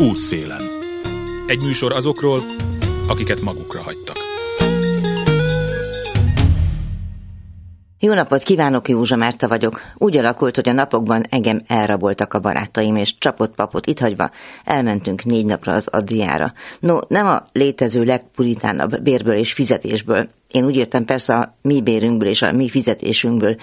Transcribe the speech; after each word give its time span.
Útszélen. 0.00 0.62
Egy 1.46 1.62
műsor 1.62 1.92
azokról, 1.92 2.42
akiket 3.08 3.40
magukra 3.40 3.82
hagytak. 3.82 4.29
Jó 8.02 8.14
napot 8.14 8.42
kívánok, 8.42 8.88
Józsa 8.88 9.16
Márta 9.16 9.48
vagyok. 9.48 9.80
Úgy 9.96 10.16
alakult, 10.16 10.54
hogy 10.54 10.68
a 10.68 10.72
napokban 10.72 11.26
engem 11.28 11.62
elraboltak 11.66 12.34
a 12.34 12.38
barátaim, 12.38 12.96
és 12.96 13.18
csapott 13.18 13.54
papot 13.54 13.86
itt 13.86 13.98
hagyva 13.98 14.30
elmentünk 14.64 15.24
négy 15.24 15.44
napra 15.44 15.72
az 15.72 15.86
Adriára. 15.88 16.52
No, 16.78 16.98
nem 17.08 17.26
a 17.26 17.46
létező 17.52 18.04
legpuritánabb 18.04 19.02
bérből 19.02 19.34
és 19.34 19.52
fizetésből. 19.52 20.28
Én 20.50 20.64
úgy 20.64 20.76
értem 20.76 21.04
persze 21.04 21.34
a 21.34 21.54
mi 21.62 21.82
bérünkből 21.82 22.28
és 22.28 22.42
a 22.42 22.52
mi 22.52 22.68
fizetésünkből 22.68 23.56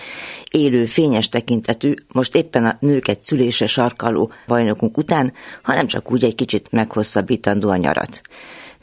élő 0.51 0.85
fényes 0.85 1.29
tekintetű, 1.29 1.93
most 2.13 2.35
éppen 2.35 2.65
a 2.65 2.77
nőket 2.79 3.23
szülése 3.23 3.67
sarkaló 3.67 4.31
bajnokunk 4.47 4.97
után, 4.97 5.33
hanem 5.63 5.87
csak 5.87 6.11
úgy 6.11 6.23
egy 6.23 6.35
kicsit 6.35 6.71
meghosszabbítandó 6.71 7.69
a 7.69 7.75
nyarat. 7.75 8.21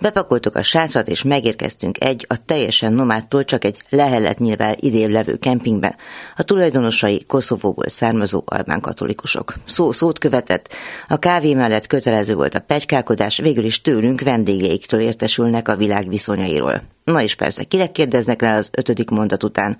Bepakoltuk 0.00 0.56
a 0.56 0.62
sátrat, 0.62 1.08
és 1.08 1.22
megérkeztünk 1.22 2.04
egy 2.04 2.26
a 2.28 2.44
teljesen 2.44 2.92
nomádtól 2.92 3.44
csak 3.44 3.64
egy 3.64 3.78
leheletnyivel 3.88 4.74
idén 4.80 5.10
levő 5.10 5.36
kempingbe. 5.36 5.96
A 6.36 6.42
tulajdonosai 6.42 7.24
Koszovóból 7.26 7.88
származó 7.88 8.42
albán 8.44 8.80
katolikusok. 8.80 9.54
Szó 9.66 9.92
szót 9.92 10.18
követett, 10.18 10.74
a 11.08 11.18
kávé 11.18 11.54
mellett 11.54 11.86
kötelező 11.86 12.34
volt 12.34 12.54
a 12.54 12.60
pegykálkodás, 12.60 13.38
végül 13.38 13.64
is 13.64 13.80
tőlünk 13.80 14.20
vendégeiktől 14.20 15.00
értesülnek 15.00 15.68
a 15.68 15.76
világ 15.76 16.08
viszonyairól. 16.08 16.82
Na 17.04 17.22
és 17.22 17.34
persze, 17.34 17.64
kire 17.64 17.86
kérdeznek 17.86 18.42
rá 18.42 18.56
az 18.56 18.70
ötödik 18.72 19.10
mondat 19.10 19.42
után? 19.42 19.78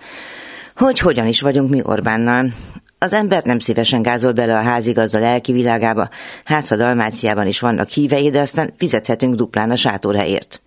Hogy 0.76 0.98
hogyan 0.98 1.26
is 1.26 1.40
vagyunk 1.40 1.70
mi 1.70 1.80
Orbánnal? 1.82 2.50
Az 3.04 3.12
ember 3.12 3.44
nem 3.44 3.58
szívesen 3.58 4.02
gázol 4.02 4.32
bele 4.32 4.56
a 4.56 4.62
házigazda 4.62 5.18
lelki 5.18 5.52
világába, 5.52 6.08
hát 6.44 6.68
ha 6.68 6.76
Dalmáciában 6.76 7.46
is 7.46 7.60
vannak 7.60 7.88
hívei, 7.88 8.30
de 8.30 8.40
aztán 8.40 8.74
fizethetünk 8.76 9.34
duplán 9.34 9.70
a 9.70 9.76
sátorhelyért. 9.76 10.62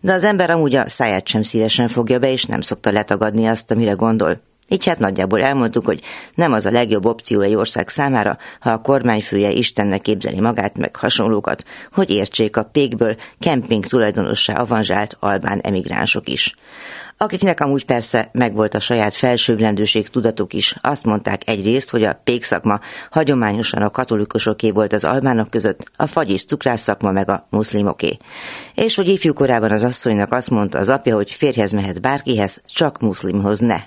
De 0.00 0.12
az 0.12 0.24
ember 0.24 0.50
amúgy 0.50 0.74
a 0.74 0.88
száját 0.88 1.26
sem 1.26 1.42
szívesen 1.42 1.88
fogja 1.88 2.18
be, 2.18 2.30
és 2.32 2.44
nem 2.44 2.60
szokta 2.60 2.90
letagadni 2.90 3.46
azt, 3.46 3.70
amire 3.70 3.92
gondol. 3.92 4.40
Így 4.72 4.86
hát 4.86 4.98
nagyjából 4.98 5.42
elmondtuk, 5.42 5.84
hogy 5.84 6.00
nem 6.34 6.52
az 6.52 6.66
a 6.66 6.70
legjobb 6.70 7.04
opció 7.04 7.40
egy 7.40 7.54
ország 7.54 7.88
számára, 7.88 8.38
ha 8.60 8.70
a 8.70 8.80
kormányfője 8.80 9.50
Istennek 9.50 10.00
képzeli 10.00 10.40
magát 10.40 10.78
meg 10.78 10.96
hasonlókat, 10.96 11.64
hogy 11.92 12.10
értsék 12.10 12.56
a 12.56 12.62
pékből 12.62 13.16
kemping 13.38 13.86
tulajdonossá 13.86 14.54
avanzsált 14.54 15.16
albán 15.20 15.60
emigránsok 15.60 16.28
is. 16.28 16.54
Akiknek 17.16 17.60
amúgy 17.60 17.84
persze 17.84 18.28
megvolt 18.32 18.74
a 18.74 18.80
saját 18.80 19.14
felsőbbrendűség 19.14 20.08
tudatuk 20.08 20.52
is, 20.52 20.76
azt 20.82 21.04
mondták 21.04 21.48
egyrészt, 21.48 21.90
hogy 21.90 22.04
a 22.04 22.20
pékszakma 22.24 22.80
hagyományosan 23.10 23.82
a 23.82 23.90
katolikusoké 23.90 24.70
volt 24.70 24.92
az 24.92 25.04
albánok 25.04 25.50
között, 25.50 25.90
a 25.96 26.06
fagy 26.06 26.30
és 26.30 26.44
cukrás 26.44 26.80
szakma 26.80 27.12
meg 27.12 27.30
a 27.30 27.46
muszlimoké. 27.50 28.16
És 28.74 28.94
hogy 28.94 29.08
ifjúkorában 29.08 29.70
az 29.70 29.84
asszonynak 29.84 30.32
azt 30.32 30.50
mondta 30.50 30.78
az 30.78 30.88
apja, 30.88 31.14
hogy 31.14 31.30
férjhez 31.30 31.72
mehet 31.72 32.00
bárkihez, 32.00 32.62
csak 32.66 32.98
muszlimhoz 32.98 33.58
ne. 33.58 33.80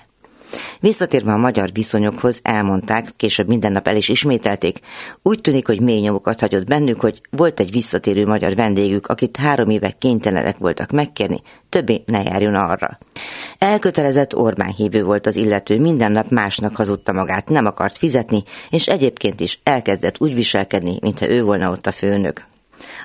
Visszatérve 0.80 1.32
a 1.32 1.36
magyar 1.36 1.70
viszonyokhoz, 1.72 2.40
elmondták, 2.42 3.12
később 3.16 3.48
minden 3.48 3.72
nap 3.72 3.88
el 3.88 3.96
is 3.96 4.08
ismételték, 4.08 4.78
úgy 5.22 5.40
tűnik, 5.40 5.66
hogy 5.66 5.80
mély 5.80 6.00
nyomokat 6.00 6.40
hagyott 6.40 6.66
bennük, 6.66 7.00
hogy 7.00 7.20
volt 7.30 7.60
egy 7.60 7.70
visszatérő 7.70 8.26
magyar 8.26 8.54
vendégük, 8.54 9.06
akit 9.06 9.36
három 9.36 9.70
éve 9.70 9.90
kénytelenek 9.98 10.56
voltak 10.56 10.90
megkérni, 10.90 11.40
többé 11.68 12.02
ne 12.06 12.22
járjon 12.22 12.54
arra. 12.54 12.98
Elkötelezett 13.58 14.36
Orbán 14.36 14.72
hívő 14.72 15.04
volt 15.04 15.26
az 15.26 15.36
illető, 15.36 15.80
minden 15.80 16.12
nap 16.12 16.30
másnak 16.30 16.76
hazudta 16.76 17.12
magát, 17.12 17.48
nem 17.48 17.66
akart 17.66 17.98
fizetni, 17.98 18.42
és 18.70 18.86
egyébként 18.86 19.40
is 19.40 19.60
elkezdett 19.62 20.20
úgy 20.20 20.34
viselkedni, 20.34 20.98
mintha 21.00 21.28
ő 21.28 21.42
volna 21.42 21.70
ott 21.70 21.86
a 21.86 21.92
főnök. 21.92 22.52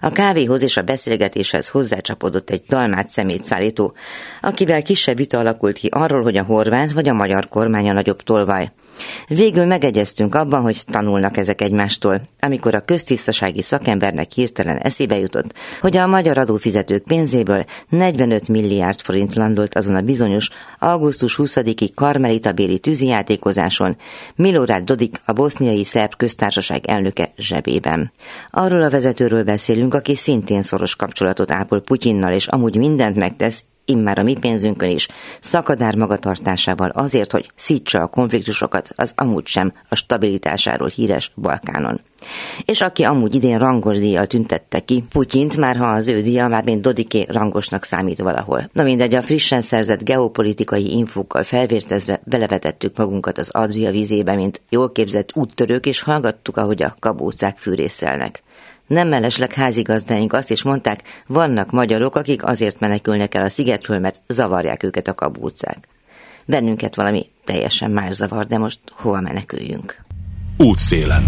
A 0.02 0.10
kávéhoz 0.10 0.62
és 0.62 0.78
a 0.78 0.82
beszélgetéshez 0.82 1.68
hozzácsapodott 1.68 2.50
egy 2.50 2.64
dalmát 2.70 3.10
szemétszállító, 3.10 3.94
akivel 4.42 4.82
kisebb 4.82 5.18
vita 5.18 5.40
alakult 5.40 5.78
ki 5.78 5.88
arról, 5.92 6.24
hogy 6.24 6.38
a 6.38 6.44
horvát 6.44 6.92
vagy 6.92 7.08
a 7.08 7.14
magyar 7.14 7.48
kormány 7.48 7.90
a 7.90 7.94
nagyobb 7.94 8.22
tolvaj. 8.22 8.72
Végül 9.28 9.66
megegyeztünk 9.66 10.36
abban, 10.36 10.62
hogy 10.62 10.84
tanulnak 10.86 11.38
ezek 11.38 11.62
egymástól, 11.62 12.22
amikor 12.40 12.76
a 12.76 12.80
köztisztasági 12.80 13.62
szakembernek 13.62 14.32
hirtelen 14.32 14.78
eszébe 14.78 15.18
jutott, 15.20 15.54
hogy 15.82 15.98
a 15.98 16.08
magyar 16.08 16.38
adófizetők 16.38 17.04
pénzéből 17.04 17.66
45 17.90 18.48
milliárd 18.48 19.00
forint 19.00 19.36
landolt 19.36 19.76
azon 19.76 19.96
a 19.96 20.02
bizonyos 20.02 20.50
augusztus 20.80 21.36
20-i 21.42 21.90
Karmelita 21.96 22.52
béli 22.52 22.80
tűzijátékozáson 22.80 23.98
Milorad 24.36 24.84
Dodik, 24.84 25.22
a 25.26 25.34
boszniai 25.34 25.84
szerb 25.84 26.16
köztársaság 26.16 26.86
elnöke 26.88 27.32
zsebében. 27.38 28.12
Arról 28.52 28.82
a 28.82 28.90
vezetőről 28.90 29.44
beszélünk, 29.44 29.94
aki 29.94 30.16
szintén 30.16 30.62
szoros 30.62 30.96
kapcsolatot 30.96 31.52
ápol 31.52 31.82
Putyinnal, 31.82 32.32
és 32.32 32.48
amúgy 32.48 32.76
mindent 32.76 33.16
megtesz, 33.16 33.64
immár 33.90 34.20
a 34.20 34.24
mi 34.24 34.34
pénzünkön 34.40 34.90
is, 34.90 35.08
szakadár 35.42 35.96
magatartásával 35.96 36.90
azért, 36.90 37.32
hogy 37.32 37.52
szítsa 37.56 38.02
a 38.02 38.08
konfliktusokat 38.08 38.90
az 38.96 39.14
amúgy 39.16 39.48
sem 39.48 39.74
a 39.90 39.96
stabilitásáról 39.96 40.88
híres 40.88 41.32
Balkánon. 41.36 42.02
És 42.66 42.82
aki 42.82 43.04
amúgy 43.04 43.36
idén 43.36 43.58
rangos 43.58 44.00
díjjal 44.00 44.28
tüntette 44.28 44.80
ki 44.80 45.04
Putyint, 45.10 45.58
már 45.58 45.78
ha 45.78 45.86
az 45.86 46.08
ő 46.08 46.22
díja 46.22 46.48
már 46.48 46.64
mint 46.64 46.82
Dodiké 46.82 47.26
rangosnak 47.28 47.84
számít 47.84 48.20
valahol. 48.20 48.70
Na 48.74 48.84
mindegy, 48.84 49.16
a 49.16 49.22
frissen 49.22 49.62
szerzett 49.62 50.04
geopolitikai 50.04 50.92
infókkal 50.92 51.44
felvértezve 51.44 52.22
belevetettük 52.24 52.98
magunkat 52.98 53.38
az 53.38 53.50
Adria 53.50 53.92
vízébe, 53.92 54.36
mint 54.36 54.62
jól 54.70 54.92
képzett 54.92 55.36
úttörők, 55.36 55.86
és 55.86 56.02
hallgattuk, 56.02 56.58
ahogy 56.58 56.84
a 56.84 56.96
kabócák 57.00 57.58
fűrészelnek. 57.58 58.44
Nem 58.90 59.08
mellesleg 59.08 59.54
házigazdáink 59.54 60.34
azt 60.34 60.52
is 60.52 60.64
mondták, 60.64 61.02
vannak 61.28 61.72
magyarok, 61.72 62.16
akik 62.16 62.44
azért 62.44 62.80
menekülnek 62.80 63.36
el 63.36 63.44
a 63.44 63.50
szigetről, 63.50 64.00
mert 64.00 64.22
zavarják 64.28 64.84
őket 64.84 65.08
a 65.08 65.14
kabúcák. 65.14 65.88
Bennünket 66.46 66.96
valami 66.96 67.26
teljesen 67.46 67.92
más 67.92 68.14
zavar, 68.14 68.46
de 68.46 68.58
most 68.58 68.80
hova 68.92 69.22
meneküljünk? 69.22 70.02
Útszélen. 70.58 71.24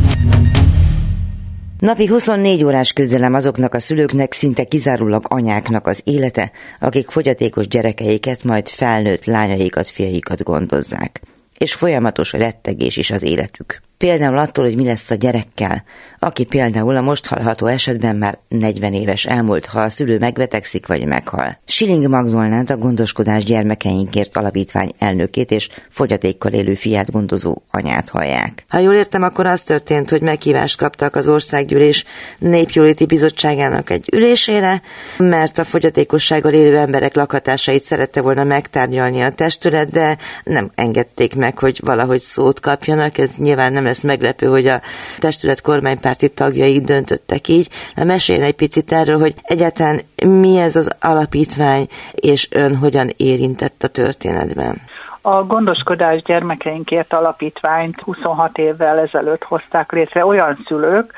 Napi 1.80 2.08
24 2.08 2.64
órás 2.64 2.94
közelem 2.94 3.34
azoknak 3.34 3.74
a 3.74 3.80
szülőknek, 3.80 4.34
szinte 4.34 4.64
kizárólag 4.64 5.26
anyáknak 5.28 5.88
az 5.88 6.02
élete, 6.04 6.52
akik 6.80 7.10
fogyatékos 7.10 7.68
gyerekeiket, 7.68 8.44
majd 8.44 8.68
felnőtt 8.70 9.26
lányaikat, 9.26 9.88
fiaikat 9.88 10.44
gondozzák. 10.44 11.22
És 11.58 11.74
folyamatos 11.74 12.32
rettegés 12.32 12.98
is 12.98 13.12
az 13.12 13.24
életük. 13.24 13.82
Például 14.02 14.38
attól, 14.38 14.66
hogy 14.66 14.76
mi 14.76 14.86
lesz 14.86 15.10
a 15.10 15.16
gyerekkel, 15.16 15.84
aki 16.20 16.46
például 16.46 16.98
a 16.98 17.02
most 17.02 17.26
hallható 17.26 17.66
esetben 17.66 18.16
már 18.16 18.38
40 18.48 18.94
éves 18.94 19.26
elmúlt, 19.26 19.66
ha 19.66 19.80
a 19.80 19.90
szülő 19.90 20.18
megbetegszik 20.18 20.88
vagy 20.88 21.06
meghal. 21.06 21.60
Schilling 21.66 22.08
Magdolnát 22.08 22.70
a 22.70 22.78
Gondoskodás 22.78 23.44
Gyermekeinkért 23.44 24.36
Alapítvány 24.36 24.92
elnökét 25.00 25.52
és 25.52 25.70
fogyatékkal 25.90 26.52
élő 26.52 26.74
fiát 26.74 27.12
gondozó 27.12 27.62
anyát 27.72 28.10
hallják. 28.10 28.66
Ha 28.68 28.80
jól 28.80 28.94
értem, 28.94 29.24
akkor 29.24 29.46
az 29.46 29.62
történt, 29.62 30.10
hogy 30.10 30.22
meghívást 30.22 30.78
kaptak 30.78 31.16
az 31.16 31.28
Országgyűlés 31.28 32.06
Népjóléti 32.40 33.06
Bizottságának 33.06 33.90
egy 33.90 34.10
ülésére, 34.14 34.82
mert 35.18 35.58
a 35.58 35.64
fogyatékossággal 35.64 36.54
élő 36.54 36.78
emberek 36.78 37.16
lakhatásait 37.16 37.84
szerette 37.84 38.22
volna 38.22 38.44
megtárgyalni 38.44 39.22
a 39.22 39.32
testület, 39.32 39.92
de 39.92 40.18
nem 40.44 40.72
engedték 40.76 41.36
meg, 41.36 41.58
hogy 41.58 41.80
valahogy 41.84 42.20
szót 42.20 42.60
kapjanak, 42.60 43.18
ez 43.18 43.36
nyilván 43.38 43.74
nem 43.74 43.90
lesz 43.92 44.04
meglepő, 44.04 44.48
hogy 44.48 44.68
a 44.68 44.82
testület 45.20 45.62
kormánypárti 45.62 46.30
tagjai 46.30 46.82
döntöttek 46.82 47.48
így. 47.48 47.70
Na, 47.96 48.04
mesélj 48.04 48.42
egy 48.42 48.56
picit 48.56 48.92
erről, 48.92 49.20
hogy 49.20 49.34
egyáltalán 49.44 50.02
mi 50.26 50.58
ez 50.58 50.76
az 50.76 50.96
alapítvány, 51.02 51.88
és 52.12 52.48
ön 52.52 52.78
hogyan 52.78 53.10
érintett 53.18 53.84
a 53.84 53.88
történetben? 53.88 54.82
A 55.22 55.44
Gondoskodás 55.44 56.22
Gyermekeinkért 56.22 57.14
Alapítványt 57.14 58.02
26 58.02 58.58
évvel 58.58 59.00
ezelőtt 59.00 59.44
hozták 59.44 59.92
létre 59.92 60.26
olyan 60.26 60.58
szülők, 60.66 61.14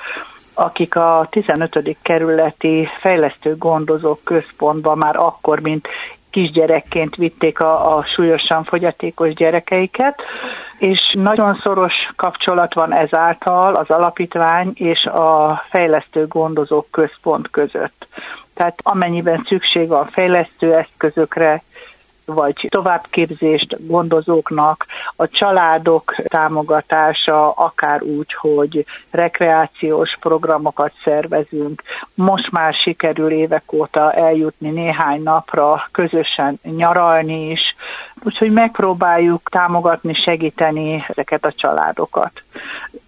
akik 0.53 0.95
a 0.95 1.27
15. 1.31 1.97
kerületi 2.01 2.87
fejlesztő 2.99 3.55
gondozók 3.57 4.19
központba 4.23 4.95
már 4.95 5.15
akkor, 5.15 5.59
mint 5.59 5.87
kisgyerekként 6.33 7.15
vitték 7.15 7.59
a, 7.59 7.97
a 7.97 8.05
súlyosan 8.15 8.63
fogyatékos 8.63 9.33
gyerekeiket, 9.33 10.21
és 10.77 11.13
nagyon 11.13 11.59
szoros 11.63 11.93
kapcsolat 12.15 12.73
van 12.73 12.93
ezáltal 12.93 13.75
az 13.75 13.89
alapítvány 13.89 14.71
és 14.75 15.05
a 15.05 15.61
fejlesztő 15.69 16.27
gondozók 16.27 16.91
központ 16.91 17.49
között. 17.49 18.07
Tehát 18.53 18.79
amennyiben 18.83 19.45
szükség 19.47 19.87
van 19.87 20.05
fejlesztő 20.05 20.73
eszközökre, 20.73 21.63
vagy 22.25 22.67
továbbképzést 22.69 23.87
gondozóknak, 23.87 24.85
a 25.15 25.27
családok 25.27 26.15
támogatása, 26.23 27.51
akár 27.51 28.03
úgy, 28.03 28.33
hogy 28.33 28.85
rekreációs 29.11 30.17
programokat 30.19 30.91
szervezünk. 31.03 31.83
Most 32.13 32.51
már 32.51 32.73
sikerül 32.73 33.31
évek 33.31 33.73
óta 33.73 34.11
eljutni 34.13 34.69
néhány 34.69 35.23
napra, 35.23 35.87
közösen 35.91 36.59
nyaralni 36.63 37.49
is, 37.49 37.75
úgyhogy 38.25 38.51
megpróbáljuk 38.51 39.49
támogatni, 39.49 40.13
segíteni 40.13 41.05
ezeket 41.07 41.45
a 41.45 41.51
családokat. 41.51 42.31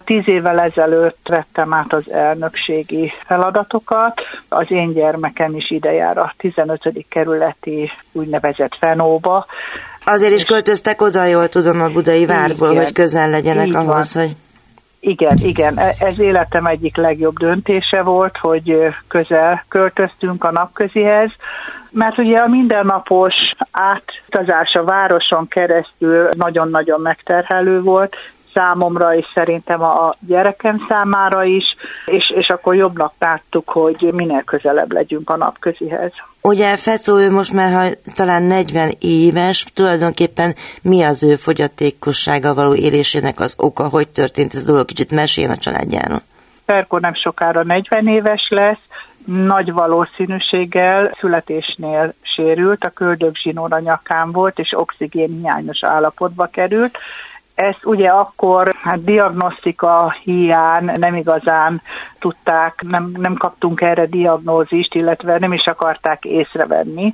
Tíz 0.03 0.27
évvel 0.27 0.59
ezelőtt 0.59 1.27
vettem 1.29 1.73
át 1.73 1.93
az 1.93 2.11
elnökségi 2.11 3.11
feladatokat, 3.25 4.21
az 4.49 4.65
én 4.67 4.93
gyermekem 4.93 5.55
is 5.55 5.71
ide 5.71 5.91
jár 5.91 6.17
a 6.17 6.33
15. 6.37 7.05
kerületi 7.09 7.91
úgynevezett 8.11 8.75
Fenóba. 8.79 9.45
Azért 10.05 10.33
is 10.33 10.43
költöztek 10.43 11.01
oda, 11.01 11.25
jól 11.25 11.49
tudom, 11.49 11.81
a 11.81 11.89
budai 11.89 12.25
várból, 12.25 12.71
igen, 12.71 12.83
hogy 12.83 12.93
közel 12.93 13.29
legyenek 13.29 13.73
ahhoz, 13.73 14.13
van. 14.13 14.23
hogy... 14.23 14.35
Igen, 15.07 15.37
igen, 15.37 15.77
e- 15.79 15.95
ez 15.99 16.19
életem 16.19 16.65
egyik 16.65 16.97
legjobb 16.97 17.37
döntése 17.37 18.01
volt, 18.01 18.37
hogy 18.37 18.93
közel 19.07 19.63
költöztünk 19.67 20.43
a 20.43 20.51
napközihez, 20.51 21.31
mert 21.91 22.17
ugye 22.17 22.37
a 22.37 22.47
mindennapos 22.47 23.33
átutazás 23.71 24.73
a 24.73 24.83
városon 24.83 25.47
keresztül 25.47 26.29
nagyon-nagyon 26.37 27.01
megterhelő 27.01 27.81
volt, 27.81 28.15
számomra, 28.53 29.15
és 29.15 29.25
szerintem 29.33 29.83
a 29.83 30.15
gyerekem 30.19 30.85
számára 30.89 31.43
is, 31.43 31.75
és, 32.05 32.29
és 32.35 32.47
akkor 32.47 32.75
jobbnak 32.75 33.13
láttuk, 33.19 33.69
hogy 33.69 34.11
minél 34.13 34.43
közelebb 34.43 34.91
legyünk 34.91 35.29
a 35.29 35.37
napközihez. 35.37 36.11
Ugye 36.45 36.77
Fecó, 36.77 37.17
ő 37.17 37.31
most 37.31 37.53
már 37.53 37.97
talán 38.15 38.43
40 38.43 38.91
éves, 38.99 39.65
tulajdonképpen 39.73 40.55
mi 40.81 41.03
az 41.03 41.23
ő 41.23 41.35
fogyatékossága 41.35 42.53
való 42.53 42.75
élésének 42.75 43.39
az 43.39 43.55
oka, 43.57 43.87
hogy 43.87 44.07
történt 44.07 44.53
ez 44.53 44.61
a 44.63 44.65
dolog, 44.65 44.85
kicsit 44.85 45.11
mesél 45.11 45.49
a 45.49 45.57
családjáról. 45.57 46.21
Perkor 46.65 47.01
nem 47.01 47.13
sokára 47.13 47.63
40 47.63 48.07
éves 48.07 48.47
lesz, 48.49 48.79
nagy 49.25 49.71
valószínűséggel 49.71 51.11
születésnél 51.19 52.13
sérült, 52.21 52.83
a 52.83 52.89
köldögzsinór 52.89 53.73
a 53.73 53.79
nyakán 53.79 54.31
volt, 54.31 54.59
és 54.59 54.73
oxigén 54.77 55.39
hiányos 55.41 55.83
állapotba 55.83 56.45
került, 56.45 56.97
ezt 57.55 57.85
ugye 57.85 58.09
akkor 58.09 58.75
hát 58.81 59.03
diagnosztika 59.03 60.15
hiány 60.23 60.91
nem 60.95 61.15
igazán 61.15 61.81
tudták, 62.19 62.81
nem, 62.87 63.11
nem 63.17 63.33
kaptunk 63.33 63.81
erre 63.81 64.05
diagnózist, 64.05 64.93
illetve 64.95 65.39
nem 65.39 65.53
is 65.53 65.65
akarták 65.65 66.25
észrevenni. 66.25 67.13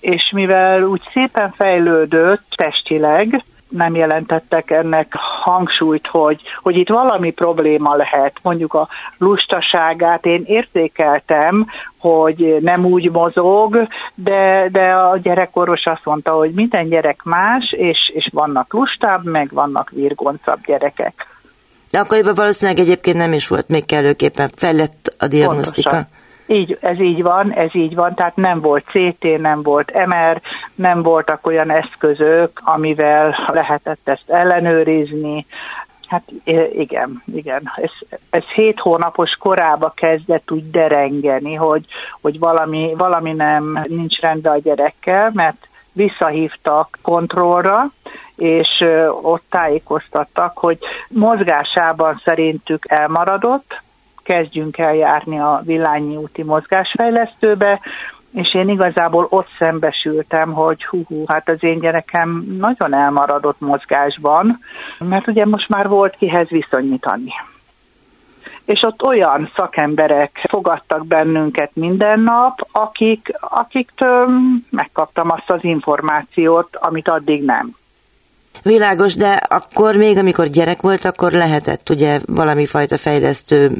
És 0.00 0.30
mivel 0.34 0.82
úgy 0.82 1.02
szépen 1.12 1.52
fejlődött 1.52 2.44
testileg, 2.56 3.44
nem 3.74 3.94
jelentettek 3.94 4.70
ennek 4.70 5.12
hangsúlyt, 5.42 6.06
hogy, 6.06 6.40
hogy 6.62 6.76
itt 6.76 6.88
valami 6.88 7.30
probléma 7.30 7.94
lehet. 7.94 8.32
Mondjuk 8.42 8.74
a 8.74 8.88
lustaságát 9.18 10.26
én 10.26 10.42
értékeltem, 10.46 11.66
hogy 11.98 12.56
nem 12.60 12.84
úgy 12.84 13.10
mozog, 13.10 13.88
de, 14.14 14.68
de 14.72 14.92
a 14.92 15.18
gyerekorvos 15.18 15.84
azt 15.84 16.04
mondta, 16.04 16.32
hogy 16.32 16.52
minden 16.52 16.88
gyerek 16.88 17.22
más, 17.22 17.72
és, 17.72 18.10
és 18.14 18.28
vannak 18.32 18.72
lustább, 18.72 19.24
meg 19.24 19.48
vannak 19.52 19.90
virgoncabb 19.90 20.58
gyerekek. 20.66 21.26
De 21.90 21.98
akkoriban 21.98 22.34
valószínűleg 22.34 22.80
egyébként 22.80 23.16
nem 23.16 23.32
is 23.32 23.48
volt 23.48 23.68
még 23.68 23.84
kellőképpen 23.86 24.50
fejlett 24.56 25.14
a 25.18 25.26
diagnosztika. 25.26 25.90
Pontosan. 25.90 26.22
Így, 26.46 26.78
ez 26.80 27.00
így 27.00 27.22
van, 27.22 27.52
ez 27.52 27.74
így 27.74 27.94
van, 27.94 28.14
tehát 28.14 28.36
nem 28.36 28.60
volt 28.60 28.84
CT, 28.84 29.38
nem 29.38 29.62
volt 29.62 30.06
MR, 30.06 30.40
nem 30.74 31.02
voltak 31.02 31.46
olyan 31.46 31.70
eszközök, 31.70 32.60
amivel 32.64 33.48
lehetett 33.52 34.08
ezt 34.08 34.30
ellenőrizni, 34.30 35.46
Hát 36.08 36.22
igen, 36.72 37.22
igen. 37.34 37.72
Ez, 37.76 37.90
ez 38.30 38.42
hét 38.42 38.80
hónapos 38.80 39.36
korába 39.36 39.92
kezdett 39.96 40.50
úgy 40.50 40.70
derengeni, 40.70 41.54
hogy, 41.54 41.84
hogy 42.20 42.38
valami, 42.38 42.94
valami 42.96 43.32
nem 43.32 43.80
nincs 43.88 44.20
rendben 44.20 44.52
a 44.52 44.58
gyerekkel, 44.58 45.30
mert 45.34 45.68
visszahívtak 45.92 46.98
kontrollra, 47.02 47.90
és 48.36 48.84
ott 49.22 49.44
tájékoztattak, 49.50 50.58
hogy 50.58 50.78
mozgásában 51.08 52.20
szerintük 52.24 52.84
elmaradott, 52.88 53.82
kezdjünk 54.24 54.78
el 54.78 54.94
járni 54.94 55.38
a 55.38 55.62
Villányi 55.64 56.16
úti 56.16 56.42
mozgásfejlesztőbe, 56.42 57.80
és 58.32 58.54
én 58.54 58.68
igazából 58.68 59.26
ott 59.30 59.48
szembesültem, 59.58 60.52
hogy 60.52 60.84
hú, 60.84 61.04
hú, 61.06 61.24
hát 61.26 61.48
az 61.48 61.62
én 61.62 61.78
gyerekem 61.78 62.44
nagyon 62.58 62.94
elmaradott 62.94 63.60
mozgásban, 63.60 64.58
mert 64.98 65.26
ugye 65.26 65.46
most 65.46 65.68
már 65.68 65.88
volt 65.88 66.16
kihez 66.16 66.48
viszonyítani. 66.48 67.32
És 68.64 68.82
ott 68.82 69.02
olyan 69.02 69.50
szakemberek 69.56 70.46
fogadtak 70.48 71.06
bennünket 71.06 71.70
minden 71.74 72.20
nap, 72.20 72.68
akik, 72.72 73.32
akiktől 73.40 74.28
megkaptam 74.70 75.30
azt 75.30 75.50
az 75.50 75.64
információt, 75.64 76.76
amit 76.76 77.08
addig 77.08 77.44
nem. 77.44 77.74
Világos, 78.62 79.14
de 79.14 79.40
akkor 79.48 79.96
még, 79.96 80.18
amikor 80.18 80.46
gyerek 80.46 80.80
volt, 80.80 81.04
akkor 81.04 81.32
lehetett 81.32 81.90
ugye 81.90 82.18
valami 82.26 82.66
fajta 82.66 82.96
fejlesztő 82.96 83.70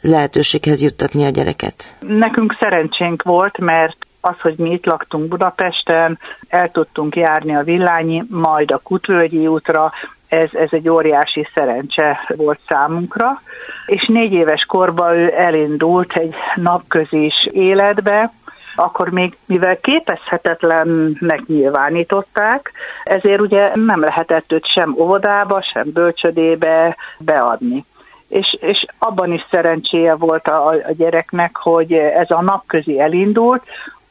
lehetőséghez 0.00 0.82
juttatni 0.82 1.24
a 1.24 1.30
gyereket? 1.30 1.96
Nekünk 2.00 2.56
szerencsénk 2.60 3.22
volt, 3.22 3.58
mert 3.58 3.96
az, 4.20 4.40
hogy 4.40 4.54
mi 4.56 4.70
itt 4.70 4.86
laktunk 4.86 5.28
Budapesten, 5.28 6.18
el 6.48 6.70
tudtunk 6.70 7.16
járni 7.16 7.54
a 7.54 7.62
Villányi, 7.62 8.24
majd 8.28 8.70
a 8.70 8.78
Kutvölgyi 8.78 9.46
útra, 9.46 9.92
ez, 10.28 10.48
ez 10.52 10.68
egy 10.70 10.88
óriási 10.88 11.48
szerencse 11.54 12.18
volt 12.36 12.58
számunkra. 12.68 13.42
És 13.86 14.06
négy 14.06 14.32
éves 14.32 14.64
korban 14.64 15.16
ő 15.16 15.32
elindult 15.36 16.12
egy 16.12 16.34
napközis 16.54 17.48
életbe, 17.50 18.32
akkor 18.74 19.08
még 19.08 19.36
mivel 19.46 19.80
képezhetetlennek 19.80 21.46
nyilvánították, 21.46 22.72
ezért 23.04 23.40
ugye 23.40 23.70
nem 23.74 24.00
lehetett 24.00 24.52
őt 24.52 24.66
sem 24.66 24.94
óvodába, 24.98 25.62
sem 25.72 25.90
bölcsödébe 25.92 26.96
beadni. 27.18 27.84
És, 28.28 28.56
és 28.60 28.84
abban 28.98 29.32
is 29.32 29.46
szerencséje 29.50 30.14
volt 30.14 30.48
a, 30.48 30.66
a 30.66 30.92
gyereknek, 30.96 31.56
hogy 31.56 31.92
ez 31.92 32.30
a 32.30 32.42
napközi 32.42 33.00
elindult, 33.00 33.62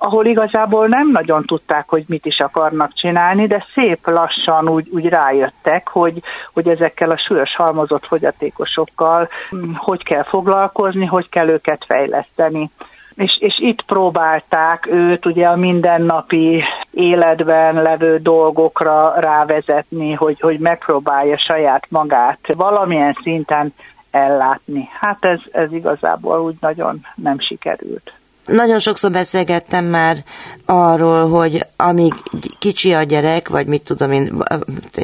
ahol 0.03 0.25
igazából 0.25 0.87
nem 0.87 1.11
nagyon 1.11 1.45
tudták, 1.45 1.89
hogy 1.89 2.03
mit 2.07 2.25
is 2.25 2.39
akarnak 2.39 2.93
csinálni, 2.93 3.47
de 3.47 3.65
szép 3.73 4.07
lassan 4.07 4.69
úgy, 4.69 4.87
úgy 4.91 5.05
rájöttek, 5.05 5.87
hogy, 5.87 6.21
hogy 6.53 6.67
ezekkel 6.67 7.09
a 7.09 7.17
súlyos 7.17 7.55
halmozott 7.55 8.05
fogyatékosokkal 8.05 9.29
hm, 9.49 9.73
hogy 9.73 10.03
kell 10.03 10.23
foglalkozni, 10.23 11.05
hogy 11.05 11.29
kell 11.29 11.47
őket 11.47 11.85
fejleszteni 11.87 12.71
és, 13.15 13.37
és 13.39 13.59
itt 13.59 13.81
próbálták 13.81 14.87
őt 14.91 15.25
ugye 15.25 15.47
a 15.47 15.55
mindennapi 15.55 16.63
életben 16.91 17.81
levő 17.81 18.17
dolgokra 18.17 19.13
rávezetni, 19.19 20.13
hogy, 20.13 20.39
hogy 20.39 20.59
megpróbálja 20.59 21.37
saját 21.37 21.85
magát 21.89 22.39
valamilyen 22.53 23.17
szinten 23.23 23.73
ellátni. 24.11 24.89
Hát 24.99 25.25
ez, 25.25 25.39
ez 25.51 25.73
igazából 25.73 26.41
úgy 26.41 26.55
nagyon 26.59 27.05
nem 27.15 27.39
sikerült. 27.39 28.13
Nagyon 28.45 28.79
sokszor 28.79 29.11
beszélgettem 29.11 29.85
már 29.85 30.23
arról, 30.65 31.29
hogy 31.29 31.65
amíg 31.75 32.13
kicsi 32.59 32.93
a 32.93 33.03
gyerek, 33.03 33.49
vagy 33.49 33.67
mit 33.67 33.81
tudom 33.81 34.11
én, 34.11 34.43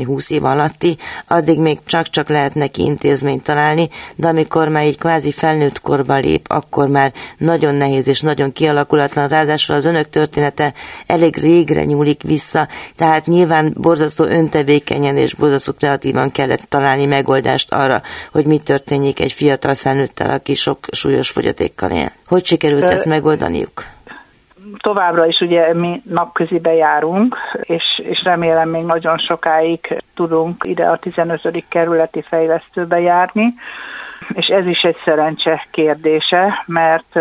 20 0.05 0.29
év 0.29 0.43
alatti, 0.45 0.97
addig 1.27 1.59
még 1.59 1.79
csak-csak 1.85 2.29
lehet 2.29 2.55
neki 2.55 2.81
intézményt 2.81 3.43
találni, 3.43 3.89
de 4.15 4.27
amikor 4.27 4.67
már 4.67 4.85
így 4.85 4.97
kvázi 4.97 5.31
felnőtt 5.31 5.81
korba 5.81 6.15
lép, 6.15 6.45
akkor 6.49 6.87
már 6.87 7.13
nagyon 7.37 7.75
nehéz 7.75 8.07
és 8.07 8.21
nagyon 8.21 8.51
kialakulatlan, 8.51 9.27
ráadásul 9.27 9.75
az 9.75 9.85
önök 9.85 10.09
története 10.09 10.73
elég 11.05 11.37
régre 11.37 11.83
nyúlik 11.83 12.21
vissza, 12.23 12.67
tehát 12.95 13.25
nyilván 13.25 13.73
borzasztó 13.77 14.23
öntevékenyen 14.23 15.17
és 15.17 15.33
borzasztó 15.33 15.71
kreatívan 15.73 16.31
kellett 16.31 16.65
találni 16.69 17.05
megoldást 17.05 17.73
arra, 17.73 18.01
hogy 18.31 18.45
mi 18.45 18.57
történjék 18.57 19.19
egy 19.19 19.31
fiatal 19.31 19.75
felnőttel, 19.75 20.29
aki 20.29 20.55
sok 20.55 20.79
súlyos 20.91 21.29
fogyatékkal 21.29 21.91
él. 21.91 22.11
Hogy 22.27 22.45
sikerült 22.45 22.83
ezt 22.83 23.05
megoldaniuk? 23.27 23.83
Továbbra 24.77 25.25
is 25.25 25.39
ugye 25.39 25.73
mi 25.73 26.01
napközibe 26.05 26.73
járunk, 26.73 27.37
és, 27.61 28.01
és 28.03 28.23
remélem 28.23 28.69
még 28.69 28.83
nagyon 28.83 29.17
sokáig 29.17 30.03
tudunk 30.15 30.63
ide 30.67 30.85
a 30.85 30.97
15. 30.97 31.63
kerületi 31.69 32.21
fejlesztőbe 32.21 32.99
járni, 32.99 33.53
és 34.33 34.45
ez 34.45 34.65
is 34.65 34.81
egy 34.81 34.97
szerencse 35.05 35.67
kérdése, 35.71 36.63
mert 36.65 37.19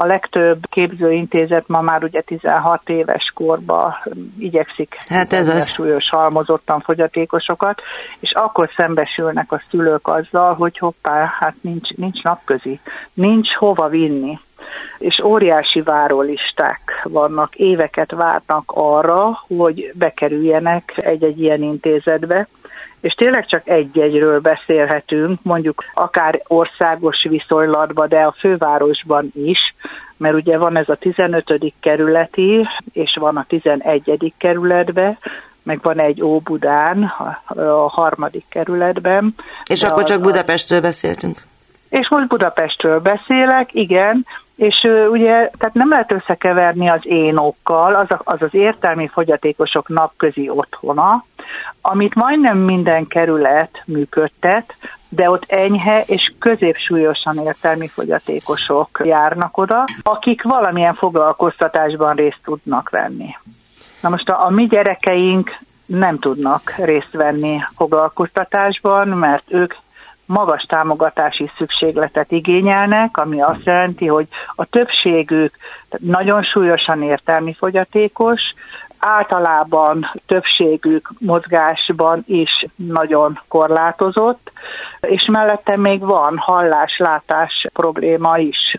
a 0.00 0.06
legtöbb 0.06 0.66
képzőintézet 0.68 1.68
ma 1.68 1.80
már 1.80 2.04
ugye 2.04 2.20
16 2.20 2.88
éves 2.88 3.32
korba 3.34 3.98
igyekszik 4.38 4.98
hát 5.08 5.32
ez 5.32 5.48
az. 5.48 5.68
súlyos 5.68 6.08
halmozottan 6.08 6.80
fogyatékosokat, 6.80 7.82
és 8.18 8.32
akkor 8.32 8.70
szembesülnek 8.76 9.52
a 9.52 9.62
szülők 9.70 10.08
azzal, 10.08 10.54
hogy 10.54 10.78
hoppá, 10.78 11.34
hát 11.38 11.54
nincs, 11.60 11.90
nincs 11.90 12.22
napközi, 12.22 12.80
nincs 13.14 13.54
hova 13.54 13.88
vinni 13.88 14.38
és 14.98 15.20
óriási 15.24 15.80
várólisták 15.80 17.00
vannak, 17.04 17.54
éveket 17.54 18.10
várnak 18.10 18.62
arra, 18.74 19.44
hogy 19.46 19.90
bekerüljenek 19.94 20.92
egy-egy 20.96 21.40
ilyen 21.40 21.62
intézetbe, 21.62 22.48
és 23.00 23.12
tényleg 23.12 23.46
csak 23.46 23.68
egy-egyről 23.68 24.40
beszélhetünk, 24.40 25.38
mondjuk 25.42 25.84
akár 25.94 26.42
országos 26.46 27.26
viszonylatban, 27.28 28.08
de 28.08 28.20
a 28.20 28.34
fővárosban 28.38 29.32
is, 29.34 29.74
mert 30.16 30.34
ugye 30.34 30.58
van 30.58 30.76
ez 30.76 30.88
a 30.88 30.94
15. 30.94 31.72
kerületi, 31.80 32.68
és 32.92 33.16
van 33.20 33.36
a 33.36 33.44
11. 33.48 34.32
kerületbe, 34.38 35.18
meg 35.62 35.78
van 35.82 35.98
egy 35.98 36.22
Óbudán, 36.22 37.12
a 37.46 37.88
harmadik 37.88 38.44
kerületben. 38.48 39.34
És 39.64 39.82
akkor 39.82 40.02
csak 40.02 40.20
Budapestről 40.20 40.80
beszéltünk? 40.80 41.38
És 41.88 42.08
most 42.08 42.26
Budapestről 42.26 43.00
beszélek, 43.00 43.74
igen, 43.74 44.26
és 44.58 44.86
ugye, 45.10 45.50
tehát 45.58 45.74
nem 45.74 45.88
lehet 45.88 46.12
összekeverni 46.12 46.88
az 46.88 47.00
énokkal, 47.02 47.94
az, 47.94 48.06
az 48.24 48.42
az 48.42 48.54
értelmi 48.54 49.08
fogyatékosok 49.08 49.88
napközi 49.88 50.48
otthona, 50.48 51.24
amit 51.80 52.14
majdnem 52.14 52.58
minden 52.58 53.06
kerület 53.06 53.82
működtet, 53.86 54.74
de 55.08 55.30
ott 55.30 55.44
enyhe 55.46 56.02
és 56.06 56.32
középsúlyosan 56.38 57.38
értelmi 57.38 57.88
fogyatékosok 57.88 59.00
járnak 59.04 59.56
oda, 59.56 59.84
akik 60.02 60.42
valamilyen 60.42 60.94
foglalkoztatásban 60.94 62.14
részt 62.14 62.40
tudnak 62.44 62.90
venni. 62.90 63.36
Na 64.00 64.08
most 64.08 64.28
a, 64.28 64.44
a 64.44 64.50
mi 64.50 64.66
gyerekeink 64.66 65.58
nem 65.86 66.18
tudnak 66.18 66.74
részt 66.76 67.12
venni 67.12 67.58
foglalkoztatásban, 67.76 69.08
mert 69.08 69.44
ők 69.48 69.74
magas 70.28 70.62
támogatási 70.62 71.50
szükségletet 71.56 72.30
igényelnek, 72.32 73.16
ami 73.16 73.42
azt 73.42 73.64
jelenti, 73.64 74.06
hogy 74.06 74.26
a 74.54 74.64
többségük 74.64 75.54
nagyon 75.98 76.42
súlyosan 76.42 77.02
értelmi 77.02 77.54
fogyatékos, 77.54 78.40
általában 78.98 80.10
többségük 80.26 81.10
mozgásban 81.18 82.24
is 82.26 82.66
nagyon 82.76 83.40
korlátozott, 83.48 84.52
és 85.00 85.28
mellette 85.32 85.76
még 85.76 86.00
van 86.00 86.36
hallás-látás 86.36 87.66
probléma 87.72 88.38
is. 88.38 88.78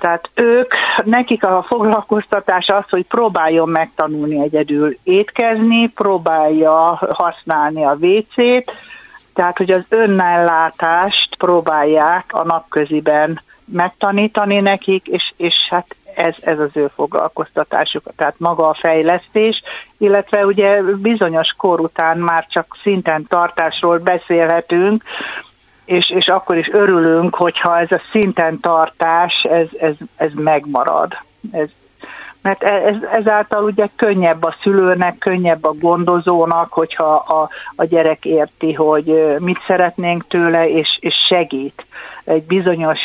Tehát 0.00 0.30
ők, 0.34 0.74
nekik 1.04 1.44
a 1.44 1.62
foglalkoztatás 1.62 2.66
az, 2.66 2.84
hogy 2.90 3.06
próbáljon 3.06 3.68
megtanulni 3.68 4.42
egyedül 4.42 4.98
étkezni, 5.02 5.88
próbálja 5.88 6.98
használni 7.12 7.84
a 7.84 7.96
WC-t, 8.00 8.72
tehát, 9.34 9.56
hogy 9.56 9.70
az 9.70 9.84
önellátást 9.88 11.36
próbálják 11.36 12.24
a 12.28 12.44
napköziben 12.44 13.40
megtanítani 13.64 14.60
nekik, 14.60 15.06
és, 15.06 15.32
és 15.36 15.54
hát 15.70 15.96
ez, 16.14 16.34
ez 16.40 16.58
az 16.58 16.70
ő 16.72 16.90
foglalkoztatásuk, 16.94 18.02
tehát 18.16 18.34
maga 18.38 18.68
a 18.68 18.76
fejlesztés, 18.80 19.62
illetve 19.98 20.46
ugye 20.46 20.82
bizonyos 20.82 21.54
kor 21.56 21.80
után 21.80 22.18
már 22.18 22.46
csak 22.48 22.76
szinten 22.82 23.26
tartásról 23.28 23.98
beszélhetünk, 23.98 25.02
és, 25.84 26.10
és 26.10 26.26
akkor 26.26 26.56
is 26.56 26.68
örülünk, 26.72 27.34
hogyha 27.34 27.78
ez 27.78 27.92
a 27.92 28.00
szinten 28.10 28.60
tartás, 28.60 29.46
ez, 29.50 29.66
ez, 29.78 29.94
ez 30.16 30.30
megmarad. 30.34 31.12
Ez, 31.52 31.68
mert 32.44 32.62
e, 32.62 32.72
ez, 32.72 32.96
ezáltal 33.12 33.64
ugye 33.64 33.88
könnyebb 33.96 34.42
a 34.42 34.56
szülőnek, 34.62 35.18
könnyebb 35.18 35.64
a 35.64 35.72
gondozónak, 35.72 36.72
hogyha 36.72 37.14
a, 37.14 37.48
a 37.76 37.84
gyerek 37.84 38.24
érti, 38.24 38.72
hogy 38.72 39.36
mit 39.38 39.58
szeretnénk 39.66 40.26
tőle, 40.28 40.68
és, 40.68 40.98
és 41.00 41.14
segít. 41.28 41.86
Egy 42.24 42.42
bizonyos 42.42 42.98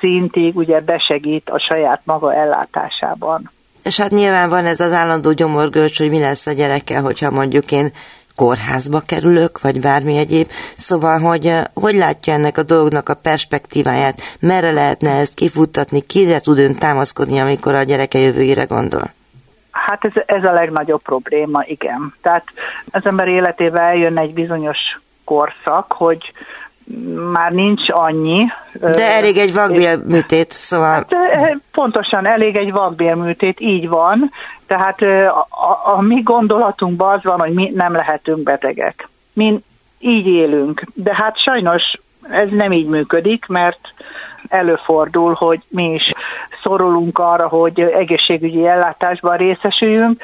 szintig 0.00 0.56
ugye 0.56 0.80
besegít 0.80 1.50
a 1.50 1.58
saját 1.58 2.00
maga 2.04 2.34
ellátásában. 2.34 3.50
És 3.84 4.00
hát 4.00 4.10
nyilván 4.10 4.48
van 4.48 4.64
ez 4.64 4.80
az 4.80 4.92
állandó 4.92 5.32
gyomorgörcs, 5.32 5.98
hogy 5.98 6.10
mi 6.10 6.20
lesz 6.20 6.46
a 6.46 6.52
gyerekkel, 6.52 7.02
hogyha 7.02 7.30
mondjuk 7.30 7.72
én 7.72 7.92
kórházba 8.38 9.00
kerülök, 9.00 9.60
vagy 9.60 9.80
bármi 9.80 10.16
egyéb. 10.16 10.48
Szóval, 10.76 11.18
hogy 11.18 11.52
hogy 11.74 11.94
látja 11.94 12.32
ennek 12.32 12.58
a 12.58 12.62
dolognak 12.62 13.08
a 13.08 13.14
perspektíváját, 13.14 14.20
merre 14.40 14.70
lehetne 14.70 15.10
ezt 15.10 15.34
kifuttatni, 15.34 16.00
kire 16.00 16.40
tud 16.40 16.58
ön 16.58 16.74
támaszkodni, 16.74 17.38
amikor 17.38 17.74
a 17.74 17.82
gyereke 17.82 18.18
jövőjére 18.18 18.64
gondol? 18.64 19.10
Hát 19.70 20.04
ez, 20.04 20.22
ez 20.26 20.44
a 20.44 20.52
legnagyobb 20.52 21.02
probléma, 21.02 21.62
igen. 21.64 22.14
Tehát 22.22 22.44
az 22.90 23.06
ember 23.06 23.28
életével 23.28 23.82
eljön 23.82 24.18
egy 24.18 24.32
bizonyos 24.34 24.78
korszak, 25.24 25.92
hogy 25.92 26.32
már 27.32 27.52
nincs 27.52 27.90
annyi. 27.90 28.46
De 28.72 29.16
elég 29.16 29.36
egy 29.36 29.54
vakbélműtét, 29.54 30.52
szóval... 30.52 30.88
Hát, 30.88 31.56
pontosan, 31.72 32.26
elég 32.26 32.56
egy 32.56 32.72
vakbélműtét, 32.72 33.60
így 33.60 33.88
van. 33.88 34.30
Tehát 34.66 35.02
a, 35.02 35.46
a, 35.50 35.94
a 35.96 36.00
mi 36.00 36.20
gondolatunkban 36.20 37.14
az 37.14 37.22
van, 37.22 37.40
hogy 37.40 37.52
mi 37.52 37.72
nem 37.74 37.92
lehetünk 37.92 38.42
betegek. 38.42 39.08
Mi 39.32 39.60
így 39.98 40.26
élünk, 40.26 40.82
de 40.94 41.14
hát 41.14 41.42
sajnos 41.42 41.82
ez 42.30 42.48
nem 42.50 42.72
így 42.72 42.86
működik, 42.86 43.46
mert 43.46 43.94
előfordul, 44.48 45.32
hogy 45.32 45.62
mi 45.68 45.92
is 45.92 46.08
szorulunk 46.62 47.18
arra, 47.18 47.48
hogy 47.48 47.80
egészségügyi 47.80 48.66
ellátásban 48.66 49.36
részesüljünk. 49.36 50.22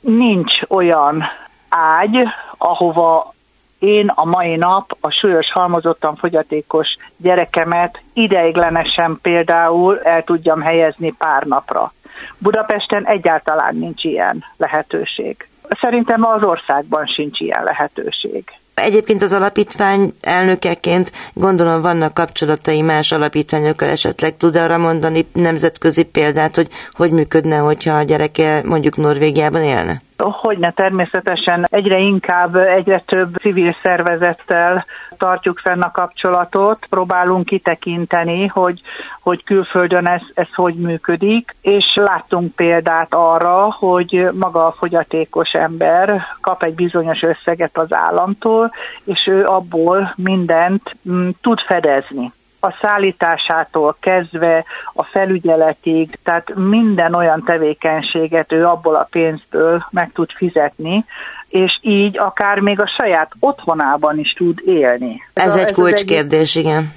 Nincs 0.00 0.60
olyan 0.68 1.22
ágy, 1.68 2.28
ahova 2.58 3.34
én 3.82 4.08
a 4.14 4.24
mai 4.24 4.56
nap 4.56 4.96
a 5.00 5.10
súlyos 5.10 5.52
halmozottan 5.52 6.16
fogyatékos 6.16 6.96
gyerekemet 7.16 8.00
ideiglenesen 8.12 9.18
például 9.22 10.00
el 10.00 10.24
tudjam 10.24 10.60
helyezni 10.60 11.14
pár 11.18 11.42
napra. 11.42 11.92
Budapesten 12.38 13.06
egyáltalán 13.06 13.74
nincs 13.74 14.04
ilyen 14.04 14.44
lehetőség. 14.56 15.48
Szerintem 15.80 16.24
az 16.24 16.44
országban 16.44 17.06
sincs 17.06 17.40
ilyen 17.40 17.64
lehetőség. 17.64 18.44
Egyébként 18.74 19.22
az 19.22 19.32
alapítvány 19.32 20.12
elnökeként 20.20 21.12
gondolom 21.32 21.80
vannak 21.80 22.14
kapcsolatai 22.14 22.82
más 22.82 23.12
alapítványokkal, 23.12 23.88
esetleg 23.88 24.36
tud 24.36 24.56
arra 24.56 24.78
mondani 24.78 25.26
nemzetközi 25.32 26.02
példát, 26.04 26.54
hogy 26.54 26.68
hogy 26.92 27.10
működne, 27.10 27.56
hogyha 27.56 27.94
a 27.94 28.02
gyereke 28.02 28.60
mondjuk 28.64 28.96
Norvégiában 28.96 29.62
élne? 29.62 30.02
Hogyne 30.18 30.70
természetesen 30.70 31.66
egyre 31.70 31.98
inkább, 31.98 32.56
egyre 32.56 33.02
több 33.06 33.36
civil 33.36 33.76
szervezettel 33.82 34.84
tartjuk 35.16 35.58
fenn 35.58 35.80
a 35.80 35.90
kapcsolatot, 35.90 36.86
próbálunk 36.90 37.44
kitekinteni, 37.44 38.46
hogy, 38.46 38.80
hogy 39.20 39.44
külföldön 39.44 40.06
ez, 40.06 40.20
ez 40.34 40.54
hogy 40.54 40.74
működik, 40.74 41.54
és 41.60 41.84
láttunk 41.94 42.54
példát 42.54 43.14
arra, 43.14 43.72
hogy 43.72 44.28
maga 44.32 44.66
a 44.66 44.72
fogyatékos 44.72 45.52
ember 45.52 46.22
kap 46.40 46.62
egy 46.62 46.74
bizonyos 46.74 47.22
összeget 47.22 47.78
az 47.78 47.94
államtól, 47.94 48.72
és 49.04 49.26
ő 49.26 49.44
abból 49.44 50.14
mindent 50.16 50.96
mm, 51.08 51.28
tud 51.40 51.60
fedezni 51.60 52.32
a 52.64 52.78
szállításától 52.82 53.96
kezdve 54.00 54.64
a 54.94 55.04
felügyeletig, 55.04 56.18
tehát 56.22 56.54
minden 56.54 57.14
olyan 57.14 57.42
tevékenységet 57.44 58.52
ő 58.52 58.66
abból 58.66 58.94
a 58.94 59.08
pénzből 59.10 59.86
meg 59.90 60.10
tud 60.12 60.30
fizetni, 60.30 61.04
és 61.48 61.78
így 61.80 62.18
akár 62.18 62.58
még 62.58 62.80
a 62.80 62.92
saját 62.98 63.32
otthonában 63.38 64.18
is 64.18 64.32
tud 64.32 64.62
élni. 64.64 65.22
Ez, 65.34 65.56
ez 65.56 65.56
egy 65.56 65.72
kulcskérdés, 65.72 66.54
igen. 66.54 66.92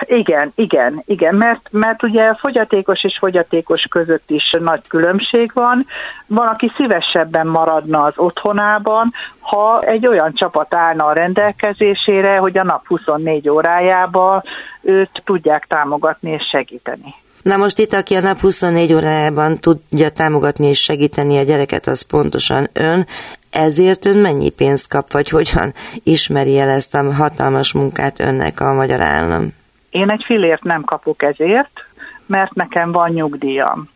Igen, 0.00 0.52
igen, 0.54 1.02
igen, 1.06 1.34
mert, 1.34 1.68
mert 1.70 2.02
ugye 2.02 2.34
fogyatékos 2.34 3.04
és 3.04 3.16
fogyatékos 3.18 3.82
között 3.90 4.30
is 4.30 4.50
nagy 4.60 4.80
különbség 4.88 5.50
van. 5.54 5.86
Van, 6.26 6.46
aki 6.46 6.72
szívesebben 6.76 7.46
maradna 7.46 8.02
az 8.02 8.12
otthonában, 8.16 9.12
ha 9.40 9.80
egy 9.80 10.06
olyan 10.06 10.34
csapat 10.34 10.74
állna 10.74 11.04
a 11.04 11.12
rendelkezésére, 11.12 12.36
hogy 12.36 12.58
a 12.58 12.62
nap 12.62 12.86
24 12.86 13.48
órájába 13.48 14.42
őt 14.82 15.22
tudják 15.24 15.66
támogatni 15.66 16.30
és 16.30 16.42
segíteni. 16.50 17.14
Na 17.42 17.56
most 17.56 17.78
itt, 17.78 17.92
aki 17.92 18.14
a 18.14 18.20
nap 18.20 18.40
24 18.40 18.92
órájában 18.92 19.58
tudja 19.58 20.10
támogatni 20.10 20.66
és 20.66 20.82
segíteni 20.82 21.38
a 21.38 21.42
gyereket, 21.42 21.86
az 21.86 22.02
pontosan 22.02 22.68
ön. 22.72 23.06
Ezért 23.50 24.04
ön 24.04 24.16
mennyi 24.16 24.50
pénzt 24.50 24.88
kap, 24.88 25.12
vagy 25.12 25.28
hogyan 25.28 25.72
ismeri 26.02 26.58
el 26.58 26.68
ezt 26.68 26.94
a 26.94 27.12
hatalmas 27.12 27.72
munkát 27.72 28.20
önnek 28.20 28.60
a 28.60 28.72
magyar 28.72 29.00
állam? 29.00 29.54
Én 29.90 30.10
egy 30.10 30.22
filért 30.26 30.62
nem 30.62 30.84
kapok 30.84 31.22
ezért, 31.22 31.84
mert 32.26 32.54
nekem 32.54 32.92
van 32.92 33.10
nyugdíjam. 33.10 33.88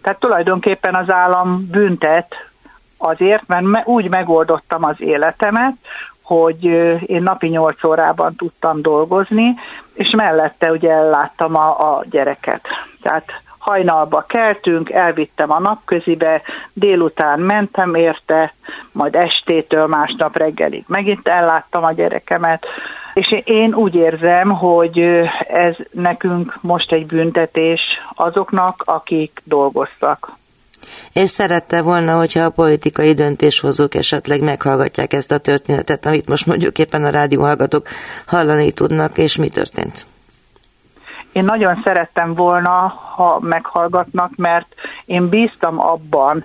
Tehát 0.00 0.18
tulajdonképpen 0.18 0.94
az 0.94 1.10
állam 1.10 1.68
büntet 1.70 2.34
azért, 2.96 3.46
mert 3.46 3.86
úgy 3.86 4.08
megoldottam 4.08 4.84
az 4.84 5.00
életemet, 5.00 5.74
hogy 6.22 6.64
én 7.06 7.22
napi 7.22 7.48
8 7.48 7.84
órában 7.84 8.34
tudtam 8.36 8.82
dolgozni, 8.82 9.54
és 9.94 10.10
mellette 10.10 10.70
ugye 10.70 10.90
elláttam 10.90 11.56
a, 11.56 11.96
a 11.96 12.04
gyereket. 12.10 12.66
Tehát 13.02 13.24
hajnalba 13.64 14.24
keltünk, 14.28 14.90
elvittem 14.90 15.50
a 15.50 15.58
napközibe, 15.58 16.42
délután 16.72 17.40
mentem 17.40 17.94
érte, 17.94 18.54
majd 18.92 19.14
estétől 19.14 19.86
másnap 19.86 20.36
reggelig 20.36 20.84
megint 20.86 21.28
elláttam 21.28 21.84
a 21.84 21.92
gyerekemet, 21.92 22.66
és 23.14 23.42
én 23.44 23.74
úgy 23.74 23.94
érzem, 23.94 24.50
hogy 24.50 24.98
ez 25.48 25.74
nekünk 25.90 26.58
most 26.60 26.92
egy 26.92 27.06
büntetés 27.06 27.80
azoknak, 28.14 28.82
akik 28.84 29.42
dolgoztak. 29.44 30.32
És 31.12 31.30
szerette 31.30 31.82
volna, 31.82 32.16
hogyha 32.16 32.44
a 32.44 32.50
politikai 32.50 33.12
döntéshozók 33.12 33.94
esetleg 33.94 34.42
meghallgatják 34.42 35.12
ezt 35.12 35.32
a 35.32 35.38
történetet, 35.38 36.06
amit 36.06 36.28
most 36.28 36.46
mondjuk 36.46 36.78
éppen 36.78 37.04
a 37.04 37.10
rádióhallgatók 37.10 37.88
hallani 38.26 38.72
tudnak, 38.72 39.18
és 39.18 39.36
mi 39.36 39.48
történt? 39.48 40.06
Én 41.34 41.44
nagyon 41.44 41.80
szerettem 41.84 42.34
volna, 42.34 42.70
ha 43.14 43.38
meghallgatnak, 43.40 44.30
mert 44.36 44.74
én 45.04 45.28
bíztam 45.28 45.80
abban, 45.80 46.44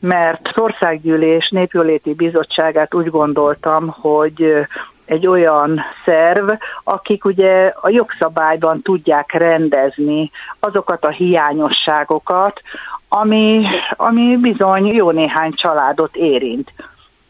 mert 0.00 0.48
az 0.48 0.58
Országgyűlés 0.58 1.48
Népjóléti 1.48 2.14
Bizottságát 2.14 2.94
úgy 2.94 3.10
gondoltam, 3.10 3.88
hogy 4.00 4.66
egy 5.04 5.26
olyan 5.26 5.80
szerv, 6.04 6.50
akik 6.84 7.24
ugye 7.24 7.72
a 7.80 7.88
jogszabályban 7.88 8.82
tudják 8.82 9.32
rendezni 9.32 10.30
azokat 10.60 11.04
a 11.04 11.10
hiányosságokat, 11.10 12.60
ami, 13.08 13.66
ami 13.90 14.36
bizony 14.36 14.86
jó 14.86 15.10
néhány 15.10 15.52
családot 15.52 16.16
érint. 16.16 16.72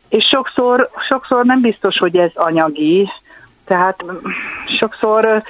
És 0.09 0.25
sokszor, 0.25 0.91
sokszor 1.09 1.45
nem 1.45 1.61
biztos, 1.61 1.99
hogy 1.99 2.17
ez 2.17 2.31
anyagi, 2.35 3.09
tehát 3.67 4.05
sokszor 4.79 5.43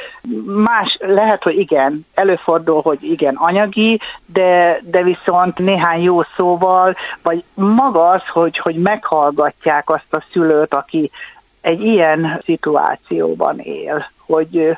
más, 0.46 0.96
lehet, 1.00 1.42
hogy 1.42 1.58
igen, 1.58 2.06
előfordul, 2.14 2.80
hogy 2.82 2.98
igen, 3.02 3.34
anyagi, 3.34 4.00
de, 4.26 4.80
de 4.82 5.02
viszont 5.02 5.58
néhány 5.58 6.02
jó 6.02 6.22
szóval, 6.36 6.96
vagy 7.22 7.44
maga 7.54 8.08
az, 8.08 8.22
hogy, 8.32 8.58
hogy 8.58 8.76
meghallgatják 8.76 9.90
azt 9.90 10.14
a 10.14 10.24
szülőt, 10.32 10.74
aki 10.74 11.10
egy 11.60 11.80
ilyen 11.80 12.40
szituációban 12.44 13.58
él, 13.58 14.10
hogy, 14.26 14.76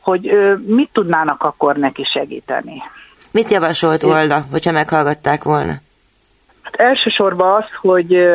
hogy 0.00 0.32
mit 0.66 0.90
tudnának 0.92 1.42
akkor 1.42 1.76
neki 1.76 2.04
segíteni. 2.04 2.82
Mit 3.30 3.50
javasolt 3.50 4.02
volna, 4.02 4.40
hogyha 4.50 4.72
meghallgatták 4.72 5.42
volna? 5.42 5.72
Hát 6.62 6.74
elsősorban 6.74 7.54
az, 7.54 7.64
hogy 7.80 8.28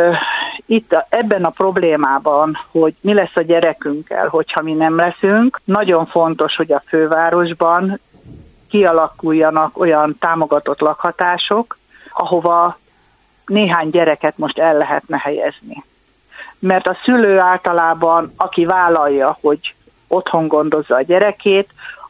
itt 0.65 0.93
a, 0.93 1.05
ebben 1.09 1.43
a 1.43 1.49
problémában, 1.49 2.57
hogy 2.71 2.93
mi 3.01 3.13
lesz 3.13 3.35
a 3.35 3.41
gyerekünkkel, 3.41 4.27
hogyha 4.27 4.61
mi 4.61 4.73
nem 4.73 4.95
leszünk, 4.95 5.59
nagyon 5.63 6.05
fontos, 6.05 6.55
hogy 6.55 6.71
a 6.71 6.83
fővárosban 6.87 7.99
kialakuljanak 8.69 9.79
olyan 9.79 10.17
támogatott 10.19 10.79
lakhatások, 10.79 11.77
ahova 12.13 12.77
néhány 13.45 13.89
gyereket 13.89 14.37
most 14.37 14.59
el 14.59 14.77
lehetne 14.77 15.17
helyezni. 15.17 15.83
Mert 16.59 16.87
a 16.87 16.97
szülő 17.03 17.39
általában, 17.39 18.33
aki 18.37 18.65
vállalja, 18.65 19.37
hogy 19.41 19.75
otthon 20.07 20.47
gondozza 20.47 20.95
a 20.95 21.01
gyerekét, 21.01 21.69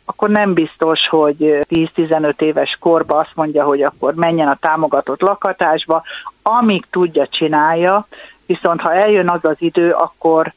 akkor 0.10 0.30
nem 0.30 0.54
biztos, 0.54 1.08
hogy 1.08 1.36
10-15 1.70 2.42
éves 2.42 2.78
korba 2.80 3.16
azt 3.16 3.36
mondja, 3.36 3.64
hogy 3.64 3.82
akkor 3.82 4.14
menjen 4.14 4.48
a 4.48 4.58
támogatott 4.62 5.22
lakhatásba, 5.22 6.04
amíg 6.42 6.86
tudja, 6.90 7.28
csinálja, 7.28 8.08
viszont 8.46 8.82
ha 8.82 8.94
eljön 8.94 9.30
az 9.30 9.46
az 9.46 9.56
idő, 9.60 9.92
akkor 9.92 10.54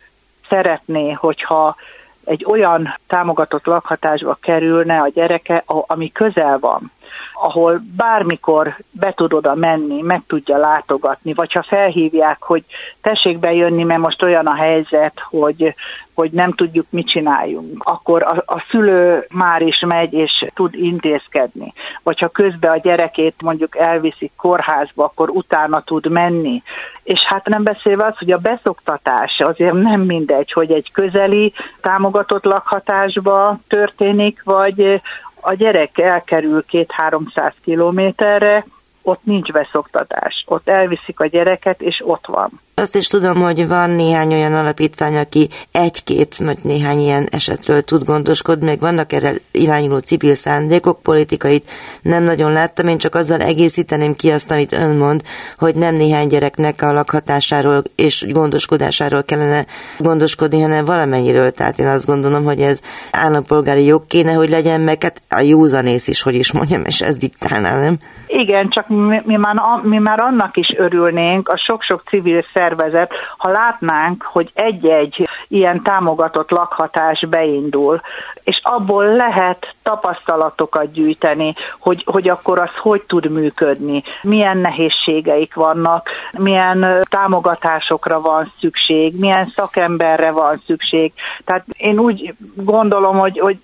szeretné, 0.49 1.11
hogyha 1.11 1.77
egy 2.25 2.45
olyan 2.49 2.95
támogatott 3.07 3.67
lakhatásba 3.67 4.39
kerülne 4.41 5.01
a 5.01 5.09
gyereke, 5.09 5.63
ami 5.67 6.13
közel 6.13 6.59
van, 6.59 6.93
ahol 7.35 7.81
bármikor 7.97 8.77
be 8.91 9.13
tud 9.13 9.33
oda 9.33 9.55
menni, 9.55 10.03
meg 10.03 10.23
tudja 10.27 10.57
látogatni, 10.57 11.33
vagy 11.35 11.53
ha 11.53 11.63
felhívják, 11.63 12.43
hogy 12.43 12.65
tessék 13.03 13.39
bejönni, 13.39 13.83
mert 13.83 14.01
most 14.01 14.23
olyan 14.23 14.47
a 14.47 14.55
helyzet, 14.55 15.21
hogy 15.31 15.75
hogy 16.21 16.31
nem 16.31 16.53
tudjuk, 16.53 16.87
mit 16.91 17.09
csináljunk, 17.09 17.83
akkor 17.85 18.23
a, 18.23 18.43
a 18.47 18.65
szülő 18.71 19.27
már 19.31 19.63
is 19.63 19.81
megy 19.87 20.13
és 20.13 20.45
tud 20.55 20.75
intézkedni. 20.75 21.73
Vagy 22.03 22.19
ha 22.19 22.29
közben 22.29 22.71
a 22.71 22.77
gyerekét 22.77 23.35
mondjuk 23.43 23.77
elviszik 23.77 24.33
kórházba, 24.37 25.05
akkor 25.05 25.31
utána 25.31 25.81
tud 25.81 26.11
menni. 26.11 26.63
És 27.03 27.21
hát 27.21 27.49
nem 27.49 27.63
beszélve 27.63 28.05
az, 28.05 28.19
hogy 28.19 28.31
a 28.31 28.39
beszoktatás 28.39 29.39
azért 29.39 29.73
nem 29.73 30.01
mindegy, 30.01 30.53
hogy 30.53 30.71
egy 30.71 30.93
közeli 30.93 31.53
támogatott 31.81 32.45
lakhatásba 32.45 33.59
történik, 33.69 34.43
vagy 34.45 35.01
a 35.41 35.55
gyerek 35.55 35.99
elkerül 35.99 36.65
két-háromszáz 36.65 37.53
kilométerre, 37.65 38.65
ott 39.03 39.25
nincs 39.25 39.53
beszoktatás. 39.53 40.45
Ott 40.47 40.69
elviszik 40.69 41.21
a 41.21 41.27
gyereket, 41.27 41.83
és 41.83 42.03
ott 42.05 42.27
van. 42.27 42.61
Azt 42.81 42.97
is 42.97 43.07
tudom, 43.07 43.41
hogy 43.41 43.69
van 43.69 43.91
néhány 43.91 44.33
olyan 44.33 44.55
alapítvány, 44.55 45.17
aki 45.17 45.49
egy-két, 45.73 46.37
vagy 46.37 46.59
néhány 46.63 47.01
ilyen 47.01 47.29
esetről 47.31 47.83
tud 47.83 48.05
gondoskodni, 48.05 48.67
meg 48.67 48.81
vannak 48.81 49.13
erre 49.13 49.33
irányuló 49.53 49.99
civil 49.99 50.35
szándékok, 50.35 51.03
politikait 51.03 51.71
nem 52.03 52.23
nagyon 52.23 52.53
láttam, 52.53 52.89
én 52.89 52.99
csak 52.99 53.15
azzal 53.15 53.41
egészíteném 53.41 54.15
ki 54.15 54.31
azt, 54.31 54.51
amit 54.51 54.73
ön 54.73 54.97
mond, 54.97 55.23
hogy 55.59 55.75
nem 55.75 55.95
néhány 55.95 56.27
gyereknek 56.27 56.83
a 56.83 56.93
lakhatásáról 56.93 57.83
és 57.95 58.27
gondoskodásáról 58.29 59.23
kellene 59.23 59.67
gondoskodni, 59.99 60.61
hanem 60.61 60.85
valamennyiről. 60.85 61.51
Tehát 61.51 61.79
én 61.79 61.87
azt 61.87 62.07
gondolom, 62.07 62.45
hogy 62.45 62.61
ez 62.61 62.81
állampolgári 63.13 63.85
jog 63.85 64.07
kéne, 64.07 64.33
hogy 64.33 64.51
legyen, 64.51 64.81
meg 64.81 65.03
hát 65.03 65.23
a 65.29 65.41
józanész 65.41 66.09
is, 66.09 66.23
hogy 66.23 66.35
is 66.35 66.53
mondjam, 66.53 66.85
és 66.85 67.01
ez 67.01 67.17
diktálná, 67.17 67.81
nem? 67.81 67.99
Igen, 68.27 68.69
csak 68.69 68.89
mi, 68.89 69.21
mi, 69.25 69.37
már, 69.37 69.55
mi 69.83 69.99
már 69.99 70.21
annak 70.21 70.57
is 70.57 70.75
örülnénk, 70.77 71.49
a 71.49 71.57
sok-sok 71.57 72.03
civil 72.09 72.43
szervezet, 72.71 73.13
ha 73.37 73.49
látnánk, 73.49 74.23
hogy 74.23 74.51
egy-egy 74.55 75.29
ilyen 75.49 75.83
támogatott 75.83 76.51
lakhatás 76.51 77.27
beindul, 77.29 78.01
és 78.43 78.61
abból 78.63 79.05
lehet 79.05 79.75
tapasztalatokat 79.83 80.93
gyűjteni, 80.93 81.55
hogy, 81.79 82.03
hogy 82.07 82.29
akkor 82.29 82.59
az 82.59 82.71
hogy 82.77 83.03
tud 83.03 83.31
működni, 83.31 84.03
milyen 84.23 84.57
nehézségeik 84.57 85.55
vannak, 85.55 86.09
milyen 86.39 87.07
támogatásokra 87.11 88.21
van 88.21 88.53
szükség, 88.61 89.19
milyen 89.19 89.53
szakemberre 89.55 90.31
van 90.31 90.63
szükség. 90.67 91.13
Tehát 91.45 91.65
én 91.77 91.99
úgy 91.99 92.35
gondolom, 92.55 93.19
hogy, 93.19 93.39
hogy 93.39 93.59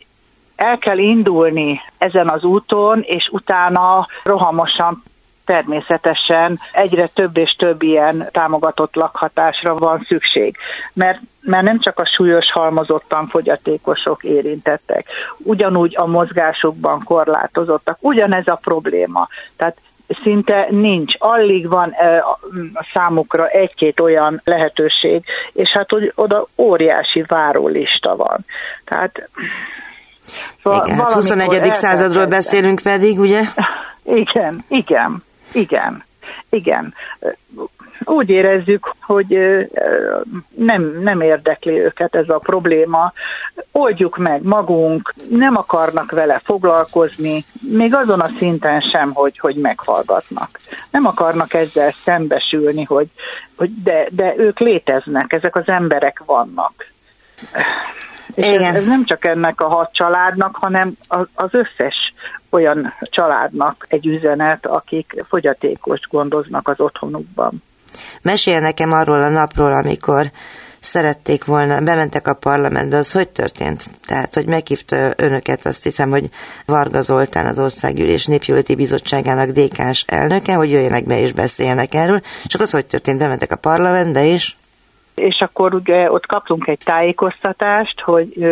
el 0.57 0.79
kell 0.79 0.99
indulni 0.99 1.81
ezen 1.99 2.29
az 2.29 2.45
úton, 2.45 3.01
és 3.01 3.29
utána 3.33 4.07
rohamosan 4.25 5.03
természetesen 5.47 6.61
egyre 6.73 7.07
több 7.07 7.37
és 7.37 7.51
több 7.59 7.83
ilyen 7.83 8.29
támogatott 8.33 8.95
lakhatásra 8.95 9.75
van 9.75 10.05
szükség. 10.09 10.57
Mert, 10.93 11.21
mert 11.41 11.65
nem 11.65 11.81
csak 11.81 11.99
a 11.99 12.07
súlyos 12.07 12.53
halmozottan 12.53 13.27
fogyatékosok 13.27 14.25
érintettek, 14.25 15.07
ugyanúgy 15.39 15.97
a 15.97 16.07
mozgásokban 16.07 17.03
korlátozottak, 17.05 17.97
ugyanez 18.01 18.47
a 18.47 18.59
probléma. 18.63 19.29
Tehát 19.57 19.77
szinte 20.23 20.67
nincs. 20.71 21.15
Alig 21.19 21.69
van 21.69 21.95
a 22.75 22.87
számukra 22.93 23.49
egy-két 23.49 24.01
olyan 24.01 24.41
lehetőség, 24.45 25.25
és 25.53 25.69
hát 25.69 25.91
hogy 25.91 26.13
oda 26.15 26.47
óriási 26.57 27.25
várólista 27.27 28.17
van. 28.17 28.45
Tehát 28.85 29.29
igen, 30.65 30.99
hát 30.99 31.13
21. 31.13 31.75
századról 31.75 32.27
beszélünk 32.27 32.81
pedig, 32.83 33.19
ugye? 33.19 33.43
Igen, 34.05 34.65
igen, 34.69 35.23
igen, 35.57 36.05
igen. 36.49 36.95
Úgy 38.05 38.31
érezzük, 38.31 38.95
hogy 39.01 39.39
nem, 40.55 41.01
nem 41.01 41.21
érdekli 41.21 41.81
őket 41.81 42.15
ez 42.15 42.29
a 42.29 42.39
probléma. 42.39 43.13
Oldjuk 43.73 44.17
meg 44.17 44.43
magunk, 44.43 45.15
nem 45.29 45.57
akarnak 45.57 46.11
vele 46.11 46.41
foglalkozni, 46.45 47.45
még 47.61 47.95
azon 47.95 48.21
a 48.21 48.31
szinten 48.39 48.81
sem, 48.81 49.13
hogy, 49.13 49.39
hogy 49.39 49.57
meghallgatnak. 49.57 50.61
Nem 50.91 51.07
akarnak 51.07 51.55
ezzel 51.55 51.91
szembesülni, 51.91 52.85
hogy, 52.85 53.07
hogy 53.57 53.83
de, 53.83 54.07
de 54.11 54.35
ők 54.37 54.59
léteznek, 54.59 55.33
ezek 55.33 55.57
az 55.57 55.69
emberek 55.69 56.23
vannak. 56.27 56.73
És 58.37 58.47
Igen. 58.47 58.75
Ez, 58.75 58.75
ez 58.75 58.87
nem 58.87 59.05
csak 59.05 59.25
ennek 59.25 59.61
a 59.61 59.69
hat 59.69 59.93
családnak, 59.93 60.57
hanem 60.57 60.93
az 61.35 61.49
összes 61.51 62.15
olyan 62.51 62.95
családnak 63.01 63.87
egy 63.89 64.07
üzenet, 64.07 64.67
akik 64.67 65.25
fogyatékos 65.29 66.01
gondoznak 66.11 66.69
az 66.69 66.81
otthonukban. 66.81 67.63
Mesél 68.23 68.61
nekem 68.61 68.93
arról 68.93 69.23
a 69.23 69.29
napról, 69.29 69.73
amikor 69.73 70.31
szerették 70.81 71.45
volna, 71.45 71.81
bementek 71.81 72.27
a 72.27 72.35
parlamentbe, 72.35 72.97
az 72.97 73.13
hogy 73.13 73.29
történt? 73.29 73.85
Tehát, 74.07 74.35
hogy 74.35 74.49
meghívta 74.49 75.13
önöket, 75.17 75.67
azt 75.67 75.83
hiszem, 75.83 76.11
hogy 76.11 76.29
Varga 76.67 77.01
Zoltán 77.01 77.47
az 77.47 77.59
Országgyűlés 77.59 78.27
Népjóléti 78.27 78.75
Bizottságának 78.75 79.51
dékás 79.51 80.05
elnöke, 80.09 80.55
hogy 80.55 80.71
jöjjenek 80.71 81.05
be 81.05 81.21
és 81.21 81.33
beszéljenek 81.33 81.95
erről, 81.95 82.21
és 82.45 82.55
akkor 82.55 82.67
az 82.67 82.73
hogy 82.73 82.87
történt? 82.87 83.19
Bementek 83.19 83.51
a 83.51 83.57
parlamentbe, 83.57 84.25
és 84.25 84.55
és 85.17 85.41
akkor 85.41 85.75
ugye 85.75 86.13
ott 86.13 86.27
kaptunk 86.27 86.67
egy 86.67 86.81
tájékoztatást, 86.85 88.01
hogy 88.01 88.47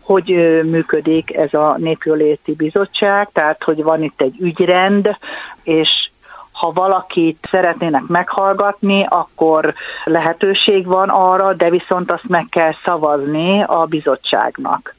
hogy 0.00 0.26
működik 0.64 1.36
ez 1.36 1.54
a 1.54 1.74
népjóléti 1.78 2.54
bizottság, 2.54 3.28
tehát 3.32 3.62
hogy 3.62 3.82
van 3.82 4.02
itt 4.02 4.20
egy 4.20 4.34
ügyrend, 4.40 5.16
és 5.62 6.10
ha 6.52 6.72
valakit 6.72 7.48
szeretnének 7.50 8.02
meghallgatni, 8.06 9.06
akkor 9.08 9.74
lehetőség 10.04 10.86
van 10.86 11.08
arra, 11.08 11.54
de 11.54 11.70
viszont 11.70 12.12
azt 12.12 12.28
meg 12.28 12.46
kell 12.50 12.72
szavazni 12.84 13.62
a 13.62 13.84
bizottságnak. 13.84 14.94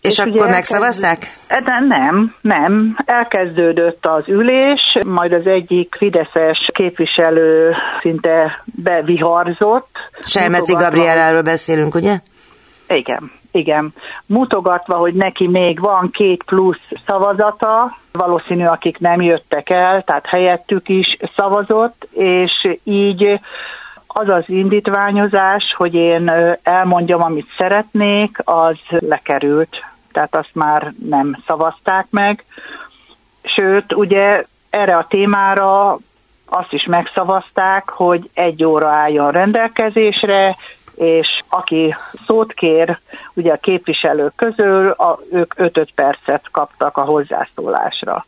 És, 0.00 0.08
és 0.10 0.18
akkor 0.18 0.48
megszavazták? 0.48 1.26
De 1.48 1.80
nem, 1.88 2.34
nem. 2.40 2.96
Elkezdődött 3.04 4.06
az 4.06 4.24
ülés, 4.26 4.98
majd 5.06 5.32
az 5.32 5.46
egyik 5.46 5.94
fideszes 5.98 6.68
képviselő 6.72 7.74
szinte 8.00 8.62
beviharzott. 8.64 9.88
Selmeci 10.24 10.72
Gabrieláról 10.72 11.42
beszélünk, 11.42 11.94
ugye? 11.94 12.18
Igen, 12.88 13.30
igen, 13.50 13.94
mutogatva, 14.26 14.96
hogy 14.96 15.14
neki 15.14 15.48
még 15.48 15.80
van 15.80 16.10
két 16.10 16.42
plusz 16.42 16.88
szavazata, 17.06 17.96
valószínű, 18.12 18.64
akik 18.64 18.98
nem 18.98 19.22
jöttek 19.22 19.70
el, 19.70 20.02
tehát 20.02 20.26
helyettük 20.26 20.88
is 20.88 21.16
szavazott, 21.36 22.08
és 22.12 22.76
így 22.84 23.40
az 24.06 24.28
az 24.28 24.44
indítványozás, 24.46 25.74
hogy 25.76 25.94
én 25.94 26.32
elmondjam, 26.62 27.22
amit 27.22 27.48
szeretnék, 27.58 28.38
az 28.44 28.76
lekerült. 28.88 29.84
Tehát 30.12 30.34
azt 30.34 30.54
már 30.54 30.92
nem 31.08 31.42
szavazták 31.46 32.06
meg. 32.10 32.44
Sőt, 33.42 33.92
ugye 33.92 34.44
erre 34.70 34.96
a 34.96 35.06
témára 35.08 35.98
azt 36.50 36.72
is 36.72 36.84
megszavazták, 36.84 37.88
hogy 37.88 38.30
egy 38.34 38.64
óra 38.64 38.88
álljon 38.88 39.30
rendelkezésre, 39.30 40.56
és 40.94 41.42
aki 41.48 41.94
szót 42.26 42.52
kér, 42.52 42.98
ugye 43.34 43.52
a 43.52 43.56
képviselők 43.56 44.34
közül, 44.36 44.90
a, 44.90 45.18
ők 45.32 45.54
5 45.56 45.92
percet 45.94 46.48
kaptak 46.50 46.96
a 46.96 47.04
hozzászólásra. 47.04 48.26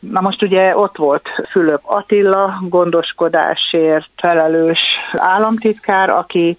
Na 0.00 0.20
most 0.20 0.42
ugye 0.42 0.76
ott 0.76 0.96
volt 0.96 1.28
Fülöp 1.50 1.80
Attila, 1.82 2.58
gondoskodásért 2.60 4.08
felelős 4.16 4.78
államtitkár, 5.12 6.10
aki 6.10 6.58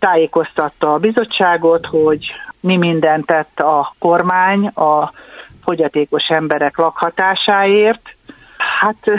tájékoztatta 0.00 0.92
a 0.92 0.98
bizottságot, 0.98 1.86
hogy 1.86 2.26
mi 2.60 2.76
mindent 2.76 3.26
tett 3.26 3.60
a 3.60 3.94
kormány 3.98 4.66
a 4.66 5.12
fogyatékos 5.64 6.28
emberek 6.28 6.76
lakhatásáért. 6.76 8.16
Hát 8.80 9.10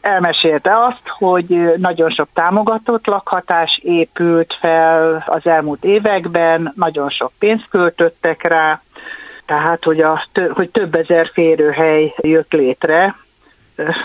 elmesélte 0.00 0.84
azt, 0.84 1.02
hogy 1.18 1.72
nagyon 1.76 2.10
sok 2.10 2.28
támogatott 2.32 3.06
lakhatás 3.06 3.80
épült 3.82 4.56
fel 4.60 5.24
az 5.26 5.46
elmúlt 5.46 5.84
években, 5.84 6.72
nagyon 6.76 7.10
sok 7.10 7.32
pénzt 7.38 7.68
költöttek 7.68 8.42
rá, 8.42 8.80
tehát 9.46 9.84
hogy, 9.84 10.00
a, 10.00 10.26
hogy 10.50 10.70
több 10.70 10.94
ezer 10.94 11.30
férőhely 11.32 12.14
jött 12.16 12.52
létre, 12.52 13.16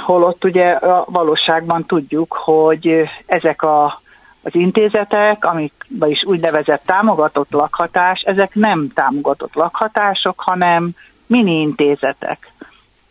holott 0.05 0.43
ugye 0.43 0.71
a 0.71 1.05
valóságban 1.07 1.85
tudjuk, 1.85 2.33
hogy 2.33 3.09
ezek 3.25 3.61
a, 3.61 4.01
az 4.43 4.55
intézetek, 4.55 5.45
amik 5.45 5.73
is 5.99 6.23
úgynevezett 6.25 6.83
támogatott 6.85 7.51
lakhatás, 7.51 8.21
ezek 8.21 8.55
nem 8.55 8.87
támogatott 8.93 9.53
lakhatások, 9.53 10.39
hanem 10.39 10.89
mini 11.25 11.59
intézetek. 11.59 12.51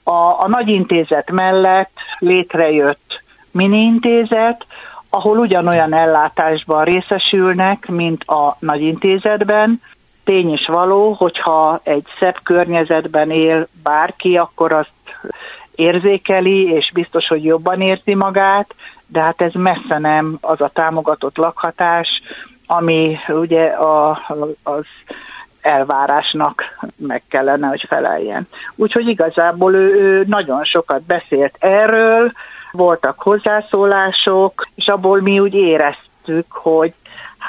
A, 0.03 0.42
a 0.42 0.49
nagy 0.49 0.68
intézet 0.68 1.31
mellett 1.31 1.92
létrejött 2.18 3.23
mini 3.51 3.81
intézet, 3.81 4.66
ahol 5.09 5.38
ugyanolyan 5.38 5.95
ellátásban 5.95 6.85
részesülnek, 6.85 7.88
mint 7.88 8.25
a 8.25 8.57
nagy 8.59 8.83
intézetben, 8.83 9.81
tény 10.25 10.53
is 10.53 10.66
való, 10.66 11.12
hogyha 11.12 11.81
egy 11.83 12.07
szebb 12.18 12.37
környezetben 12.42 13.31
él 13.31 13.68
bárki, 13.83 14.37
akkor 14.37 14.73
azt 14.73 14.92
érzékeli, 15.74 16.72
és 16.72 16.90
biztos, 16.94 17.26
hogy 17.26 17.44
jobban 17.44 17.80
érzi 17.80 18.14
magát, 18.14 18.74
de 19.06 19.20
hát 19.20 19.40
ez 19.40 19.52
messze 19.54 19.98
nem 19.98 20.38
az 20.40 20.61
a 20.61 20.70
támogatott 20.74 21.37
lakhatás, 21.37 22.08
ami 22.66 23.18
ugye 23.28 23.64
a, 23.64 24.20
az 24.62 24.85
elvárásnak 25.61 26.78
meg 26.96 27.22
kellene, 27.28 27.66
hogy 27.66 27.85
feleljen. 27.88 28.48
Úgyhogy 28.74 29.08
igazából 29.08 29.74
ő, 29.74 30.00
ő 30.00 30.24
nagyon 30.26 30.64
sokat 30.64 31.02
beszélt 31.02 31.56
erről, 31.58 32.32
voltak 32.72 33.22
hozzászólások, 33.22 34.66
és 34.74 34.87
abból 34.87 35.20
mi 35.20 35.38
úgy 35.38 35.54
éreztük, 35.54 36.46
hogy 36.48 36.92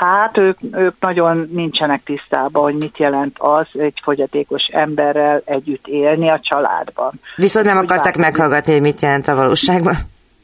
Hát 0.03 0.37
ők, 0.37 0.57
ők 0.71 0.95
nagyon 0.99 1.49
nincsenek 1.51 2.03
tisztában, 2.03 2.63
hogy 2.63 2.75
mit 2.75 2.97
jelent 2.97 3.35
az 3.39 3.67
egy 3.73 3.99
fogyatékos 4.03 4.65
emberrel 4.65 5.41
együtt 5.45 5.87
élni 5.87 6.29
a 6.29 6.39
családban. 6.39 7.11
Viszont 7.35 7.65
nem 7.65 7.77
akarták 7.77 8.17
meghallgatni, 8.17 8.71
hogy 8.71 8.81
mit 8.81 9.01
jelent 9.01 9.27
a 9.27 9.35
valóságban? 9.35 9.95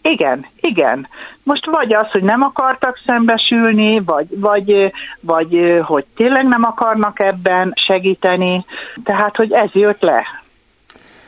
Igen, 0.01 0.45
igen. 0.59 1.07
Most 1.43 1.65
vagy 1.65 1.93
az, 1.93 2.11
hogy 2.11 2.23
nem 2.23 2.41
akartak 2.41 2.99
szembesülni, 3.05 3.99
vagy, 3.99 4.27
vagy, 4.29 4.93
vagy 5.19 5.79
hogy 5.83 6.05
tényleg 6.15 6.47
nem 6.47 6.63
akarnak 6.63 7.19
ebben 7.19 7.73
segíteni. 7.85 8.65
Tehát, 9.03 9.35
hogy 9.35 9.51
ez 9.51 9.69
jött 9.73 10.01
le. 10.01 10.23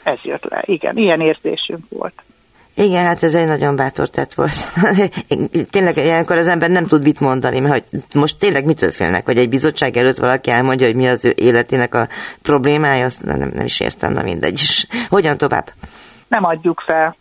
Ez 0.03 0.17
jött 0.23 0.43
le, 0.43 0.61
igen. 0.65 0.97
Ilyen 0.97 1.21
érzésünk 1.21 1.85
volt. 1.89 2.23
Igen, 2.75 3.05
hát 3.05 3.23
ez 3.23 3.35
egy 3.35 3.47
nagyon 3.47 3.75
bátor 3.75 4.09
tett 4.09 4.33
volt. 4.33 4.51
tényleg 5.69 5.97
ilyenkor 5.97 6.37
az 6.37 6.47
ember 6.47 6.69
nem 6.69 6.85
tud 6.85 7.03
mit 7.03 7.19
mondani, 7.19 7.59
mert 7.59 7.73
hogy 7.73 8.01
most 8.13 8.39
tényleg 8.39 8.65
mitől 8.65 8.91
félnek, 8.91 9.25
hogy 9.25 9.37
egy 9.37 9.49
bizottság 9.49 9.97
előtt 9.97 10.17
valaki 10.17 10.49
elmondja, 10.49 10.85
hogy 10.85 10.95
mi 10.95 11.07
az 11.07 11.25
ő 11.25 11.33
életének 11.35 11.95
a 11.95 12.07
problémája, 12.41 13.05
azt 13.05 13.23
nem, 13.23 13.51
nem 13.53 13.65
is 13.65 13.79
értem, 13.79 14.13
na 14.13 14.21
mindegy 14.21 14.53
is. 14.53 14.87
Hogyan 15.09 15.37
tovább? 15.37 15.71
Nem 16.27 16.45
adjuk 16.45 16.83
fel. 16.85 17.15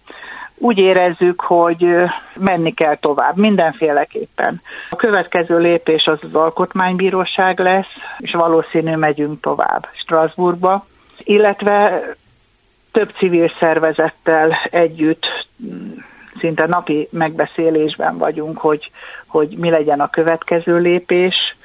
Úgy 0.62 0.78
érezzük, 0.78 1.40
hogy 1.40 1.86
menni 2.34 2.74
kell 2.74 2.96
tovább, 2.96 3.36
mindenféleképpen. 3.36 4.62
A 4.90 4.96
következő 4.96 5.58
lépés 5.58 6.06
az 6.06 6.18
az 6.22 6.34
alkotmánybíróság 6.34 7.58
lesz, 7.58 7.92
és 8.18 8.30
valószínű 8.32 8.96
megyünk 8.96 9.40
tovább 9.40 9.88
Strasbourgba, 9.92 10.86
illetve 11.18 12.02
több 12.92 13.10
civil 13.18 13.52
szervezettel 13.58 14.58
együtt 14.70 15.26
szinte 16.38 16.66
napi 16.66 17.08
megbeszélésben 17.10 18.18
vagyunk, 18.18 18.58
hogy, 18.58 18.90
hogy 19.26 19.48
mi 19.58 19.70
legyen 19.70 20.00
a 20.00 20.10
következő 20.10 20.78
lépés. 20.78 21.56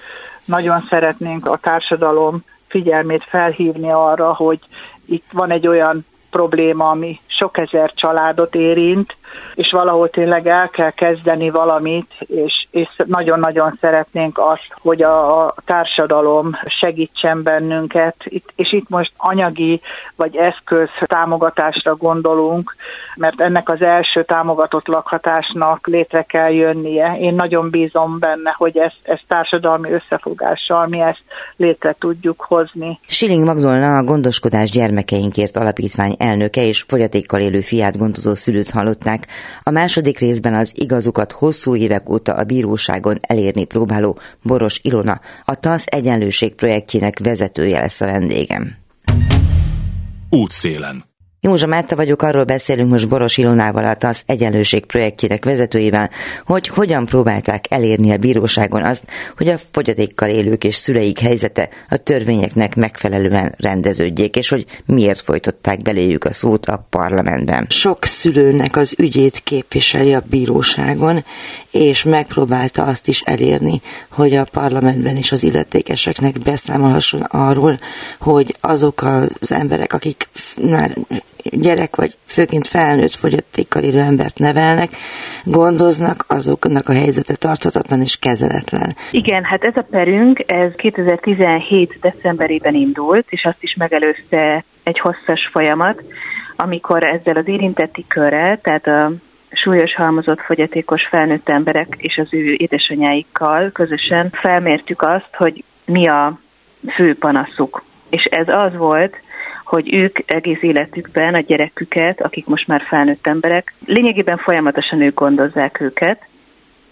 Nagyon 0.46 0.86
szeretnénk 0.90 1.48
a 1.48 1.58
társadalom 1.58 2.44
figyelmét 2.68 3.24
felhívni 3.24 3.92
arra, 3.92 4.34
hogy 4.34 4.60
itt 5.06 5.26
van 5.32 5.52
egy 5.52 5.68
olyan 5.68 6.06
probléma, 6.30 6.90
ami 6.90 7.20
sok 7.28 7.58
ezer 7.58 7.94
családot 7.94 8.56
érint, 8.56 9.16
és 9.56 9.72
valahol 9.72 10.10
tényleg 10.10 10.48
el 10.48 10.70
kell 10.70 10.92
kezdeni 10.92 11.50
valamit, 11.50 12.12
és, 12.20 12.68
és 12.72 12.88
nagyon-nagyon 13.06 13.78
szeretnénk 13.82 14.38
azt, 14.38 14.68
hogy 14.82 15.02
a, 15.02 15.46
a 15.46 15.54
társadalom 15.66 16.60
segítsen 16.66 17.44
bennünket, 17.44 18.16
itt, 18.24 18.50
és 18.56 18.74
itt 18.74 18.90
most 18.90 19.12
anyagi 19.18 19.82
vagy 20.16 20.36
eszköz 20.36 20.90
támogatásra 21.06 21.96
gondolunk, 21.96 22.76
mert 23.16 23.42
ennek 23.42 23.70
az 23.70 23.82
első 23.82 24.24
támogatott 24.24 24.88
lakhatásnak 24.88 25.88
létre 25.88 26.22
kell 26.24 26.52
jönnie. 26.52 27.18
Én 27.20 27.36
nagyon 27.36 27.70
bízom 27.70 28.20
benne, 28.20 28.54
hogy 28.58 28.78
ezt, 28.78 29.00
ezt 29.04 29.24
társadalmi 29.28 29.92
összefogással 29.92 30.88
mi 30.88 31.00
ezt 31.00 31.24
létre 31.56 31.96
tudjuk 32.00 32.42
hozni. 32.42 33.00
Siling 33.08 33.46
Magdolna 33.46 33.98
a 33.98 34.04
Gondoskodás 34.04 34.70
Gyermekeinkért 34.70 35.56
Alapítvány 35.56 36.16
elnöke 36.18 36.62
és 36.62 36.82
fogyatékkal 36.88 37.40
élő 37.40 37.60
fiát 37.60 37.98
gondozó 37.98 38.36
szülőt 38.36 38.70
hallották. 38.70 39.14
A 39.63 39.69
második 39.69 40.19
részben 40.19 40.54
az 40.54 40.71
igazukat 40.75 41.32
hosszú 41.32 41.75
évek 41.75 42.10
óta 42.10 42.34
a 42.34 42.43
bíróságon 42.43 43.17
elérni 43.21 43.65
próbáló 43.65 44.19
Boros 44.43 44.80
Ilona, 44.82 45.21
a 45.45 45.56
TASZ 45.56 45.86
egyenlőség 45.86 46.56
projektjének 46.56 47.19
vezetője 47.19 47.80
lesz 47.80 48.01
a 48.01 48.06
vendégem. 48.06 48.75
Útszélen. 50.30 51.14
Józsa 51.45 51.67
Márta 51.67 51.95
vagyok, 51.95 52.21
arról 52.21 52.43
beszélünk 52.43 52.89
most 52.89 53.08
Boros 53.08 53.38
Ilonával, 53.38 53.86
a 53.86 53.95
TASZ 53.95 54.23
egyenlőség 54.25 54.86
projektjének 54.86 55.45
vezetőjével, 55.45 56.10
hogy 56.45 56.67
hogyan 56.67 57.05
próbálták 57.05 57.65
elérni 57.71 58.12
a 58.12 58.17
bíróságon 58.17 58.84
azt, 58.84 59.03
hogy 59.38 59.47
a 59.47 59.60
fogyatékkal 59.71 60.29
élők 60.29 60.63
és 60.63 60.75
szüleik 60.75 61.19
helyzete 61.19 61.69
a 61.89 61.97
törvényeknek 61.97 62.75
megfelelően 62.75 63.55
rendeződjék, 63.58 64.36
és 64.36 64.49
hogy 64.49 64.65
miért 64.86 65.21
folytották 65.21 65.81
beléjük 65.81 66.23
a 66.23 66.34
szót 66.34 66.65
a 66.65 66.86
parlamentben. 66.89 67.65
Sok 67.69 68.05
szülőnek 68.05 68.75
az 68.75 68.95
ügyét 68.97 69.41
képviseli 69.43 70.13
a 70.13 70.23
bíróságon, 70.29 71.25
és 71.71 72.03
megpróbálta 72.03 72.84
azt 72.84 73.08
is 73.08 73.21
elérni, 73.21 73.81
hogy 74.10 74.36
a 74.36 74.47
parlamentben 74.51 75.17
is 75.17 75.31
az 75.31 75.43
illetékeseknek 75.43 76.38
beszámolhasson 76.38 77.21
arról, 77.21 77.79
hogy 78.19 78.55
azok 78.62 79.01
az 79.39 79.51
emberek, 79.51 79.93
akik 79.93 80.29
már 80.62 80.95
gyerek 81.51 81.95
vagy 81.95 82.17
főként 82.25 82.67
felnőtt 82.67 83.15
fogyatékkal 83.15 83.84
élő 83.84 83.99
embert 83.99 84.38
nevelnek, 84.38 84.89
gondoznak, 85.43 86.25
azoknak 86.27 86.89
a 86.89 86.93
helyzete 86.93 87.36
tarthatatlan 87.36 88.01
és 88.01 88.17
kezeletlen. 88.17 88.95
Igen, 89.12 89.43
hát 89.43 89.63
ez 89.63 89.75
a 89.75 89.88
perünk, 89.89 90.43
ez 90.47 90.71
2017. 90.75 91.97
decemberében 92.01 92.73
indult, 92.73 93.25
és 93.29 93.43
azt 93.43 93.63
is 93.63 93.75
megelőzte 93.75 94.63
egy 94.84 94.99
hosszas 94.99 95.49
folyamat, 95.51 96.03
amikor 96.55 97.03
ezzel 97.03 97.36
az 97.36 97.47
érintetti 97.47 98.05
körrel, 98.08 98.60
tehát 98.62 98.88
a 98.88 99.12
súlyos 99.51 99.95
halmozott 99.95 100.39
fogyatékos 100.39 101.08
felnőtt 101.08 101.49
emberek 101.49 101.95
és 101.97 102.17
az 102.17 102.27
ő 102.29 102.53
édesanyáikkal 102.58 103.71
közösen 103.71 104.29
felmértük 104.31 105.01
azt, 105.01 105.29
hogy 105.34 105.63
mi 105.86 106.08
a 106.08 106.39
fő 106.95 107.15
panaszuk. 107.15 107.84
És 108.10 108.23
ez 108.23 108.47
az 108.47 108.75
volt, 108.75 109.15
hogy 109.65 109.93
ők 109.93 110.32
egész 110.32 110.62
életükben 110.62 111.34
a 111.34 111.39
gyereküket, 111.39 112.21
akik 112.21 112.45
most 112.45 112.67
már 112.67 112.82
felnőtt 112.82 113.28
emberek, 113.28 113.73
lényegében 113.86 114.38
folyamatosan 114.38 115.01
ők 115.01 115.19
gondozzák 115.19 115.82
őket. 115.82 116.21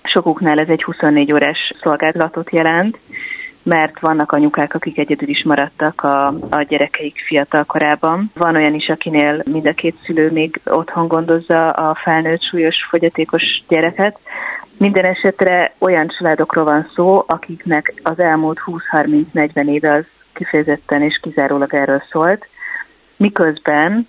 Sokuknál 0.04 0.60
ez 0.60 0.68
egy 0.68 0.84
24 0.84 1.34
órás 1.34 1.74
szolgálatot 1.82 2.52
jelent, 2.52 2.98
mert 3.64 4.00
vannak 4.00 4.32
anyukák, 4.32 4.74
akik 4.74 4.98
egyedül 4.98 5.30
is 5.30 5.44
maradtak 5.44 6.04
a, 6.04 6.28
a 6.50 6.62
gyerekeik 6.68 7.24
fiatal 7.26 7.64
korában. 7.64 8.32
Van 8.34 8.56
olyan 8.56 8.74
is, 8.74 8.88
akinél 8.88 9.42
mind 9.52 9.68
a 9.68 9.74
két 9.74 9.96
szülő 10.06 10.32
még 10.32 10.60
otthon 10.66 11.08
gondozza 11.08 11.70
a 11.70 11.96
felnőtt 11.96 12.44
súlyos 12.44 12.76
fogyatékos 12.90 13.64
gyereket. 13.68 14.20
Minden 14.78 15.06
esetre 15.06 15.74
olyan 15.78 16.08
családokról 16.18 16.64
van 16.64 16.90
szó, 16.96 17.24
akiknek 17.28 17.94
az 18.04 18.20
elmúlt 18.20 18.60
20-30-40 18.92 19.68
éve 19.68 19.92
az 19.92 20.06
kifejezetten 20.34 21.02
és 21.02 21.20
kizárólag 21.22 21.74
erről 21.74 22.04
szólt, 22.10 22.48
miközben 23.24 24.08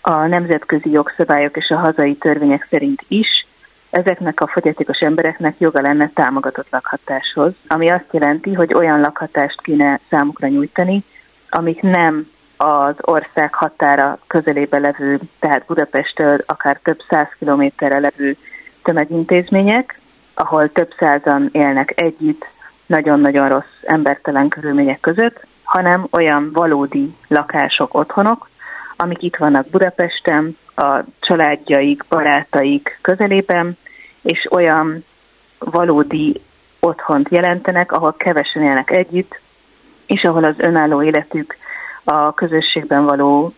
a 0.00 0.26
nemzetközi 0.26 0.90
jogszabályok 0.90 1.56
és 1.56 1.70
a 1.70 1.76
hazai 1.76 2.14
törvények 2.14 2.66
szerint 2.70 3.04
is 3.08 3.46
ezeknek 3.90 4.40
a 4.40 4.46
fogyatékos 4.46 4.98
embereknek 4.98 5.54
joga 5.58 5.80
lenne 5.80 6.10
támogatott 6.14 6.66
lakhatáshoz, 6.70 7.52
ami 7.66 7.88
azt 7.88 8.08
jelenti, 8.10 8.52
hogy 8.52 8.74
olyan 8.74 9.00
lakhatást 9.00 9.62
kéne 9.62 10.00
számukra 10.10 10.48
nyújtani, 10.48 11.04
amik 11.48 11.80
nem 11.82 12.30
az 12.56 12.94
ország 13.00 13.54
határa 13.54 14.18
közelébe 14.26 14.78
levő, 14.78 15.18
tehát 15.38 15.64
Budapesttől 15.66 16.38
akár 16.46 16.78
több 16.82 17.00
száz 17.08 17.28
kilométerre 17.38 17.98
levő 17.98 18.36
tömegintézmények, 18.82 20.00
ahol 20.34 20.72
több 20.72 20.94
százan 20.98 21.48
élnek 21.52 22.00
együtt, 22.00 22.46
nagyon-nagyon 22.86 23.48
rossz 23.48 23.82
embertelen 23.82 24.48
körülmények 24.48 25.00
között, 25.00 25.46
hanem 25.74 26.06
olyan 26.10 26.50
valódi 26.52 27.14
lakások, 27.28 27.94
otthonok, 27.94 28.48
amik 28.96 29.22
itt 29.22 29.36
vannak 29.36 29.68
Budapesten, 29.68 30.56
a 30.76 30.98
családjaik, 31.20 32.04
barátaik 32.08 32.98
közelében, 33.02 33.76
és 34.22 34.46
olyan 34.50 35.04
valódi 35.58 36.40
otthont 36.80 37.28
jelentenek, 37.30 37.92
ahol 37.92 38.14
kevesen 38.16 38.62
élnek 38.62 38.90
együtt, 38.90 39.40
és 40.06 40.22
ahol 40.22 40.44
az 40.44 40.54
önálló 40.56 41.02
életük, 41.02 41.56
a 42.04 42.34
közösségben 42.34 43.04
való 43.04 43.54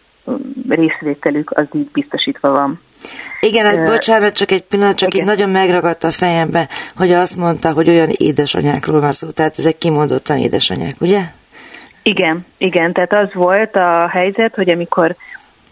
részvételük 0.69 1.51
az 1.51 1.67
így 1.73 1.91
biztosítva 1.93 2.51
van. 2.51 2.81
Igen, 3.41 3.65
hát 3.65 3.85
bocsánat, 3.85 4.35
csak 4.35 4.51
egy 4.51 4.63
pillanat, 4.63 4.97
csak 4.97 5.15
Igen. 5.15 5.21
így 5.21 5.29
nagyon 5.29 5.51
megragadta 5.51 6.07
a 6.09 6.13
fejembe, 6.13 6.69
hogy 6.97 7.13
azt 7.13 7.37
mondta, 7.37 7.73
hogy 7.73 7.89
olyan 7.89 8.11
édesanyákról 8.11 9.01
van 9.01 9.13
szó, 9.13 9.31
tehát 9.31 9.59
ezek 9.59 9.79
kimondottan 9.79 10.39
édesanyák, 10.39 11.01
ugye? 11.01 11.21
Igen, 12.07 12.47
igen, 12.57 12.93
tehát 12.93 13.15
az 13.15 13.35
volt 13.35 13.77
a 13.77 14.09
helyzet, 14.09 14.55
hogy 14.55 14.71
amikor 14.71 15.17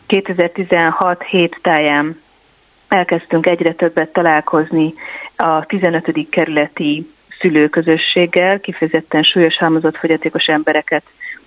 2016 0.07 1.23
hét 1.23 1.59
táján 1.63 2.21
elkezdtünk 2.89 3.47
egyre 3.47 3.73
többet 3.73 4.13
találkozni 4.13 4.95
a 5.37 5.67
15. 5.67 6.29
kerületi 6.31 7.11
szülőközösséggel, 7.41 8.61
kifejezetten 8.61 9.23
súlyos 9.23 9.57
halmozott 9.57 9.97
fogyatékos 9.97 10.45
embereket 10.45 11.03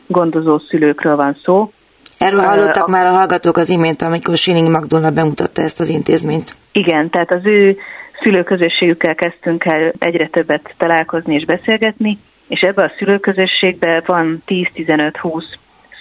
gondozó 0.05 0.57
szülőkről 0.57 1.15
van 1.15 1.37
szó. 1.43 1.71
Erről 2.17 2.41
hallottak 2.41 2.87
a, 2.87 2.91
már 2.91 3.05
a 3.05 3.11
hallgatók 3.11 3.57
az 3.57 3.69
imént, 3.69 4.01
amikor 4.01 4.37
Sining 4.37 4.69
Magdolna 4.69 5.11
bemutatta 5.11 5.61
ezt 5.61 5.79
az 5.79 5.89
intézményt. 5.89 6.55
Igen, 6.71 7.09
tehát 7.09 7.31
az 7.31 7.41
ő 7.43 7.77
szülőközösségükkel 8.21 9.15
kezdtünk 9.15 9.65
el 9.65 9.93
egyre 9.99 10.27
többet 10.27 10.73
találkozni 10.77 11.35
és 11.35 11.45
beszélgetni, 11.45 12.17
és 12.47 12.59
ebbe 12.59 12.83
a 12.83 12.91
szülőközösségbe 12.97 14.03
van 14.05 14.43
10-15-20 14.47 15.43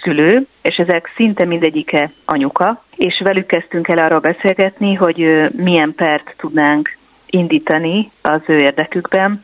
szülő, 0.01 0.45
és 0.61 0.75
ezek 0.75 1.11
szinte 1.15 1.45
mindegyike 1.45 2.11
anyuka, 2.25 2.83
és 2.95 3.21
velük 3.23 3.45
kezdtünk 3.45 3.87
el 3.87 3.97
arról 3.97 4.19
beszélgetni, 4.19 4.93
hogy 4.93 5.47
milyen 5.55 5.93
pert 5.95 6.33
tudnánk 6.37 6.97
indítani 7.25 8.11
az 8.21 8.41
ő 8.45 8.59
érdekükben. 8.59 9.39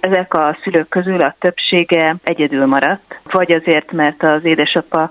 Ezek 0.00 0.34
a 0.34 0.58
szülők 0.62 0.88
közül 0.88 1.20
a 1.20 1.36
többsége 1.38 2.16
egyedül 2.22 2.66
maradt, 2.66 3.20
vagy 3.30 3.52
azért, 3.52 3.92
mert 3.92 4.22
az 4.22 4.44
édesapa 4.44 5.10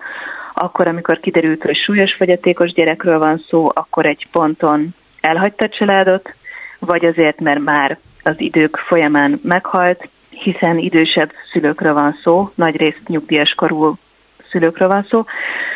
akkor, 0.54 0.88
amikor 0.88 1.20
kiderült, 1.20 1.64
hogy 1.64 1.78
súlyos 1.78 2.14
fogyatékos 2.14 2.72
gyerekről 2.72 3.20
van 3.20 3.44
szó, 3.50 3.70
akkor 3.74 4.06
egy 4.06 4.28
ponton 4.32 4.96
elhagyta 5.22 5.66
a 5.66 5.70
családot, 5.70 6.34
vagy 6.80 7.06
azért, 7.06 7.40
mert 7.40 7.60
már 7.60 7.98
az 8.24 8.36
idők 8.38 8.76
folyamán 8.76 9.40
meghalt, 9.44 10.10
hiszen 10.43 10.78
idősebb 10.78 11.32
szülőkről 11.52 11.93
van 11.93 12.17
szó, 12.23 12.52
nagy 12.56 12.76
részt 12.76 13.08
nyugdíjas 13.08 13.54
korú 13.56 13.97
szülőkről 14.50 14.88
van 14.88 15.06
szó, 15.10 15.23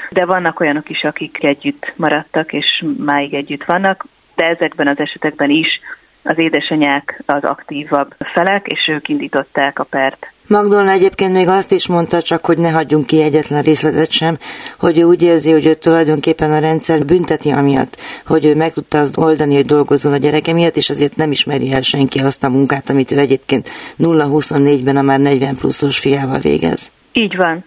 de 0.10 0.26
vannak 0.26 0.60
olyanok 0.60 0.90
is, 0.90 1.04
akik 1.04 1.44
együtt 1.44 1.94
maradtak, 1.96 2.54
és 2.54 2.84
máig 2.98 3.34
együtt 3.34 3.64
vannak, 3.64 4.06
de 4.36 4.46
ezekben 4.46 4.88
az 4.88 5.00
esetekben 5.00 5.50
is 5.50 5.80
az 6.24 6.38
édesanyák 6.38 7.22
az 7.26 7.44
aktívabb 7.44 8.16
felek, 8.20 8.68
és 8.68 8.88
ők 8.88 9.10
indították 9.10 9.80
a 9.80 9.84
pert. 9.84 10.32
Magdolna 10.52 10.92
egyébként 10.92 11.34
még 11.34 11.48
azt 11.48 11.72
is 11.72 11.88
mondta, 11.88 12.22
csak 12.22 12.46
hogy 12.46 12.58
ne 12.58 12.70
hagyjunk 12.70 13.06
ki 13.06 13.22
egyetlen 13.22 13.62
részletet 13.62 14.12
sem, 14.12 14.38
hogy 14.80 15.00
ő 15.00 15.04
úgy 15.04 15.24
érzi, 15.24 15.52
hogy 15.52 15.66
ő 15.66 15.74
tulajdonképpen 15.74 16.52
a 16.52 16.60
rendszer 16.60 17.06
bünteti 17.06 17.52
amiatt, 17.52 17.98
hogy 18.26 18.46
ő 18.46 18.56
meg 18.56 18.72
tudta 18.72 19.00
azt 19.00 19.18
oldani, 19.18 19.56
hogy 19.56 19.66
dolgozzon 19.66 20.14
a 20.14 20.18
gyereke 20.18 20.54
miatt, 20.54 20.76
és 20.76 20.90
azért 20.90 21.16
nem 21.16 21.32
ismeri 21.32 21.74
el 21.74 21.82
senki 21.82 22.20
azt 22.20 22.44
a 22.44 22.50
munkát, 22.50 22.90
amit 22.90 23.12
ő 23.12 23.18
egyébként 23.18 23.70
0-24-ben 24.00 24.98
a 24.98 25.02
már 25.02 25.20
40 25.20 25.56
pluszos 25.56 26.00
fiával 26.00 26.40
végez. 26.40 26.92
Így 27.12 27.36
van. 27.36 27.66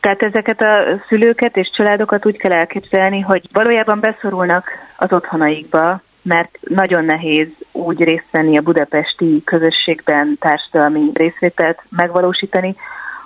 Tehát 0.00 0.22
ezeket 0.22 0.60
a 0.60 1.02
szülőket 1.08 1.56
és 1.56 1.70
családokat 1.76 2.26
úgy 2.26 2.36
kell 2.36 2.52
elképzelni, 2.52 3.20
hogy 3.20 3.42
valójában 3.52 4.00
beszorulnak 4.00 4.68
az 4.96 5.12
otthonaikba, 5.12 6.02
mert 6.24 6.58
nagyon 6.60 7.04
nehéz 7.04 7.48
úgy 7.72 8.02
részt 8.02 8.30
venni 8.30 8.56
a 8.56 8.62
budapesti 8.62 9.42
közösségben 9.44 10.36
társadalmi 10.40 11.10
részvételt 11.14 11.82
megvalósítani, 11.88 12.76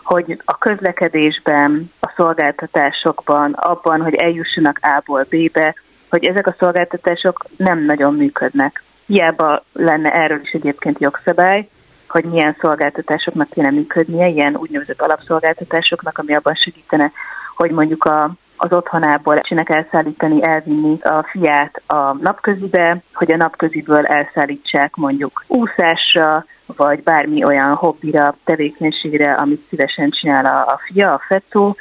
hogy 0.02 0.42
a 0.44 0.58
közlekedésben, 0.58 1.90
a 2.00 2.12
szolgáltatásokban, 2.16 3.52
abban, 3.52 4.02
hogy 4.02 4.14
eljussanak 4.14 4.78
A-ból 4.82 5.26
B-be, 5.30 5.74
hogy 6.08 6.24
ezek 6.24 6.46
a 6.46 6.54
szolgáltatások 6.58 7.44
nem 7.56 7.84
nagyon 7.84 8.14
működnek. 8.14 8.82
Hiába 9.06 9.64
lenne 9.72 10.14
erről 10.14 10.40
is 10.42 10.50
egyébként 10.50 11.00
jogszabály, 11.00 11.68
hogy 12.08 12.24
milyen 12.24 12.56
szolgáltatásoknak 12.60 13.50
kéne 13.50 13.70
működnie, 13.70 14.28
ilyen 14.28 14.56
úgynevezett 14.56 15.02
alapszolgáltatásoknak, 15.02 16.18
ami 16.18 16.34
abban 16.34 16.54
segítene, 16.54 17.12
hogy 17.58 17.70
mondjuk 17.70 18.04
a, 18.04 18.30
az 18.56 18.72
otthonából 18.72 19.40
csinek 19.40 19.68
elszállítani, 19.68 20.42
elvinni 20.42 20.98
a 21.02 21.22
fiát 21.30 21.82
a 21.86 22.12
napközibe, 22.12 23.02
hogy 23.14 23.32
a 23.32 23.36
napköziből 23.36 24.06
elszállítsák 24.06 24.96
mondjuk 24.96 25.44
úszásra, 25.46 26.44
vagy 26.66 27.02
bármi 27.02 27.44
olyan 27.44 27.74
hobbira, 27.74 28.36
tevékenységre, 28.44 29.32
amit 29.32 29.66
szívesen 29.68 30.10
csinál 30.10 30.46
a, 30.46 30.72
a 30.72 30.80
fia, 30.84 31.12
a 31.12 31.20
fetó. 31.26 31.76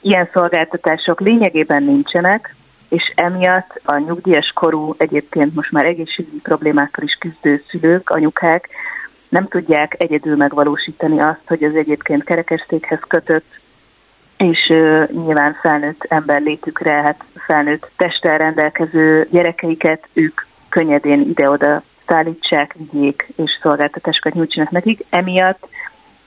Ilyen 0.00 0.28
szolgáltatások 0.32 1.20
lényegében 1.20 1.82
nincsenek, 1.82 2.54
és 2.88 3.12
emiatt 3.14 3.80
a 3.84 3.98
nyugdíjas 3.98 4.50
korú, 4.54 4.94
egyébként 4.98 5.54
most 5.54 5.72
már 5.72 5.84
egészségügyi 5.84 6.40
problémákkal 6.40 7.04
is 7.04 7.16
küzdő 7.20 7.62
szülők, 7.68 8.10
anyukák 8.10 8.68
nem 9.28 9.48
tudják 9.48 9.94
egyedül 9.98 10.36
megvalósítani 10.36 11.20
azt, 11.20 11.42
hogy 11.46 11.64
az 11.64 11.74
egyébként 11.74 12.24
kerekestékhez 12.24 13.00
kötött 13.08 13.62
és 14.36 14.66
nyilván 15.12 15.54
felnőtt 15.60 16.04
ember 16.08 16.42
létükre, 16.42 16.92
hát 16.92 17.24
felnőtt 17.34 17.90
testtel 17.96 18.38
rendelkező 18.38 19.28
gyerekeiket 19.30 20.08
ők 20.12 20.40
könnyedén 20.68 21.20
ide-oda 21.20 21.82
szállítsák, 22.06 22.74
vigyék 22.78 23.26
és 23.36 23.58
szolgáltatásokat 23.62 24.34
nyújtsanak 24.34 24.70
nekik. 24.70 25.04
Emiatt 25.10 25.68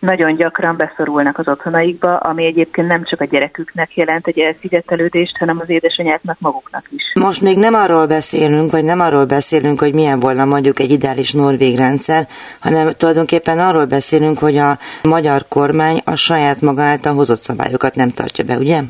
nagyon 0.08 0.36
gyakran 0.36 0.76
beszorulnak 0.78 1.38
az 1.38 1.48
otthonaikba, 1.48 2.17
ami 2.17 2.46
egyébként 2.46 2.88
nem 2.88 3.04
csak 3.04 3.22
a 3.22 3.26
gyereküknek 3.26 3.96
jelent 3.96 4.28
egy 4.28 4.39
elszigetelődést, 4.39 5.38
hanem 5.38 5.60
az 5.60 5.70
édesanyáknak 5.70 6.39
maguknak 6.39 6.84
is. 6.89 7.04
Most 7.13 7.41
még 7.41 7.58
nem 7.58 7.74
arról 7.74 8.06
beszélünk, 8.06 8.72
vagy 8.72 8.84
nem 8.84 9.00
arról 9.00 9.26
beszélünk, 9.26 9.80
hogy 9.80 9.93
milyen 9.93 10.20
volna 10.20 10.46
mondjuk 10.46 10.80
egy 10.80 10.91
ideális 10.91 11.32
norvég 11.32 11.78
rendszer, 11.78 12.28
hanem 12.60 12.91
tulajdonképpen 12.98 13.60
arról 13.60 13.86
beszélünk, 13.86 14.38
hogy 14.38 14.58
a 14.58 14.78
magyar 15.04 15.46
kormány 15.48 16.02
a 16.06 16.15
saját 16.15 16.62
maga 16.62 16.82
által 16.82 17.13
hozott 17.13 17.41
szabályokat 17.41 17.96
nem 17.96 18.10
tartja 18.10 18.43
be, 18.43 18.58
ugye? 18.58 18.82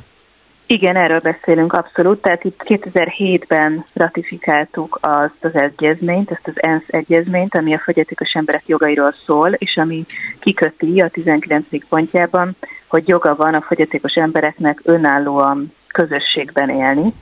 Igen, 0.69 0.95
erről 0.95 1.19
beszélünk 1.19 1.73
abszolút. 1.73 2.21
Tehát 2.21 2.43
itt 2.43 2.61
2007-ben 2.65 3.85
ratifikáltuk 3.93 4.97
azt 5.01 5.43
az 5.43 5.55
egyezményt, 5.55 6.31
ezt 6.31 6.47
az 6.47 6.63
ENSZ 6.63 6.87
egyezményt, 6.87 7.55
ami 7.55 7.73
a 7.73 7.79
fogyatékos 7.79 8.31
emberek 8.31 8.63
jogairól 8.65 9.13
szól, 9.25 9.53
és 9.53 9.77
ami 9.77 10.05
kiköti 10.39 11.01
a 11.01 11.09
19. 11.09 11.65
pontjában, 11.89 12.55
hogy 12.87 13.07
joga 13.07 13.35
van 13.35 13.53
a 13.53 13.61
fogyatékos 13.61 14.13
embereknek 14.13 14.79
önállóan 14.83 15.73
közösségben 15.87 16.69
élni. 16.69 17.13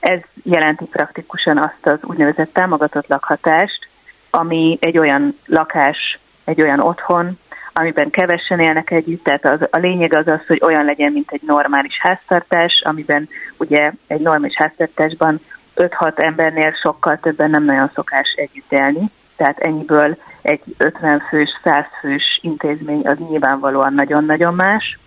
Ez 0.00 0.20
jelenti 0.42 0.84
praktikusan 0.84 1.58
azt 1.58 1.86
az 1.86 1.98
úgynevezett 2.02 2.52
támogatott 2.52 3.06
lakhatást, 3.06 3.88
ami 4.30 4.78
egy 4.80 4.98
olyan 4.98 5.38
lakás, 5.46 6.18
egy 6.44 6.60
olyan 6.60 6.80
otthon, 6.80 7.38
amiben 7.78 8.10
kevesen 8.10 8.60
élnek 8.60 8.90
együtt, 8.90 9.24
tehát 9.24 9.44
az, 9.44 9.68
a 9.70 9.78
lényeg 9.78 10.12
az 10.12 10.26
az, 10.26 10.46
hogy 10.46 10.60
olyan 10.62 10.84
legyen, 10.84 11.12
mint 11.12 11.30
egy 11.30 11.42
normális 11.46 12.00
háztartás, 12.00 12.82
amiben 12.84 13.28
ugye 13.56 13.92
egy 14.06 14.20
normális 14.20 14.56
háztartásban 14.56 15.40
5-6 15.76 16.18
embernél 16.18 16.72
sokkal 16.82 17.18
többen 17.18 17.50
nem 17.50 17.64
nagyon 17.64 17.90
szokás 17.94 18.32
együtt 18.36 18.72
élni. 18.72 19.10
tehát 19.36 19.58
ennyiből 19.58 20.16
egy 20.42 20.60
50 20.78 21.18
fős, 21.28 21.48
100 21.62 21.84
fős 22.00 22.38
intézmény 22.42 23.06
az 23.06 23.16
nyilvánvalóan 23.28 23.94
nagyon-nagyon 23.94 24.54
más, 24.54 24.98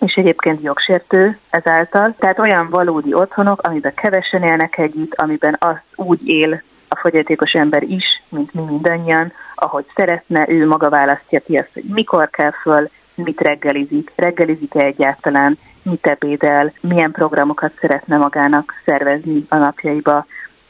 és 0.00 0.14
egyébként 0.14 0.62
jogsértő 0.62 1.38
ezáltal. 1.50 2.14
Tehát 2.18 2.38
olyan 2.38 2.68
valódi 2.70 3.14
otthonok, 3.14 3.62
amiben 3.62 3.94
kevesen 3.94 4.42
élnek 4.42 4.78
együtt, 4.78 5.14
amiben 5.14 5.56
az 5.58 5.76
úgy 5.94 6.28
él 6.28 6.62
a 6.88 6.96
fogyatékos 6.96 7.52
ember 7.52 7.82
is, 7.82 8.22
mint 8.28 8.54
mi 8.54 8.62
mindannyian, 8.62 9.32
ahogy 9.58 9.84
szeretne, 9.94 10.48
ő 10.48 10.66
maga 10.66 10.88
választja 10.88 11.40
ki 11.40 11.56
azt, 11.56 11.70
hogy 11.72 11.84
mikor 11.84 12.30
kell 12.30 12.50
föl, 12.50 12.88
mit 13.14 13.40
reggelizik, 13.40 14.12
reggelizik-e 14.16 14.80
egyáltalán, 14.80 15.58
mit 15.82 16.06
ebédel, 16.06 16.72
milyen 16.80 17.10
programokat 17.10 17.72
szeretne 17.80 18.16
magának 18.16 18.74
szervezni 18.84 19.46
a 19.48 19.56
napjaiba, 19.56 20.26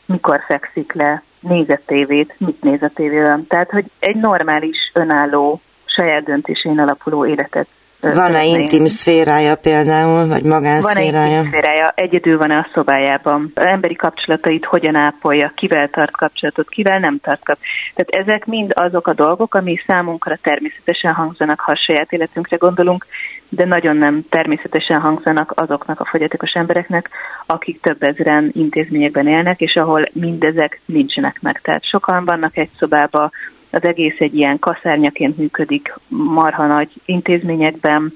mikor 0.07 0.41
fekszik 0.47 0.93
le, 0.93 1.23
néz 1.41 1.69
tévét, 1.87 2.35
mit 2.39 2.63
néz 2.63 2.83
a 2.83 2.91
tévében. 2.95 3.47
Tehát, 3.47 3.71
hogy 3.71 3.85
egy 3.99 4.17
normális, 4.17 4.91
önálló, 4.95 5.61
saját 5.85 6.25
döntésén 6.25 6.79
alapuló 6.79 7.27
életet 7.27 7.69
van-e 8.01 8.45
intim 8.45 8.87
szférája 8.87 9.57
például, 9.57 10.27
vagy 10.27 10.43
magánszférája? 10.43 11.13
Van-e 11.13 11.37
intim 11.37 11.51
szférája? 11.51 11.93
Egyedül 11.95 12.39
van-e 12.39 12.57
a 12.57 12.69
szobájában? 12.75 13.53
Az 13.55 13.65
emberi 13.65 13.95
kapcsolatait 13.95 14.65
hogyan 14.65 14.95
ápolja? 14.95 15.53
Kivel 15.57 15.89
tart 15.89 16.17
kapcsolatot? 16.17 16.69
Kivel 16.69 16.99
nem 16.99 17.19
tart 17.23 17.45
kapcsolatot? 17.45 17.95
Tehát 17.95 18.27
ezek 18.27 18.47
mind 18.47 18.73
azok 18.75 19.07
a 19.07 19.13
dolgok, 19.13 19.55
ami 19.55 19.77
számunkra 19.87 20.37
természetesen 20.43 21.13
hangzanak, 21.13 21.61
ha 21.61 21.73
a 21.73 21.81
saját 21.87 22.13
életünkre 22.13 22.57
gondolunk, 22.57 23.07
de 23.49 23.65
nagyon 23.65 23.97
nem 23.97 24.25
természetesen 24.29 25.01
hangzanak 25.01 25.53
azoknak 25.57 26.01
a 26.01 26.05
fogyatékos 26.05 26.53
embereknek, 26.53 27.11
akik 27.47 27.81
több 27.81 28.03
ezeren 28.03 28.51
intézményekben 28.55 29.27
élnek, 29.27 29.61
és 29.61 29.77
ahol 29.77 30.09
mindezek 30.13 30.81
nincsenek 30.85 31.39
meg. 31.41 31.61
Tehát 31.61 31.85
sokan 31.85 32.25
vannak 32.25 32.57
egy 32.57 32.71
szobába, 32.79 33.31
az 33.71 33.85
egész 33.85 34.19
egy 34.19 34.35
ilyen 34.35 34.59
kaszárnyaként 34.59 35.37
működik 35.37 35.95
marha 36.09 36.67
nagy 36.67 36.89
intézményekben, 37.05 38.15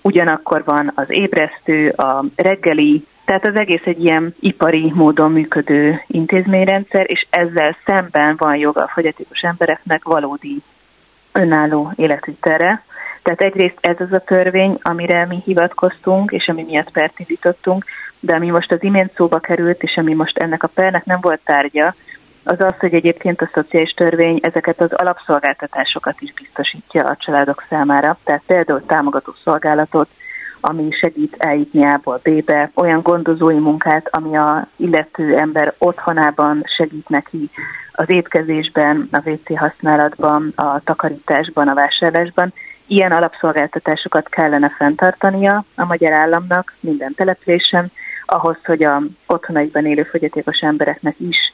ugyanakkor 0.00 0.64
van 0.64 0.92
az 0.94 1.06
ébresztő, 1.08 1.88
a 1.88 2.24
reggeli, 2.36 3.04
tehát 3.24 3.46
az 3.46 3.54
egész 3.54 3.84
egy 3.84 4.04
ilyen 4.04 4.34
ipari 4.40 4.92
módon 4.94 5.32
működő 5.32 6.00
intézményrendszer, 6.06 7.10
és 7.10 7.26
ezzel 7.30 7.76
szemben 7.84 8.34
van 8.38 8.56
joga 8.56 8.82
a 8.82 8.88
fogyatékos 8.88 9.40
embereknek 9.40 10.04
valódi 10.04 10.62
önálló 11.32 11.92
életvitelre. 11.96 12.82
Tehát 13.22 13.40
egyrészt 13.40 13.78
ez 13.80 13.96
az 13.98 14.12
a 14.12 14.18
törvény, 14.18 14.78
amire 14.82 15.26
mi 15.26 15.42
hivatkoztunk, 15.44 16.30
és 16.30 16.48
ami 16.48 16.62
miatt 16.62 16.90
pert 16.90 17.18
indítottunk, 17.20 17.84
de 18.20 18.34
ami 18.34 18.50
most 18.50 18.72
az 18.72 18.82
imént 18.82 19.14
szóba 19.14 19.38
került, 19.38 19.82
és 19.82 19.96
ami 19.96 20.14
most 20.14 20.38
ennek 20.38 20.62
a 20.62 20.68
pernek 20.74 21.04
nem 21.04 21.18
volt 21.20 21.40
tárgya, 21.44 21.94
az 22.44 22.60
az, 22.60 22.74
hogy 22.78 22.94
egyébként 22.94 23.40
a 23.40 23.50
szociális 23.52 23.90
törvény 23.90 24.38
ezeket 24.42 24.80
az 24.80 24.92
alapszolgáltatásokat 24.92 26.20
is 26.20 26.32
biztosítja 26.32 27.04
a 27.04 27.16
családok 27.16 27.64
számára, 27.68 28.18
tehát 28.24 28.42
például 28.46 28.86
támogató 28.86 29.32
szolgálatot, 29.44 30.08
ami 30.60 30.90
segít 30.90 31.36
eljutni 31.38 31.84
A-ból 31.84 32.20
B-be, 32.22 32.70
olyan 32.74 33.02
gondozói 33.02 33.58
munkát, 33.58 34.08
ami 34.10 34.36
a 34.36 34.66
illető 34.76 35.36
ember 35.36 35.74
otthonában 35.78 36.62
segít 36.76 37.08
neki 37.08 37.50
az 37.92 38.10
étkezésben, 38.10 39.08
a 39.12 39.28
WC 39.28 39.58
használatban, 39.58 40.52
a 40.56 40.80
takarításban, 40.80 41.68
a 41.68 41.74
vásárlásban. 41.74 42.52
Ilyen 42.86 43.12
alapszolgáltatásokat 43.12 44.28
kellene 44.28 44.68
fenntartania 44.68 45.64
a 45.74 45.84
magyar 45.84 46.12
államnak 46.12 46.74
minden 46.80 47.14
településen, 47.14 47.90
ahhoz, 48.26 48.56
hogy 48.64 48.82
a 48.82 49.02
otthonaikban 49.26 49.86
élő 49.86 50.02
fogyatékos 50.02 50.58
embereknek 50.58 51.14
is 51.18 51.52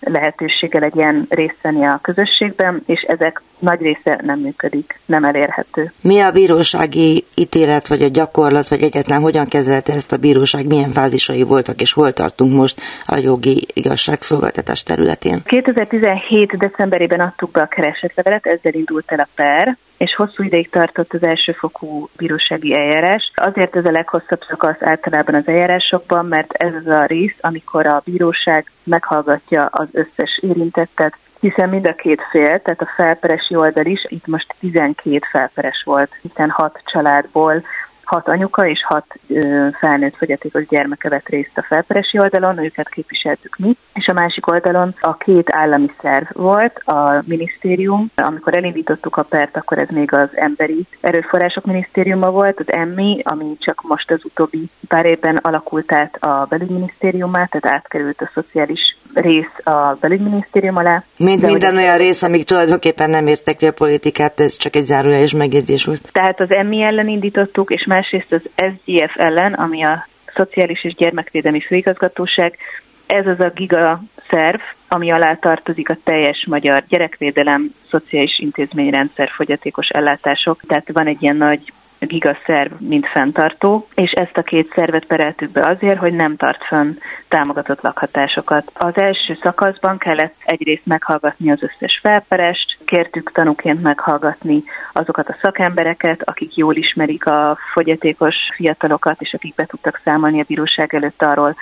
lehetősége 0.00 0.78
legyen 0.78 1.26
részt 1.28 1.62
venni 1.62 1.84
a 1.84 1.98
közösségben, 2.02 2.82
és 2.86 3.00
ezek 3.00 3.42
nagy 3.58 3.80
része 3.80 4.20
nem 4.22 4.38
működik, 4.38 5.00
nem 5.06 5.24
elérhető. 5.24 5.92
Mi 6.00 6.20
a 6.20 6.30
bírósági 6.30 7.24
ítélet, 7.34 7.88
vagy 7.88 8.02
a 8.02 8.08
gyakorlat, 8.08 8.68
vagy 8.68 8.82
egyetlen 8.82 9.20
hogyan 9.20 9.46
kezelte 9.46 9.92
ezt 9.92 10.12
a 10.12 10.16
bíróság, 10.16 10.66
milyen 10.66 10.90
fázisai 10.90 11.42
voltak, 11.42 11.80
és 11.80 11.92
hol 11.92 12.12
tartunk 12.12 12.54
most 12.54 12.80
a 13.06 13.16
jogi 13.16 13.66
igazságszolgáltatás 13.72 14.82
területén? 14.82 15.42
2017. 15.44 16.56
decemberében 16.56 17.20
adtuk 17.20 17.50
be 17.50 17.60
a 17.60 17.66
keresetlevelet, 17.66 18.46
ezzel 18.46 18.74
indult 18.74 19.12
el 19.12 19.18
a 19.18 19.28
per, 19.34 19.76
és 19.98 20.14
hosszú 20.14 20.42
ideig 20.42 20.70
tartott 20.70 21.12
az 21.12 21.22
elsőfokú 21.22 22.08
bírósági 22.16 22.74
eljárás. 22.74 23.32
Azért 23.34 23.76
ez 23.76 23.84
a 23.84 23.90
leghosszabb 23.90 24.40
szakasz 24.48 24.80
általában 24.80 25.34
az 25.34 25.48
eljárásokban, 25.48 26.26
mert 26.26 26.52
ez 26.52 26.74
az 26.74 26.86
a 26.86 27.04
rész, 27.04 27.36
amikor 27.40 27.86
a 27.86 28.02
bíróság 28.04 28.70
meghallgatja 28.84 29.64
az 29.64 29.88
összes 29.92 30.38
érintettet, 30.40 31.14
hiszen 31.40 31.68
mind 31.68 31.86
a 31.86 31.94
két 31.94 32.22
fél, 32.30 32.60
tehát 32.62 32.80
a 32.80 32.92
felperesi 32.96 33.56
oldal 33.56 33.84
is, 33.84 34.04
itt 34.08 34.26
most 34.26 34.54
12 34.58 35.18
felperes 35.30 35.82
volt, 35.84 36.18
hiszen 36.22 36.50
hat 36.50 36.80
családból 36.84 37.62
hat 38.08 38.28
anyuka 38.28 38.66
és 38.66 38.84
hat 38.84 39.14
felnőtt 39.78 40.16
fogyatékos 40.16 40.66
gyermeke 40.66 41.08
vett 41.08 41.28
részt 41.28 41.58
a 41.58 41.62
felperesi 41.62 42.18
oldalon, 42.18 42.58
őket 42.58 42.88
képviseltük 42.88 43.56
mi, 43.56 43.76
és 43.98 44.08
a 44.08 44.12
másik 44.12 44.46
oldalon 44.46 44.94
a 45.00 45.16
két 45.16 45.52
állami 45.52 45.90
szerv 46.00 46.26
volt, 46.32 46.78
a 46.84 47.22
minisztérium, 47.26 48.10
amikor 48.14 48.54
elindítottuk 48.54 49.16
a 49.16 49.22
pert, 49.22 49.56
akkor 49.56 49.78
ez 49.78 49.88
még 49.88 50.12
az 50.12 50.28
Emberi 50.34 50.86
Erőforrások 51.00 51.64
Minisztériuma 51.64 52.30
volt, 52.30 52.60
az 52.60 52.72
EMMI, 52.72 53.20
ami 53.24 53.56
csak 53.58 53.82
most 53.88 54.10
az 54.10 54.24
utóbbi 54.24 54.68
pár 54.88 55.04
évben 55.04 55.36
alakult 55.36 55.92
át 55.92 56.16
a 56.20 56.46
belügyminisztériumá, 56.48 57.44
tehát 57.44 57.76
átkerült 57.76 58.20
a 58.20 58.30
szociális 58.34 58.96
rész 59.14 59.64
a 59.64 59.96
belügyminisztérium 60.00 60.76
alá. 60.76 61.02
Mint 61.16 61.42
minden 61.42 61.76
olyan 61.76 61.96
rész, 61.96 62.22
amik 62.22 62.44
tulajdonképpen 62.44 63.10
nem 63.10 63.26
értek 63.26 63.62
a 63.62 63.70
politikát, 63.72 64.40
ez 64.40 64.56
csak 64.56 64.76
egy 64.76 64.82
zárójeles 64.82 65.32
megjegyzés 65.32 65.84
volt. 65.84 66.12
Tehát 66.12 66.40
az 66.40 66.50
EMMI 66.50 66.82
ellen 66.82 67.08
indítottuk, 67.08 67.70
és 67.70 67.84
másrészt 67.86 68.32
az 68.32 68.42
SGF 68.56 69.18
ellen, 69.18 69.52
ami 69.52 69.82
a 69.82 70.06
Szociális 70.34 70.84
és 70.84 70.94
Gyermekvédelmi 70.94 71.60
Főigazgatóság, 71.60 72.56
ez 73.08 73.26
az 73.26 73.40
a 73.40 73.50
giga 73.54 74.02
szerv, 74.28 74.60
ami 74.88 75.10
alá 75.10 75.34
tartozik 75.34 75.90
a 75.90 75.96
teljes 76.04 76.46
magyar 76.48 76.84
gyerekvédelem, 76.88 77.74
szociális 77.90 78.38
intézményrendszer, 78.38 79.28
fogyatékos 79.28 79.88
ellátások. 79.88 80.60
Tehát 80.66 80.92
van 80.92 81.06
egy 81.06 81.22
ilyen 81.22 81.36
nagy 81.36 81.72
gigaszerv, 81.98 82.72
mint 82.78 83.06
fenntartó, 83.06 83.88
és 83.94 84.10
ezt 84.10 84.36
a 84.36 84.42
két 84.42 84.72
szervet 84.74 85.04
pereltük 85.04 85.50
be 85.50 85.68
azért, 85.68 85.98
hogy 85.98 86.12
nem 86.12 86.36
tart 86.36 86.64
fönn 86.64 86.96
támogatott 87.28 87.80
lakhatásokat. 87.80 88.70
Az 88.74 88.96
első 88.96 89.38
szakaszban 89.42 89.98
kellett 89.98 90.34
egyrészt 90.44 90.86
meghallgatni 90.86 91.50
az 91.50 91.62
összes 91.62 91.98
felperest, 92.02 92.78
kértük 92.84 93.32
tanúként 93.32 93.82
meghallgatni 93.82 94.62
azokat 94.92 95.28
a 95.28 95.36
szakembereket, 95.40 96.22
akik 96.28 96.56
jól 96.56 96.74
ismerik 96.74 97.26
a 97.26 97.56
fogyatékos 97.72 98.36
fiatalokat, 98.54 99.20
és 99.20 99.34
akik 99.34 99.54
be 99.54 99.66
tudtak 99.66 100.00
számolni 100.04 100.40
a 100.40 100.44
bíróság 100.46 100.94
előtt 100.94 101.22
arról, 101.22 101.56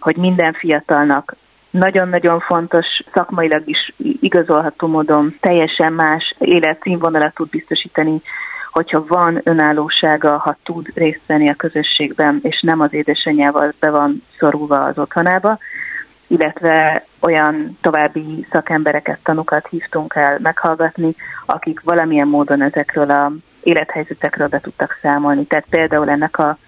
hogy 0.00 0.16
minden 0.16 0.52
fiatalnak 0.52 1.36
nagyon-nagyon 1.70 2.40
fontos, 2.40 2.86
szakmailag 3.12 3.62
is 3.68 3.92
igazolható 4.20 4.86
módon 4.86 5.36
teljesen 5.40 5.92
más 5.92 6.34
életszínvonalat 6.38 7.34
tud 7.34 7.48
biztosítani 7.48 8.22
hogyha 8.78 9.04
van 9.06 9.40
önállósága, 9.44 10.38
ha 10.38 10.56
tud 10.62 10.86
részt 10.94 11.20
venni 11.26 11.48
a 11.48 11.54
közösségben, 11.54 12.38
és 12.42 12.60
nem 12.60 12.80
az 12.80 12.92
édesanyjával 12.92 13.72
be 13.80 13.90
van 13.90 14.22
szorulva 14.38 14.84
az 14.84 14.98
otthonába, 14.98 15.58
illetve 16.26 17.04
olyan 17.20 17.78
további 17.80 18.46
szakembereket, 18.50 19.18
tanukat 19.22 19.66
hívtunk 19.66 20.14
el 20.14 20.38
meghallgatni, 20.42 21.14
akik 21.46 21.80
valamilyen 21.80 22.28
módon 22.28 22.62
ezekről 22.62 23.10
a 23.10 23.32
élethelyzetekről 23.62 24.48
be 24.48 24.60
tudtak 24.60 24.98
számolni. 25.02 25.44
Tehát 25.44 25.66
például 25.70 26.08
ennek 26.10 26.38
a 26.38 26.58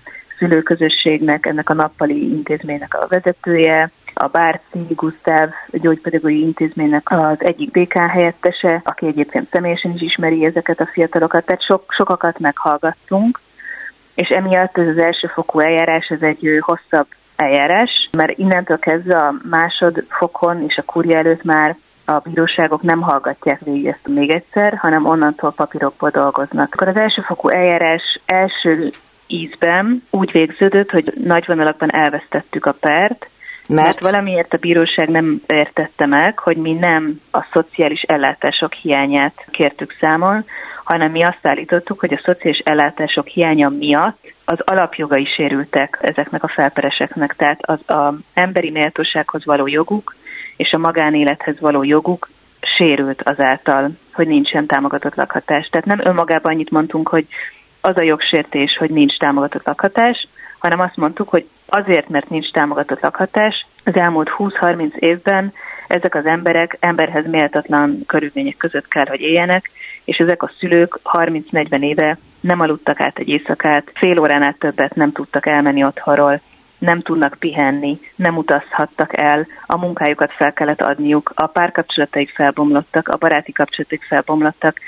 szülőközösségnek, 0.40 1.46
ennek 1.46 1.70
a 1.70 1.74
nappali 1.74 2.30
intézménynek 2.30 2.94
a 2.94 3.06
vezetője, 3.08 3.90
a 4.14 4.26
Bárci 4.26 4.86
Gusztáv 4.88 5.50
gyógypedagógiai 5.70 6.40
intézménynek 6.40 7.10
az 7.10 7.36
egyik 7.44 7.70
dékán 7.70 8.08
helyettese, 8.08 8.80
aki 8.84 9.06
egyébként 9.06 9.48
személyesen 9.50 9.94
is 9.94 10.00
ismeri 10.00 10.44
ezeket 10.44 10.80
a 10.80 10.86
fiatalokat, 10.86 11.44
tehát 11.44 11.64
sok, 11.64 11.84
sokakat 11.88 12.38
meghallgattunk, 12.38 13.40
és 14.14 14.28
emiatt 14.28 14.78
ez 14.78 14.86
az 14.86 14.98
elsőfokú 14.98 15.60
eljárás, 15.60 16.06
ez 16.06 16.22
egy 16.22 16.58
hosszabb 16.60 17.06
eljárás, 17.36 18.08
mert 18.12 18.38
innentől 18.38 18.78
kezdve 18.78 19.18
a 19.18 19.34
másodfokon 19.50 20.64
és 20.68 20.76
a 20.76 20.82
kurja 20.82 21.16
előtt 21.16 21.44
már 21.44 21.76
a 22.04 22.18
bíróságok 22.18 22.82
nem 22.82 23.00
hallgatják 23.00 23.60
végig 23.64 23.86
ezt 23.86 24.08
még 24.08 24.30
egyszer, 24.30 24.76
hanem 24.76 25.06
onnantól 25.06 25.52
papírokból 25.52 26.10
dolgoznak. 26.10 26.74
Akkor 26.74 26.88
az 26.88 26.96
elsőfokú 26.96 27.48
eljárás 27.48 28.20
első 28.24 28.90
ízben 29.32 30.02
úgy 30.10 30.32
végződött, 30.32 30.90
hogy 30.90 31.12
nagy 31.24 31.46
vonalakban 31.46 31.92
elvesztettük 31.92 32.66
a 32.66 32.72
pert, 32.72 33.28
mert? 33.66 33.82
Mert 33.84 34.04
valamiért 34.04 34.54
a 34.54 34.58
bíróság 34.58 35.08
nem 35.08 35.40
értette 35.46 36.06
meg, 36.06 36.38
hogy 36.38 36.56
mi 36.56 36.72
nem 36.72 37.20
a 37.30 37.46
szociális 37.52 38.02
ellátások 38.02 38.72
hiányát 38.72 39.44
kértük 39.50 39.96
számon, 40.00 40.44
hanem 40.84 41.10
mi 41.10 41.22
azt 41.22 41.46
állítottuk, 41.46 42.00
hogy 42.00 42.12
a 42.12 42.20
szociális 42.24 42.58
ellátások 42.58 43.26
hiánya 43.26 43.68
miatt 43.68 44.32
az 44.44 44.58
alapjogai 44.64 45.24
sérültek 45.24 45.98
ezeknek 46.02 46.42
a 46.42 46.48
felpereseknek, 46.48 47.36
tehát 47.36 47.58
az 47.62 47.88
a 47.88 48.14
emberi 48.34 48.70
méltósághoz 48.70 49.44
való 49.44 49.66
joguk 49.66 50.14
és 50.56 50.72
a 50.72 50.78
magánélethez 50.78 51.60
való 51.60 51.82
joguk 51.82 52.28
sérült 52.76 53.22
azáltal, 53.22 53.90
hogy 54.12 54.26
nincsen 54.26 54.66
támogatott 54.66 55.14
lakhatás. 55.14 55.68
Tehát 55.68 55.86
nem 55.86 56.00
önmagában 56.04 56.52
annyit 56.52 56.70
mondtunk, 56.70 57.08
hogy 57.08 57.26
az 57.80 57.96
a 57.96 58.02
jogsértés, 58.02 58.76
hogy 58.76 58.90
nincs 58.90 59.16
támogatott 59.16 59.66
lakhatás, 59.66 60.28
hanem 60.58 60.80
azt 60.80 60.96
mondtuk, 60.96 61.28
hogy 61.28 61.48
azért, 61.66 62.08
mert 62.08 62.28
nincs 62.30 62.50
támogatott 62.50 63.00
lakhatás, 63.00 63.66
az 63.84 63.94
elmúlt 63.94 64.30
20-30 64.38 64.94
évben 64.94 65.52
ezek 65.88 66.14
az 66.14 66.26
emberek 66.26 66.76
emberhez 66.80 67.26
méltatlan 67.26 67.98
körülmények 68.06 68.56
között 68.56 68.88
kell, 68.88 69.06
hogy 69.08 69.20
éljenek, 69.20 69.70
és 70.04 70.16
ezek 70.16 70.42
a 70.42 70.50
szülők 70.58 70.98
30-40 71.04 71.80
éve 71.80 72.18
nem 72.40 72.60
aludtak 72.60 73.00
át 73.00 73.18
egy 73.18 73.28
éjszakát, 73.28 73.90
fél 73.94 74.18
órán 74.18 74.42
át 74.42 74.58
többet 74.58 74.94
nem 74.94 75.12
tudtak 75.12 75.46
elmenni 75.46 75.84
otthonról, 75.84 76.40
nem 76.78 77.02
tudnak 77.02 77.36
pihenni, 77.38 78.00
nem 78.16 78.36
utazhattak 78.36 79.16
el, 79.16 79.46
a 79.66 79.76
munkájukat 79.76 80.32
fel 80.32 80.52
kellett 80.52 80.80
adniuk, 80.80 81.32
a 81.34 81.46
párkapcsolataik 81.46 82.30
felbomlottak, 82.30 83.08
a 83.08 83.16
baráti 83.16 83.52
kapcsolataik 83.52 84.04
felbomlottak, 84.04 84.80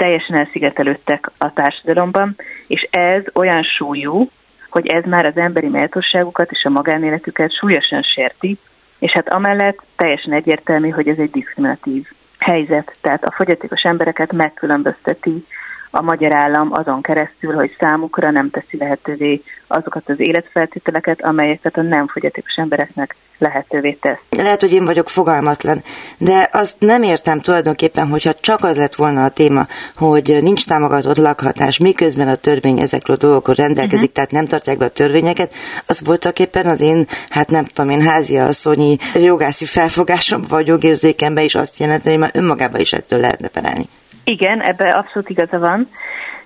teljesen 0.00 0.36
elszigetelődtek 0.36 1.30
a 1.38 1.52
társadalomban, 1.52 2.36
és 2.66 2.88
ez 2.90 3.22
olyan 3.34 3.62
súlyú, 3.62 4.30
hogy 4.70 4.86
ez 4.86 5.04
már 5.04 5.26
az 5.26 5.36
emberi 5.36 5.68
méltóságukat 5.68 6.50
és 6.50 6.64
a 6.64 6.70
magánéletüket 6.70 7.54
súlyosan 7.54 8.02
sérti, 8.02 8.58
és 8.98 9.12
hát 9.12 9.28
amellett 9.28 9.78
teljesen 9.96 10.32
egyértelmű, 10.32 10.88
hogy 10.88 11.08
ez 11.08 11.18
egy 11.18 11.30
diszkriminatív 11.30 12.06
helyzet, 12.38 12.96
tehát 13.00 13.24
a 13.24 13.32
fogyatékos 13.32 13.82
embereket 13.82 14.32
megkülönbözteti 14.32 15.46
a 15.90 16.02
magyar 16.02 16.32
állam 16.32 16.72
azon 16.72 17.02
keresztül, 17.02 17.54
hogy 17.54 17.76
számukra 17.78 18.30
nem 18.30 18.50
teszi 18.50 18.76
lehetővé 18.78 19.42
azokat 19.66 20.08
az 20.08 20.20
életfeltételeket, 20.20 21.22
amelyeket 21.22 21.76
a 21.76 21.82
nem 21.82 22.06
fogyatékos 22.06 22.54
embereknek 22.54 23.16
lehetővé 23.38 23.92
tesz. 23.92 24.18
Lehet, 24.30 24.60
hogy 24.60 24.72
én 24.72 24.84
vagyok 24.84 25.08
fogalmatlan, 25.08 25.82
de 26.18 26.48
azt 26.52 26.76
nem 26.78 27.02
értem 27.02 27.40
tulajdonképpen, 27.40 28.08
hogyha 28.08 28.34
csak 28.34 28.64
az 28.64 28.76
lett 28.76 28.94
volna 28.94 29.24
a 29.24 29.28
téma, 29.28 29.66
hogy 29.96 30.38
nincs 30.42 30.66
támogatott 30.66 31.16
lakhatás, 31.16 31.78
miközben 31.78 32.28
a 32.28 32.34
törvény 32.34 32.80
ezekről 32.80 33.16
a 33.16 33.18
dolgokról 33.18 33.56
rendelkezik, 33.56 33.98
uh-huh. 33.98 34.12
tehát 34.12 34.30
nem 34.30 34.46
tartják 34.46 34.78
be 34.78 34.84
a 34.84 34.88
törvényeket, 34.88 35.54
az 35.86 36.04
voltak 36.04 36.38
éppen 36.38 36.66
az 36.66 36.80
én, 36.80 37.06
hát 37.28 37.50
nem 37.50 37.64
tudom 37.64 37.90
én, 37.90 38.02
házi 38.02 38.36
asszonyi 38.38 38.96
jogászi 39.14 39.64
felfogásom 39.64 40.42
vagy 40.48 40.66
jogérzékemben 40.66 41.44
is 41.44 41.54
azt 41.54 41.78
jelenteni, 41.78 42.10
hogy 42.10 42.22
már 42.22 42.30
önmagában 42.34 42.80
is 42.80 42.92
ettől 42.92 43.20
lehetne 43.20 43.48
perelni. 43.48 43.88
Igen, 44.24 44.60
ebbe 44.60 44.90
abszolút 44.90 45.28
igaza 45.28 45.58
van. 45.58 45.88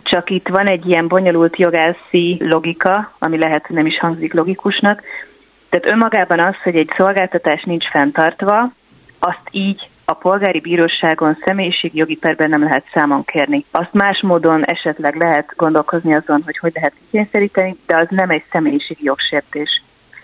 Csak 0.03 0.31
itt 0.31 0.49
van 0.49 0.66
egy 0.66 0.87
ilyen 0.87 1.09
bonyolult 1.09 1.57
jogászi 1.57 2.37
logika, 2.41 3.12
ami 3.18 3.39
lehet, 3.39 3.68
nem 3.68 3.87
is 3.87 3.99
hangzik 3.99 4.35
logikusnak. 4.35 5.03
Tehát 5.68 5.87
önmagában 5.87 6.41
az, 6.41 6.55
hogy 6.62 6.77
egy 6.77 6.91
szolgáltatás 6.97 7.62
nincs 7.62 7.89
fenntartva, 7.89 8.72
azt 9.18 9.49
így 9.51 9.89
a 10.05 10.12
polgári 10.12 10.61
bíróságon 10.61 11.37
személyiségjogi 11.45 12.16
perben 12.16 12.49
nem 12.49 12.62
lehet 12.62 12.87
számon 12.93 13.25
kérni. 13.25 13.64
Azt 13.70 13.93
más 13.93 14.20
módon 14.20 14.64
esetleg 14.64 15.16
lehet 15.16 15.53
gondolkozni 15.57 16.14
azon, 16.14 16.43
hogy 16.45 16.59
hogy 16.59 16.72
lehet 16.75 16.93
kikényszeríteni, 16.99 17.77
de 17.87 17.97
az 17.97 18.07
nem 18.11 18.31
egy 18.31 18.45
személyiségi 18.51 19.05
jogsértés. 19.05 19.83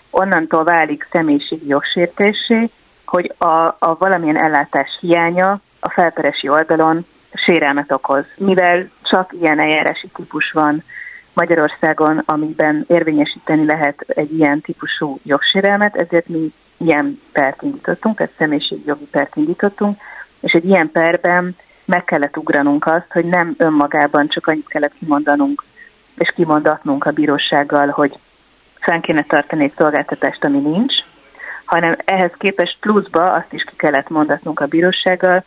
Onnantól 0.09 0.63
válik 0.63 1.07
személyiségi 1.11 1.67
jogsértésé, 1.67 2.69
hogy 3.05 3.33
a, 3.37 3.75
a 3.79 3.95
valamilyen 3.99 4.37
ellátás 4.37 4.97
hiánya 4.99 5.59
a 5.79 5.89
felperesi 5.89 6.49
oldalon 6.49 7.05
sérelmet 7.33 7.91
okoz. 7.91 8.25
Mivel 8.37 8.89
csak 9.03 9.33
ilyen 9.39 9.59
eljárási 9.59 10.07
típus 10.07 10.51
van 10.51 10.83
Magyarországon, 11.33 12.23
amiben 12.25 12.85
érvényesíteni 12.87 13.65
lehet 13.65 14.03
egy 14.07 14.37
ilyen 14.37 14.61
típusú 14.61 15.19
jogsérelmet, 15.23 15.95
ezért 15.95 16.27
mi 16.27 16.53
ilyen 16.77 17.21
pert 17.31 17.61
indítottunk, 17.61 18.19
ezt 18.19 18.33
személyiségjogi 18.37 19.05
pert 19.05 19.35
indítottunk, 19.35 19.99
és 20.39 20.51
egy 20.51 20.65
ilyen 20.65 20.91
perben 20.91 21.55
meg 21.85 22.03
kellett 22.03 22.37
ugranunk 22.37 22.85
azt, 22.85 23.11
hogy 23.11 23.25
nem 23.25 23.55
önmagában 23.57 24.27
csak 24.27 24.47
annyit 24.47 24.67
kellett 24.67 24.93
kimondanunk, 24.99 25.63
és 26.17 26.31
kimondatnunk 26.35 27.05
a 27.05 27.11
bírósággal, 27.11 27.87
hogy 27.87 28.19
fenn 28.79 28.99
kéne 28.99 29.23
tartani 29.23 29.63
egy 29.63 29.73
szolgáltatást, 29.77 30.43
ami 30.43 30.57
nincs, 30.57 30.93
hanem 31.65 31.95
ehhez 32.05 32.31
képest 32.37 32.77
pluszba 32.79 33.31
azt 33.31 33.53
is 33.53 33.63
ki 33.63 33.75
kellett 33.75 34.09
mondatnunk 34.09 34.59
a 34.59 34.65
bírósággal, 34.65 35.43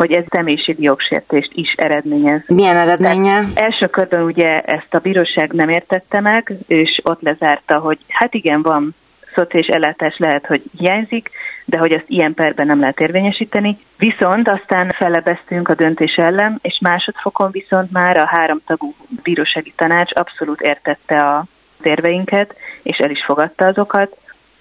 hogy 0.00 0.12
ez 0.12 0.24
személyiségi 0.28 0.82
jogsértést 0.82 1.50
is 1.54 1.72
eredményez. 1.72 2.42
Milyen 2.46 2.76
eredménye? 2.76 3.30
Tehát 3.30 3.58
első 3.58 3.86
körben 3.86 4.22
ugye 4.22 4.60
ezt 4.60 4.94
a 4.94 4.98
bíróság 4.98 5.52
nem 5.52 5.68
értette 5.68 6.20
meg, 6.20 6.52
és 6.66 7.00
ott 7.02 7.20
lezárta, 7.20 7.78
hogy 7.78 7.98
hát 8.08 8.34
igen, 8.34 8.62
van 8.62 8.94
szociális 9.34 9.68
ellátás 9.68 10.16
lehet, 10.18 10.46
hogy 10.46 10.62
hiányzik, 10.78 11.30
de 11.64 11.78
hogy 11.78 11.92
azt 11.92 12.04
ilyen 12.06 12.34
perben 12.34 12.66
nem 12.66 12.80
lehet 12.80 13.00
érvényesíteni. 13.00 13.78
Viszont 13.98 14.48
aztán 14.48 14.94
felebeztünk 14.98 15.68
a 15.68 15.74
döntés 15.74 16.14
ellen, 16.14 16.58
és 16.62 16.78
másodfokon 16.80 17.50
viszont 17.50 17.92
már 17.92 18.16
a 18.16 18.26
háromtagú 18.26 18.94
bírósági 19.22 19.72
tanács 19.76 20.14
abszolút 20.14 20.60
értette 20.60 21.22
a 21.22 21.44
érveinket, 21.82 22.54
és 22.82 22.98
el 22.98 23.10
is 23.10 23.24
fogadta 23.24 23.66
azokat, 23.66 24.16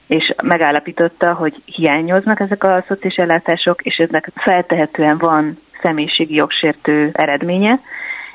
és 0.10 0.34
megállapította, 0.44 1.34
hogy 1.34 1.62
hiányoznak 1.66 2.40
ezek 2.40 2.64
a 2.64 2.84
szociális 2.88 3.18
ellátások, 3.18 3.82
és 3.82 3.98
eznek 3.98 4.32
feltehetően 4.36 5.18
van 5.18 5.60
személyiségi 5.82 6.36
jogsértő 6.36 7.10
eredménye, 7.14 7.80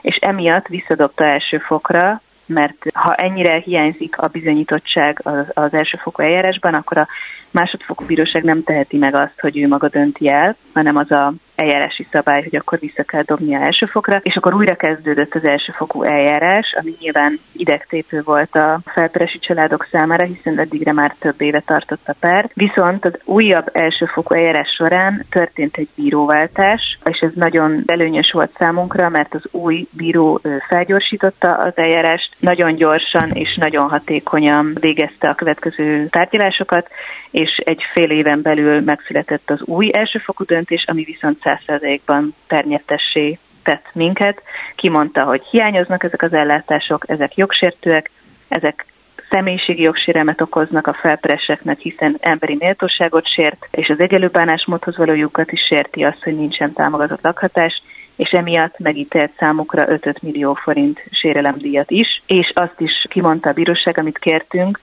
és 0.01 0.17
emiatt 0.17 0.67
visszadobta 0.67 1.25
első 1.25 1.59
fokra, 1.59 2.21
mert 2.47 2.77
ha 2.93 3.15
ennyire 3.15 3.59
hiányzik 3.59 4.19
a 4.19 4.27
bizonyítottság 4.27 5.21
az, 5.23 5.47
az 5.55 5.75
elsőfokú 5.75 6.23
eljárásban, 6.23 6.75
akkor 6.75 6.99
a 6.99 7.09
másodfokú 7.51 8.05
bíróság 8.05 8.43
nem 8.43 8.63
teheti 8.63 8.97
meg 8.97 9.15
azt, 9.15 9.41
hogy 9.41 9.59
ő 9.59 9.69
maga 9.69 9.89
dönti 9.89 10.29
el, 10.29 10.57
hanem 10.75 10.97
az 10.97 11.11
a 11.11 11.33
eljárási 11.55 12.07
szabály, 12.11 12.43
hogy 12.43 12.57
akkor 12.57 12.79
vissza 12.79 13.03
kell 13.03 13.23
dobnia 13.23 13.61
elsőfokra, 13.61 14.21
és 14.23 14.37
akkor 14.37 14.55
újra 14.55 14.75
kezdődött 14.75 15.35
az 15.35 15.45
elsőfokú 15.45 16.03
eljárás, 16.03 16.75
ami 16.81 16.95
nyilván 17.01 17.39
idegtépő 17.53 18.23
volt 18.25 18.55
a 18.55 18.81
felperesi 18.85 19.39
családok 19.39 19.87
számára, 19.91 20.25
hiszen 20.25 20.59
eddigre 20.59 20.93
már 20.93 21.15
több 21.19 21.41
éve 21.41 21.61
tartott 21.61 22.09
a 22.09 22.15
per. 22.21 22.51
Viszont 22.55 23.05
az 23.05 23.13
újabb 23.25 23.71
elsőfokú 23.73 24.35
eljárás 24.35 24.69
során 24.77 25.27
történt 25.31 25.77
egy 25.77 25.89
bíróváltás, 25.95 26.99
és 27.05 27.19
ez 27.19 27.31
nagyon 27.35 27.83
előnyös 27.87 28.31
volt 28.33 28.57
számunkra, 28.59 29.09
mert 29.09 29.35
az 29.35 29.49
új 29.51 29.87
bíró 29.91 30.41
felgyorsította 30.69 31.55
az 31.55 31.73
eljárást, 31.77 32.37
nagyon 32.39 32.75
gyorsan 32.75 33.31
és 33.31 33.57
nagyon 33.57 33.89
hatékonyan 33.89 34.77
végezte 34.81 35.29
a 35.29 35.35
következő 35.35 36.07
tárgyalásokat, 36.07 36.89
és 37.31 37.57
egy 37.57 37.83
fél 37.93 38.11
éven 38.11 38.43
belül 38.43 38.81
megszületett 38.81 39.51
az 39.51 39.63
új 39.63 39.91
elsőfokú 39.93 40.45
döntés, 40.45 40.85
ami 40.87 41.05
viszont 41.05 41.44
100%-ban 41.45 42.35
pernyertessé 42.47 43.39
tett 43.63 43.87
minket. 43.93 44.43
Kimondta, 44.75 45.25
hogy 45.25 45.43
hiányoznak 45.51 46.05
ezek 46.05 46.23
az 46.23 46.33
ellátások, 46.33 47.05
ezek 47.09 47.37
jogsértőek, 47.37 48.11
ezek 48.49 48.87
személyiségi 49.31 49.83
jogsérelmet 49.83 50.41
okoznak 50.41 50.87
a 50.87 50.93
felpereseknek, 50.93 51.79
hiszen 51.79 52.17
emberi 52.21 52.57
méltóságot 52.59 53.29
sért, 53.29 53.69
és 53.71 53.89
az 53.89 54.01
egyelő 54.01 54.29
bánásmódhoz 54.29 54.97
való 54.97 55.13
lyukat 55.13 55.53
is 55.53 55.61
sérti 55.61 56.03
azt, 56.03 56.23
hogy 56.23 56.37
nincsen 56.37 56.73
támogatott 56.73 57.23
lakhatás, 57.23 57.83
és 58.17 58.31
emiatt 58.31 58.79
megítélt 58.79 59.33
számukra 59.39 59.89
5 59.89 60.23
millió 60.23 60.55
forint 60.55 61.05
sérelemdíjat 61.11 61.91
is, 61.91 62.23
és 62.27 62.53
azt 62.55 62.81
is 62.81 63.07
kimondta 63.09 63.49
a 63.49 63.53
bíróság, 63.53 63.99
amit 63.99 64.19
kértünk, 64.19 64.81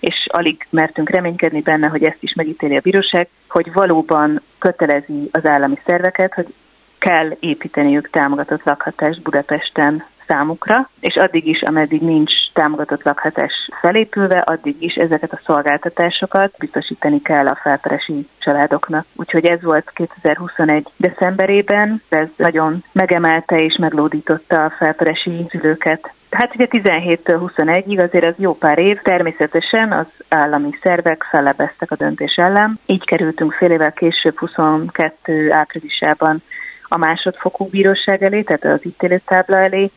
és 0.00 0.26
alig 0.32 0.66
mertünk 0.70 1.10
reménykedni 1.10 1.60
benne, 1.60 1.86
hogy 1.86 2.04
ezt 2.04 2.22
is 2.22 2.34
megítéli 2.34 2.76
a 2.76 2.80
bíróság, 2.80 3.28
hogy 3.48 3.72
valóban 3.72 4.40
kötelezi 4.58 5.28
az 5.32 5.46
állami 5.46 5.78
szerveket, 5.84 6.34
hogy 6.34 6.54
kell 6.98 7.36
építeniük 7.40 8.10
támogatott 8.10 8.64
lakhatást 8.64 9.22
Budapesten 9.22 10.04
számukra, 10.30 10.90
és 11.00 11.16
addig 11.16 11.46
is, 11.46 11.62
ameddig 11.62 12.00
nincs 12.00 12.32
támogatott 12.52 13.02
lakhatás 13.02 13.52
felépülve, 13.80 14.38
addig 14.38 14.76
is 14.78 14.94
ezeket 14.94 15.32
a 15.32 15.40
szolgáltatásokat 15.44 16.54
biztosítani 16.58 17.22
kell 17.22 17.46
a 17.46 17.58
felperesi 17.62 18.28
családoknak. 18.38 19.06
Úgyhogy 19.16 19.44
ez 19.44 19.62
volt 19.62 19.90
2021. 19.94 20.88
decemberében, 20.96 22.02
ez 22.08 22.26
nagyon 22.36 22.84
megemelte 22.92 23.64
és 23.64 23.76
meglódította 23.76 24.64
a 24.64 24.74
felperesi 24.78 25.46
szülőket. 25.48 26.12
Hát 26.30 26.54
ugye 26.54 26.66
17-től 26.70 27.50
21-ig 27.56 28.04
azért 28.04 28.24
az 28.24 28.34
jó 28.36 28.54
pár 28.54 28.78
év, 28.78 29.00
természetesen 29.02 29.92
az 29.92 30.06
állami 30.28 30.70
szervek 30.82 31.26
fellebeztek 31.30 31.90
a 31.90 31.96
döntés 31.96 32.34
ellen. 32.34 32.78
Így 32.86 33.04
kerültünk 33.04 33.52
fél 33.52 33.70
évvel 33.70 33.92
később 33.92 34.38
22 34.38 35.52
áprilisában 35.52 36.42
a 36.88 36.96
másodfokú 36.96 37.68
bíróság 37.68 38.22
elé, 38.22 38.42
tehát 38.42 38.64
az 38.64 38.86
ítéletábla 38.86 39.56
elé, 39.56 39.90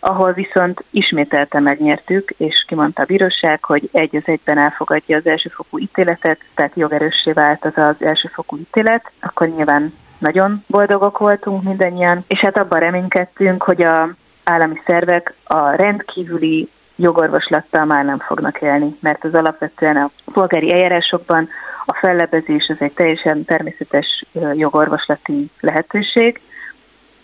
ahol 0.00 0.32
viszont 0.32 0.84
ismételten 0.90 1.62
megnyertük, 1.62 2.34
és 2.36 2.64
kimondta 2.66 3.02
a 3.02 3.06
bíróság, 3.06 3.64
hogy 3.64 3.88
egy 3.92 4.16
az 4.16 4.22
egyben 4.24 4.58
elfogadja 4.58 5.16
az 5.16 5.26
elsőfokú 5.26 5.78
ítéletet, 5.78 6.38
tehát 6.54 6.72
jogerőssé 6.74 7.32
vált 7.32 7.64
az 7.64 7.78
az 7.78 8.06
elsőfokú 8.06 8.56
ítélet, 8.56 9.10
akkor 9.20 9.48
nyilván 9.48 9.94
nagyon 10.18 10.64
boldogok 10.66 11.18
voltunk 11.18 11.62
mindannyian, 11.62 12.24
és 12.26 12.38
hát 12.38 12.58
abban 12.58 12.80
reménykedtünk, 12.80 13.62
hogy 13.62 13.82
a 13.82 14.08
állami 14.44 14.80
szervek 14.86 15.34
a 15.44 15.70
rendkívüli 15.70 16.68
jogorvoslattal 16.96 17.84
már 17.84 18.04
nem 18.04 18.18
fognak 18.18 18.60
élni, 18.60 18.96
mert 19.00 19.24
az 19.24 19.34
alapvetően 19.34 19.96
a 19.96 20.10
polgári 20.32 20.72
eljárásokban 20.72 21.48
a 21.86 21.94
fellebezés 21.94 22.68
az 22.68 22.76
egy 22.78 22.92
teljesen 22.92 23.44
természetes 23.44 24.24
jogorvoslati 24.54 25.50
lehetőség, 25.60 26.40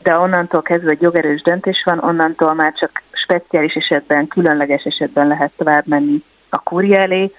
de 0.02 0.16
onnantól 0.16 0.62
kezdve 0.62 0.90
egy 0.90 1.02
jogerős 1.02 1.42
döntés 1.42 1.82
van, 1.84 1.98
onnantól 1.98 2.54
már 2.54 2.72
csak 2.72 3.02
speciális 3.12 3.74
esetben, 3.74 4.26
különleges 4.26 4.82
esetben 4.84 5.26
lehet 5.26 5.52
tovább 5.56 5.86
menni 5.86 6.22
a 6.48 6.58
kúria 6.58 6.98
elé, 6.98 7.32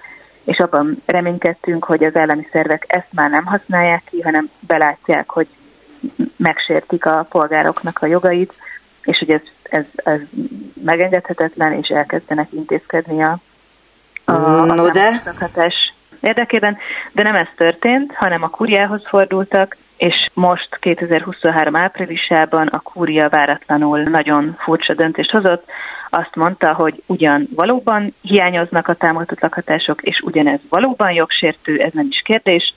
és 0.43 0.57
abban 0.57 1.01
reménykedtünk, 1.05 1.83
hogy 1.83 2.03
az 2.03 2.15
állami 2.15 2.47
szervek 2.51 2.85
ezt 2.87 3.07
már 3.11 3.29
nem 3.29 3.45
használják 3.45 4.01
ki, 4.05 4.21
hanem 4.21 4.49
belátják, 4.59 5.29
hogy 5.29 5.47
megsértik 6.35 7.05
a 7.05 7.25
polgároknak 7.29 7.99
a 8.01 8.05
jogait, 8.05 8.53
és 9.03 9.17
hogy 9.17 9.29
ez, 9.29 9.41
ez, 9.69 9.85
ez 9.95 10.19
megengedhetetlen, 10.83 11.73
és 11.73 11.87
elkezdenek 11.87 12.47
intézkedni 12.51 13.23
a, 13.23 13.37
a, 14.25 14.65
no 14.65 14.89
de? 14.89 15.21
érdekében, 16.19 16.77
de 17.11 17.23
nem 17.23 17.35
ez 17.35 17.47
történt, 17.55 18.13
hanem 18.13 18.43
a 18.43 18.49
kuriához 18.49 19.01
fordultak, 19.05 19.77
és 19.97 20.29
most 20.33 20.77
2023 20.79 21.75
áprilisában 21.75 22.67
a 22.67 22.79
kúria 22.79 23.29
váratlanul 23.29 23.99
nagyon 23.99 24.55
furcsa 24.57 24.93
döntést 24.93 25.31
hozott, 25.31 25.69
azt 26.09 26.35
mondta, 26.35 26.73
hogy 26.73 27.03
ugyan 27.05 27.47
valóban 27.55 28.13
hiányoznak 28.21 28.87
a 28.87 28.93
támogatott 28.93 29.41
lakhatások, 29.41 30.01
és 30.01 30.19
ugyanez 30.23 30.59
valóban 30.69 31.11
jogsértő, 31.11 31.77
ez 31.77 31.91
nem 31.93 32.07
is 32.09 32.21
kérdés, 32.23 32.73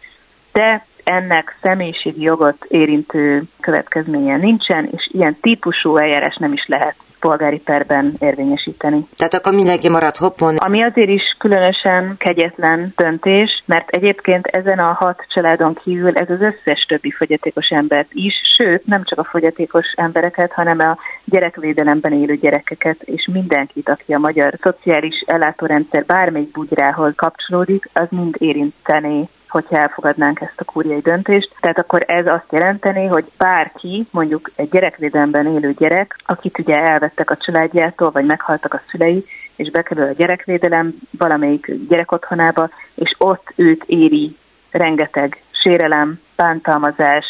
de 0.53 0.85
ennek 1.11 1.57
személyiségi 1.63 2.23
jogot 2.23 2.65
érintő 2.69 3.43
következménye 3.61 4.37
nincsen, 4.37 4.89
és 4.97 5.09
ilyen 5.13 5.37
típusú 5.41 5.97
eljárás 5.97 6.37
nem 6.37 6.53
is 6.53 6.67
lehet 6.67 6.95
polgári 7.21 7.59
perben 7.59 8.15
érvényesíteni. 8.19 9.07
Tehát 9.17 9.35
akkor 9.35 9.55
mindenki 9.55 9.89
marad 9.89 10.17
hoppon. 10.17 10.57
Ami 10.57 10.83
azért 10.83 11.09
is 11.09 11.37
különösen 11.39 12.15
kegyetlen 12.19 12.93
döntés, 12.97 13.63
mert 13.67 13.89
egyébként 13.89 14.47
ezen 14.47 14.79
a 14.79 14.93
hat 14.93 15.25
családon 15.29 15.75
kívül 15.75 16.17
ez 16.17 16.31
az 16.31 16.41
összes 16.41 16.85
többi 16.89 17.11
fogyatékos 17.11 17.69
embert 17.69 18.09
is, 18.13 18.35
sőt 18.57 18.87
nem 18.87 19.05
csak 19.05 19.19
a 19.19 19.25
fogyatékos 19.25 19.87
embereket, 19.97 20.53
hanem 20.53 20.79
a 20.79 20.99
gyerekvédelemben 21.25 22.13
élő 22.13 22.37
gyerekeket 22.37 23.03
és 23.03 23.29
mindenkit, 23.33 23.89
aki 23.89 24.13
a 24.13 24.19
magyar 24.19 24.55
szociális 24.63 25.25
ellátórendszer 25.27 26.05
bármelyik 26.05 26.51
bugyrához 26.51 27.13
kapcsolódik, 27.17 27.89
az 27.93 28.07
mind 28.11 28.35
érinteni 28.39 29.29
hogyha 29.51 29.77
elfogadnánk 29.77 30.41
ezt 30.41 30.61
a 30.61 30.65
kúriai 30.65 31.01
döntést. 31.01 31.55
Tehát 31.61 31.79
akkor 31.79 32.05
ez 32.07 32.27
azt 32.27 32.53
jelenteni, 32.53 33.07
hogy 33.07 33.31
bárki, 33.37 34.07
mondjuk 34.11 34.51
egy 34.55 34.69
gyerekvédelemben 34.69 35.47
élő 35.47 35.73
gyerek, 35.73 36.17
akit 36.27 36.59
ugye 36.59 36.83
elvettek 36.83 37.31
a 37.31 37.37
családjától, 37.37 38.11
vagy 38.11 38.25
meghaltak 38.25 38.75
a 38.75 38.83
szülei, 38.91 39.25
és 39.57 39.71
bekerül 39.71 40.05
a 40.05 40.13
gyerekvédelem 40.13 40.95
valamelyik 41.11 41.73
gyerekotthonába, 41.89 42.71
és 42.95 43.15
ott 43.19 43.53
őt 43.57 43.85
éri 43.87 44.37
rengeteg 44.71 45.43
sérelem, 45.51 46.21
bántalmazás, 46.37 47.25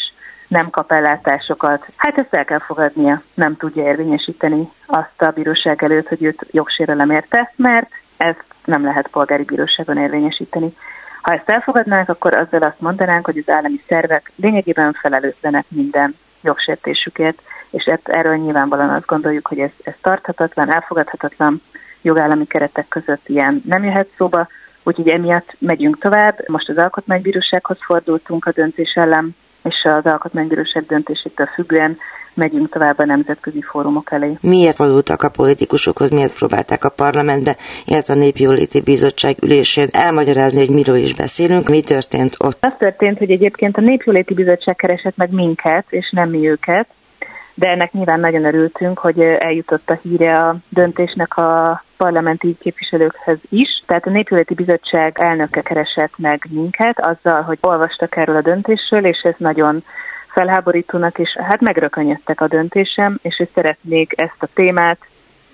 nem 0.47 0.69
kap 0.69 0.91
ellátásokat. 0.91 1.87
Hát 1.95 2.17
ezt 2.17 2.33
el 2.33 2.45
kell 2.45 2.59
fogadnia, 2.59 3.21
nem 3.33 3.57
tudja 3.57 3.83
érvényesíteni 3.83 4.69
azt 4.85 5.21
a 5.21 5.31
bíróság 5.31 5.83
előtt, 5.83 6.07
hogy 6.07 6.23
őt 6.23 6.45
jogsérelem 6.51 7.09
érte, 7.09 7.53
mert 7.55 7.89
ezt 8.17 8.43
nem 8.65 8.83
lehet 8.83 9.07
polgári 9.07 9.43
bíróságon 9.43 9.97
érvényesíteni. 9.97 10.73
Ha 11.21 11.33
ezt 11.33 11.49
elfogadnánk, 11.49 12.09
akkor 12.09 12.33
azzal 12.33 12.61
azt 12.61 12.79
mondanánk, 12.79 13.25
hogy 13.25 13.37
az 13.37 13.53
állami 13.53 13.81
szervek 13.87 14.31
lényegében 14.35 14.93
felelőtlenek 14.93 15.65
minden 15.67 16.15
jogsértésükért, 16.41 17.41
és 17.69 17.91
erről 18.03 18.35
nyilvánvalóan 18.35 18.89
azt 18.89 19.05
gondoljuk, 19.05 19.47
hogy 19.47 19.59
ez, 19.59 19.69
ez 19.83 19.93
tarthatatlan, 20.01 20.71
elfogadhatatlan 20.71 21.61
jogállami 22.01 22.47
keretek 22.47 22.87
között 22.87 23.27
ilyen 23.27 23.61
nem 23.65 23.83
jöhet 23.83 24.09
szóba, 24.17 24.47
úgyhogy 24.83 25.07
emiatt 25.07 25.55
megyünk 25.59 25.99
tovább. 25.99 26.47
Most 26.47 26.69
az 26.69 26.77
Alkotmánybírósághoz 26.77 27.77
fordultunk 27.79 28.45
a 28.45 28.51
döntés 28.51 28.93
ellen, 28.93 29.35
és 29.63 29.83
az 29.83 30.05
Alkotmánybíróság 30.05 30.85
döntésétől 30.85 31.45
függően 31.45 31.97
megyünk 32.33 32.69
tovább 32.69 32.99
a 32.99 33.05
nemzetközi 33.05 33.61
fórumok 33.61 34.11
elé. 34.11 34.37
Miért 34.41 34.75
fordultak 34.75 35.23
a 35.23 35.29
politikusokhoz, 35.29 36.09
miért 36.09 36.33
próbálták 36.33 36.83
a 36.83 36.89
parlamentbe, 36.89 37.57
illetve 37.85 38.13
a 38.13 38.17
Népjóléti 38.17 38.81
Bizottság 38.81 39.35
ülésén 39.41 39.87
elmagyarázni, 39.91 40.59
hogy 40.59 40.75
miről 40.75 40.95
is 40.95 41.13
beszélünk, 41.13 41.69
mi 41.69 41.81
történt 41.81 42.35
ott? 42.37 42.57
Az 42.65 42.73
történt, 42.77 43.17
hogy 43.17 43.31
egyébként 43.31 43.77
a 43.77 43.81
Népjóléti 43.81 44.33
Bizottság 44.33 44.75
keresett 44.75 45.17
meg 45.17 45.31
minket, 45.31 45.85
és 45.89 46.09
nem 46.11 46.29
mi 46.29 46.49
őket, 46.49 46.87
de 47.53 47.67
ennek 47.67 47.91
nyilván 47.91 48.19
nagyon 48.19 48.45
örültünk, 48.45 48.99
hogy 48.99 49.19
eljutott 49.19 49.89
a 49.89 49.99
híre 50.01 50.37
a 50.37 50.55
döntésnek 50.69 51.37
a 51.37 51.83
parlamenti 51.97 52.55
képviselőkhez 52.59 53.37
is. 53.49 53.83
Tehát 53.85 54.07
a 54.07 54.09
Népjóléti 54.09 54.53
Bizottság 54.53 55.17
elnöke 55.19 55.61
keresett 55.61 56.13
meg 56.17 56.45
minket 56.49 56.99
azzal, 56.99 57.41
hogy 57.41 57.57
olvastak 57.61 58.15
erről 58.15 58.35
a 58.35 58.41
döntésről, 58.41 59.05
és 59.05 59.19
ez 59.23 59.35
nagyon 59.37 59.83
felháborítónak, 60.31 61.19
és 61.19 61.37
hát 61.37 61.61
megrökönyödtek 61.61 62.41
a 62.41 62.47
döntésem, 62.47 63.17
és 63.21 63.35
hogy 63.35 63.49
szeretnék 63.53 64.13
ezt 64.15 64.37
a 64.39 64.47
témát 64.53 64.97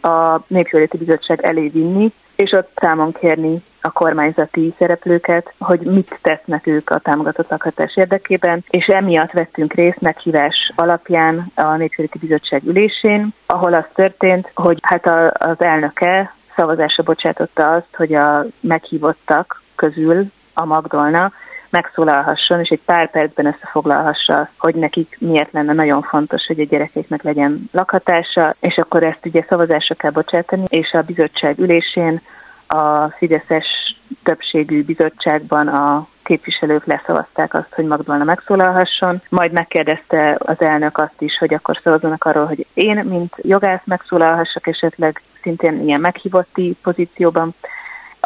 a 0.01 0.39
Népjóléti 0.47 0.97
Bizottság 0.97 1.43
elé 1.43 1.67
vinni, 1.67 2.11
és 2.35 2.51
ott 2.51 2.71
számon 2.75 3.11
kérni 3.11 3.63
a 3.81 3.91
kormányzati 3.91 4.73
szereplőket, 4.77 5.53
hogy 5.59 5.79
mit 5.79 6.19
tesznek 6.21 6.67
ők 6.67 6.89
a 6.89 6.99
támogatott 6.99 7.49
lakhatás 7.49 7.97
érdekében, 7.97 8.63
és 8.69 8.85
emiatt 8.85 9.31
vettünk 9.31 9.73
részt 9.73 10.01
meghívás 10.01 10.71
alapján 10.75 11.51
a 11.55 11.75
Népjóléti 11.75 12.17
Bizottság 12.17 12.61
ülésén, 12.65 13.33
ahol 13.45 13.73
az 13.73 13.85
történt, 13.93 14.51
hogy 14.53 14.77
hát 14.81 15.05
a, 15.05 15.31
az 15.33 15.61
elnöke 15.61 16.33
szavazásra 16.55 17.03
bocsátotta 17.03 17.71
azt, 17.71 17.95
hogy 17.95 18.13
a 18.13 18.45
meghívottak 18.59 19.61
közül 19.75 20.25
a 20.53 20.65
Magdolna 20.65 21.31
megszólalhasson, 21.69 22.59
és 22.59 22.69
egy 22.69 22.81
pár 22.85 23.11
percben 23.11 23.45
összefoglalhassa, 23.45 24.49
hogy 24.57 24.75
nekik 24.75 25.17
miért 25.19 25.51
lenne 25.51 25.73
nagyon 25.73 26.01
fontos, 26.01 26.45
hogy 26.45 26.59
a 26.59 26.65
gyerekeknek 26.65 27.23
legyen 27.23 27.69
lakhatása, 27.71 28.55
és 28.59 28.77
akkor 28.77 29.03
ezt 29.03 29.25
ugye 29.25 29.45
szavazásra 29.49 29.95
kell 29.95 30.11
bocsátani, 30.11 30.63
és 30.67 30.91
a 30.91 31.01
bizottság 31.01 31.59
ülésén 31.59 32.21
a 32.67 33.09
Fideszes 33.09 33.65
többségű 34.23 34.83
bizottságban 34.83 35.67
a 35.67 36.07
képviselők 36.23 36.85
leszavazták 36.85 37.53
azt, 37.53 37.73
hogy 37.73 37.85
Magdolna 37.85 38.23
megszólalhasson, 38.23 39.21
majd 39.29 39.51
megkérdezte 39.51 40.35
az 40.39 40.61
elnök 40.61 40.97
azt 40.97 41.21
is, 41.21 41.37
hogy 41.37 41.53
akkor 41.53 41.79
szavazzanak 41.83 42.23
arról, 42.23 42.45
hogy 42.45 42.65
én, 42.73 43.05
mint 43.05 43.35
jogász 43.41 43.81
megszólalhassak 43.83 44.67
esetleg 44.67 45.21
szintén 45.41 45.81
ilyen 45.81 45.99
meghívotti 45.99 46.77
pozícióban, 46.81 47.55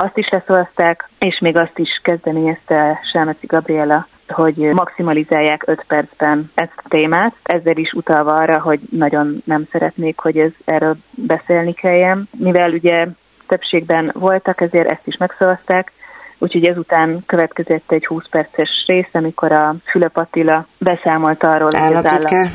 azt 0.01 0.17
is 0.17 0.29
leszavazták, 0.29 1.09
és 1.19 1.39
még 1.39 1.57
azt 1.57 1.79
is 1.79 1.99
kezdeményezte 2.03 2.99
Selmeci 3.11 3.45
Gabriela, 3.45 4.07
hogy 4.27 4.55
maximalizálják 4.55 5.63
5 5.67 5.83
percben 5.87 6.51
ezt 6.53 6.73
a 6.75 6.87
témát, 6.87 7.35
ezzel 7.43 7.77
is 7.77 7.91
utalva 7.93 8.33
arra, 8.33 8.59
hogy 8.59 8.79
nagyon 8.91 9.41
nem 9.45 9.63
szeretnék, 9.71 10.19
hogy 10.19 10.37
ez 10.37 10.51
erről 10.65 10.95
beszélni 11.15 11.73
kelljen. 11.73 12.29
Mivel 12.37 12.71
ugye 12.71 13.07
többségben 13.47 14.11
voltak, 14.13 14.61
ezért 14.61 14.89
ezt 14.89 15.07
is 15.07 15.17
megszavazták, 15.17 15.91
úgyhogy 16.37 16.65
ezután 16.65 17.23
következett 17.25 17.91
egy 17.91 18.05
20 18.05 18.27
perces 18.29 18.83
rész, 18.87 19.09
amikor 19.11 19.51
a 19.51 19.75
Fülöp 19.83 20.17
Attila 20.17 20.65
beszámolt 20.77 21.43
arról, 21.43 21.69
hogy 21.73 21.93
az 21.93 22.05
állam, 22.05 22.51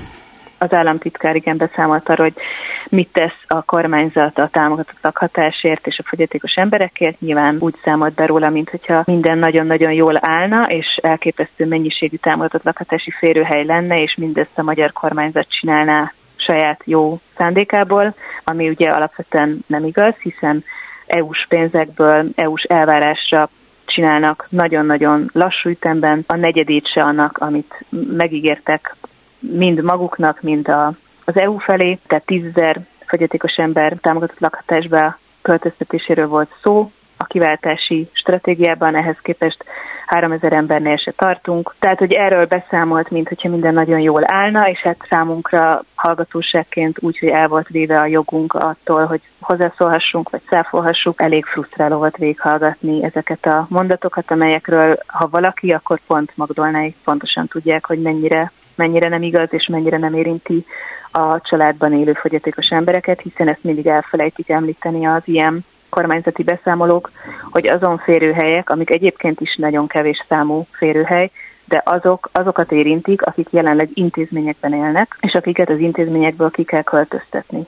az 0.59 0.73
államtitkár 0.73 1.37
igen 1.37 1.57
beszámolt 1.57 2.09
arról, 2.09 2.27
hogy 2.27 2.43
mit 2.91 3.09
tesz 3.13 3.43
a 3.47 3.63
kormányzat 3.63 4.39
a 4.39 4.49
támogatott 4.49 4.99
lakhatásért 5.03 5.87
és 5.87 5.99
a 5.99 6.09
fogyatékos 6.09 6.53
emberekért. 6.55 7.21
Nyilván 7.21 7.57
úgy 7.59 7.75
számolt 7.85 8.15
be 8.15 8.27
róla, 8.27 8.51
mint 8.51 8.71
hogyha 8.71 9.03
minden 9.07 9.39
nagyon-nagyon 9.39 9.93
jól 9.93 10.19
állna, 10.21 10.67
és 10.67 10.99
elképesztő 11.03 11.67
mennyiségű 11.67 12.17
támogatott 12.17 12.63
lakhatási 12.63 13.11
férőhely 13.11 13.65
lenne, 13.65 14.03
és 14.03 14.15
mindezt 14.15 14.59
a 14.59 14.63
magyar 14.63 14.93
kormányzat 14.93 15.49
csinálná 15.49 16.13
saját 16.37 16.81
jó 16.85 17.21
szándékából, 17.37 18.15
ami 18.45 18.69
ugye 18.69 18.91
alapvetően 18.91 19.59
nem 19.67 19.85
igaz, 19.85 20.15
hiszen 20.15 20.65
EU-s 21.07 21.47
pénzekből, 21.49 22.27
EU-s 22.35 22.63
elvárásra 22.63 23.49
csinálnak 23.85 24.47
nagyon-nagyon 24.51 25.31
lassú 25.33 25.69
ütemben, 25.69 26.25
a 26.27 26.37
negyedét 26.37 26.87
se 26.87 27.03
annak, 27.03 27.39
amit 27.39 27.85
megígértek 28.17 28.97
mind 29.39 29.83
maguknak, 29.83 30.43
mind 30.43 30.69
a, 30.69 30.93
az 31.27 31.37
EU 31.37 31.59
felé, 31.59 31.99
tehát 32.07 32.25
tízezer 32.25 32.81
fogyatékos 33.07 33.55
ember 33.55 33.97
támogatott 34.01 34.41
lakhatásba 34.41 35.19
költöztetéséről 35.43 36.29
volt 36.29 36.55
szó, 36.63 36.91
a 37.17 37.25
kiváltási 37.25 38.09
stratégiában 38.13 38.95
ehhez 38.95 39.19
képest 39.23 39.65
3000 40.07 40.53
embernél 40.53 40.97
se 40.97 41.11
tartunk. 41.11 41.75
Tehát, 41.79 41.99
hogy 41.99 42.13
erről 42.13 42.47
beszámolt, 42.47 43.11
mint 43.11 43.29
hogyha 43.29 43.49
minden 43.49 43.75
nagyon 43.75 44.01
jól 44.01 44.23
állna, 44.25 44.69
és 44.69 44.79
hát 44.79 45.07
számunkra 45.09 45.85
hallgatóságként 45.95 46.99
úgy, 47.01 47.19
hogy 47.19 47.29
el 47.29 47.49
volt 47.49 47.69
véve 47.69 47.99
a 47.99 48.07
jogunk 48.07 48.55
attól, 48.55 49.05
hogy 49.05 49.21
hozzászólhassunk, 49.41 50.31
vagy 50.31 50.41
száfolhassuk, 50.49 51.21
elég 51.21 51.45
frusztráló 51.45 51.97
volt 51.99 52.17
véghallgatni 52.17 53.05
ezeket 53.05 53.47
a 53.47 53.67
mondatokat, 53.69 54.31
amelyekről, 54.31 54.99
ha 55.07 55.29
valaki, 55.29 55.71
akkor 55.71 56.01
pont 56.07 56.33
Magdolnáig 56.35 56.95
pontosan 57.05 57.47
tudják, 57.47 57.87
hogy 57.87 58.01
mennyire 58.01 58.53
mennyire 58.77 59.09
nem 59.09 59.23
igaz, 59.23 59.49
és 59.51 59.67
mennyire 59.67 59.99
nem 59.99 60.15
érinti 60.15 60.65
a 61.11 61.41
családban 61.41 61.93
élő 61.93 62.13
fogyatékos 62.13 62.69
embereket, 62.69 63.21
hiszen 63.21 63.49
ezt 63.49 63.65
mindig 63.65 63.87
elfelejtik 63.87 64.49
említeni 64.49 65.07
az 65.07 65.23
ilyen 65.25 65.65
kormányzati 65.89 66.43
beszámolók, 66.43 67.11
hogy 67.51 67.67
azon 67.67 67.99
férőhelyek, 67.99 68.71
amik 68.71 68.91
egyébként 68.91 69.41
is 69.41 69.57
nagyon 69.57 69.87
kevés 69.87 70.25
számú 70.29 70.67
férőhely, 70.71 71.31
de 71.65 71.83
azok, 71.85 72.29
azokat 72.33 72.73
érintik, 72.73 73.23
akik 73.23 73.49
jelenleg 73.51 73.89
intézményekben 73.95 74.73
élnek, 74.73 75.19
és 75.21 75.35
akiket 75.35 75.71
az 75.71 75.79
intézményekből 75.79 76.51
ki 76.51 76.65
kell 76.65 76.83
költöztetni. 76.83 77.67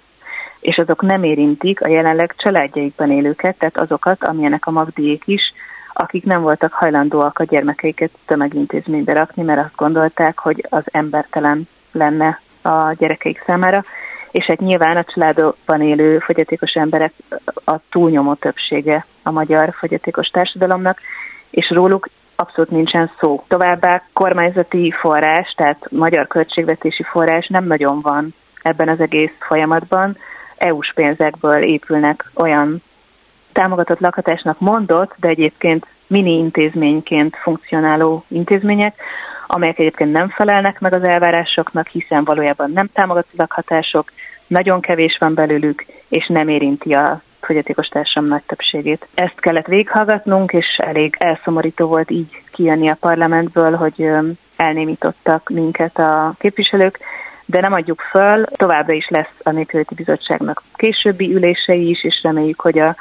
És 0.61 0.77
azok 0.77 1.03
nem 1.03 1.23
érintik 1.23 1.81
a 1.81 1.89
jelenleg 1.89 2.35
családjaikban 2.37 3.11
élőket, 3.11 3.59
tehát 3.59 3.77
azokat, 3.77 4.25
amilyenek 4.25 4.67
a 4.67 4.71
magdiék 4.71 5.23
is, 5.27 5.53
akik 6.01 6.25
nem 6.25 6.43
voltak 6.43 6.73
hajlandóak 6.73 7.39
a 7.39 7.45
gyermekeiket 7.45 8.11
tömegintézménybe 8.27 9.13
rakni, 9.13 9.43
mert 9.43 9.61
azt 9.61 9.77
gondolták, 9.77 10.39
hogy 10.39 10.67
az 10.69 10.83
embertelen 10.91 11.69
lenne 11.93 12.41
a 12.63 12.93
gyerekeik 12.93 13.43
számára, 13.47 13.85
és 14.31 14.45
hát 14.45 14.61
nyilván 14.61 14.97
a 14.97 15.05
családokban 15.05 15.83
élő 15.83 16.19
fogyatékos 16.19 16.73
emberek 16.73 17.13
a 17.65 17.75
túlnyomó 17.91 18.35
többsége 18.35 19.07
a 19.23 19.31
magyar 19.31 19.73
fogyatékos 19.73 20.27
társadalomnak, 20.27 21.01
és 21.51 21.71
róluk 21.71 22.09
abszolút 22.37 22.71
nincsen 22.71 23.11
szó. 23.19 23.45
Továbbá 23.49 24.03
kormányzati 24.13 24.91
forrás, 24.91 25.53
tehát 25.57 25.91
magyar 25.91 26.27
költségvetési 26.27 27.03
forrás 27.03 27.47
nem 27.47 27.65
nagyon 27.65 28.01
van 28.01 28.35
ebben 28.63 28.89
az 28.89 29.01
egész 29.01 29.35
folyamatban. 29.39 30.17
EU-s 30.57 30.93
pénzekből 30.95 31.63
épülnek 31.63 32.31
olyan 32.35 32.83
támogatott 33.59 34.01
lakhatásnak 34.01 34.61
mondott, 34.61 35.15
de 35.17 35.29
egyébként 35.29 35.87
mini 36.07 36.39
intézményként 36.39 37.37
funkcionáló 37.37 38.25
intézmények, 38.29 38.95
amelyek 39.47 39.79
egyébként 39.79 40.13
nem 40.13 40.29
felelnek 40.29 40.81
meg 40.81 40.93
az 40.93 41.03
elvárásoknak, 41.03 41.87
hiszen 41.87 42.25
valójában 42.25 42.71
nem 42.71 42.89
támogatott 42.93 43.39
lakhatások, 43.39 44.13
nagyon 44.47 44.81
kevés 44.81 45.17
van 45.21 45.35
belőlük, 45.35 45.85
és 46.09 46.27
nem 46.27 46.49
érinti 46.49 46.95
a 46.95 47.23
fogyatékos 47.41 47.87
társam 47.87 48.27
nagy 48.27 48.43
többségét. 48.47 49.09
Ezt 49.15 49.41
kellett 49.41 49.67
véghallgatnunk, 49.67 50.53
és 50.53 50.77
elég 50.77 51.17
elszomorító 51.19 51.87
volt 51.87 52.11
így 52.11 52.43
kijönni 52.53 52.89
a 52.89 52.97
parlamentből, 53.01 53.75
hogy 53.75 54.09
elnémítottak 54.57 55.49
minket 55.49 55.99
a 55.99 56.35
képviselők, 56.39 56.99
de 57.45 57.61
nem 57.61 57.73
adjuk 57.73 58.01
föl, 58.01 58.45
továbbra 58.45 58.93
is 58.93 59.09
lesz 59.09 59.35
a 59.43 59.51
Népjövőti 59.51 59.95
Bizottságnak 59.95 60.63
későbbi 60.75 61.35
ülései 61.35 61.89
is, 61.89 62.05
és 62.05 62.21
reméljük, 62.23 62.61
hogy 62.61 62.79
a 62.79 62.97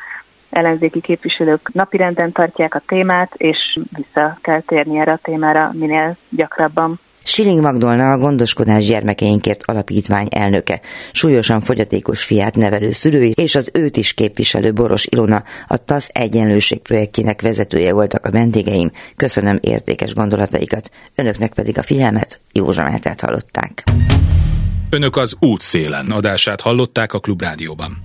ellenzéki 0.50 1.02
képviselők 1.02 1.70
napirenden 1.74 2.32
tartják 2.32 2.76
a 2.76 2.82
témát, 2.88 3.34
és 3.38 3.80
vissza 3.95 4.38
kell 4.41 4.62
térni 4.62 5.00
erre 5.00 5.12
a 5.12 5.20
témára 5.22 5.72
minél 5.74 6.18
gyakrabban. 6.30 7.00
Siling 7.28 7.62
Magdolna 7.62 8.12
a 8.12 8.18
Gondoskodás 8.18 8.86
Gyermekeinkért 8.86 9.64
Alapítvány 9.66 10.28
elnöke, 10.30 10.82
súlyosan 11.12 11.62
fogyatékos 11.62 12.24
fiát 12.24 12.56
nevelő 12.56 12.91
szülői 12.91 13.34
és 13.36 13.56
az 13.56 13.72
őt 13.74 13.98
is 13.98 14.14
képviselő 14.14 14.74
Boros 14.74 15.06
Ilona, 15.06 15.43
a 15.68 15.78
TASZ 15.78 16.10
egyenlőség 16.14 16.80
projektjének 16.80 17.41
vezetője 17.41 17.93
voltak 17.93 18.26
a 18.26 18.32
vendégeim. 18.32 18.91
Köszönöm 19.16 19.58
értékes 19.62 20.14
gondolataikat, 20.14 20.89
önöknek 21.16 21.54
pedig 21.54 21.78
a 21.78 21.84
figyelmet, 21.84 22.41
Józsa 22.52 22.84
Mártát 22.84 23.22
hallották. 23.22 23.84
Önök 24.89 25.16
az 25.16 25.36
útszélen 25.39 26.12
adását 26.12 26.62
hallották 26.62 27.14
a 27.14 27.20
Klubrádióban. 27.20 28.02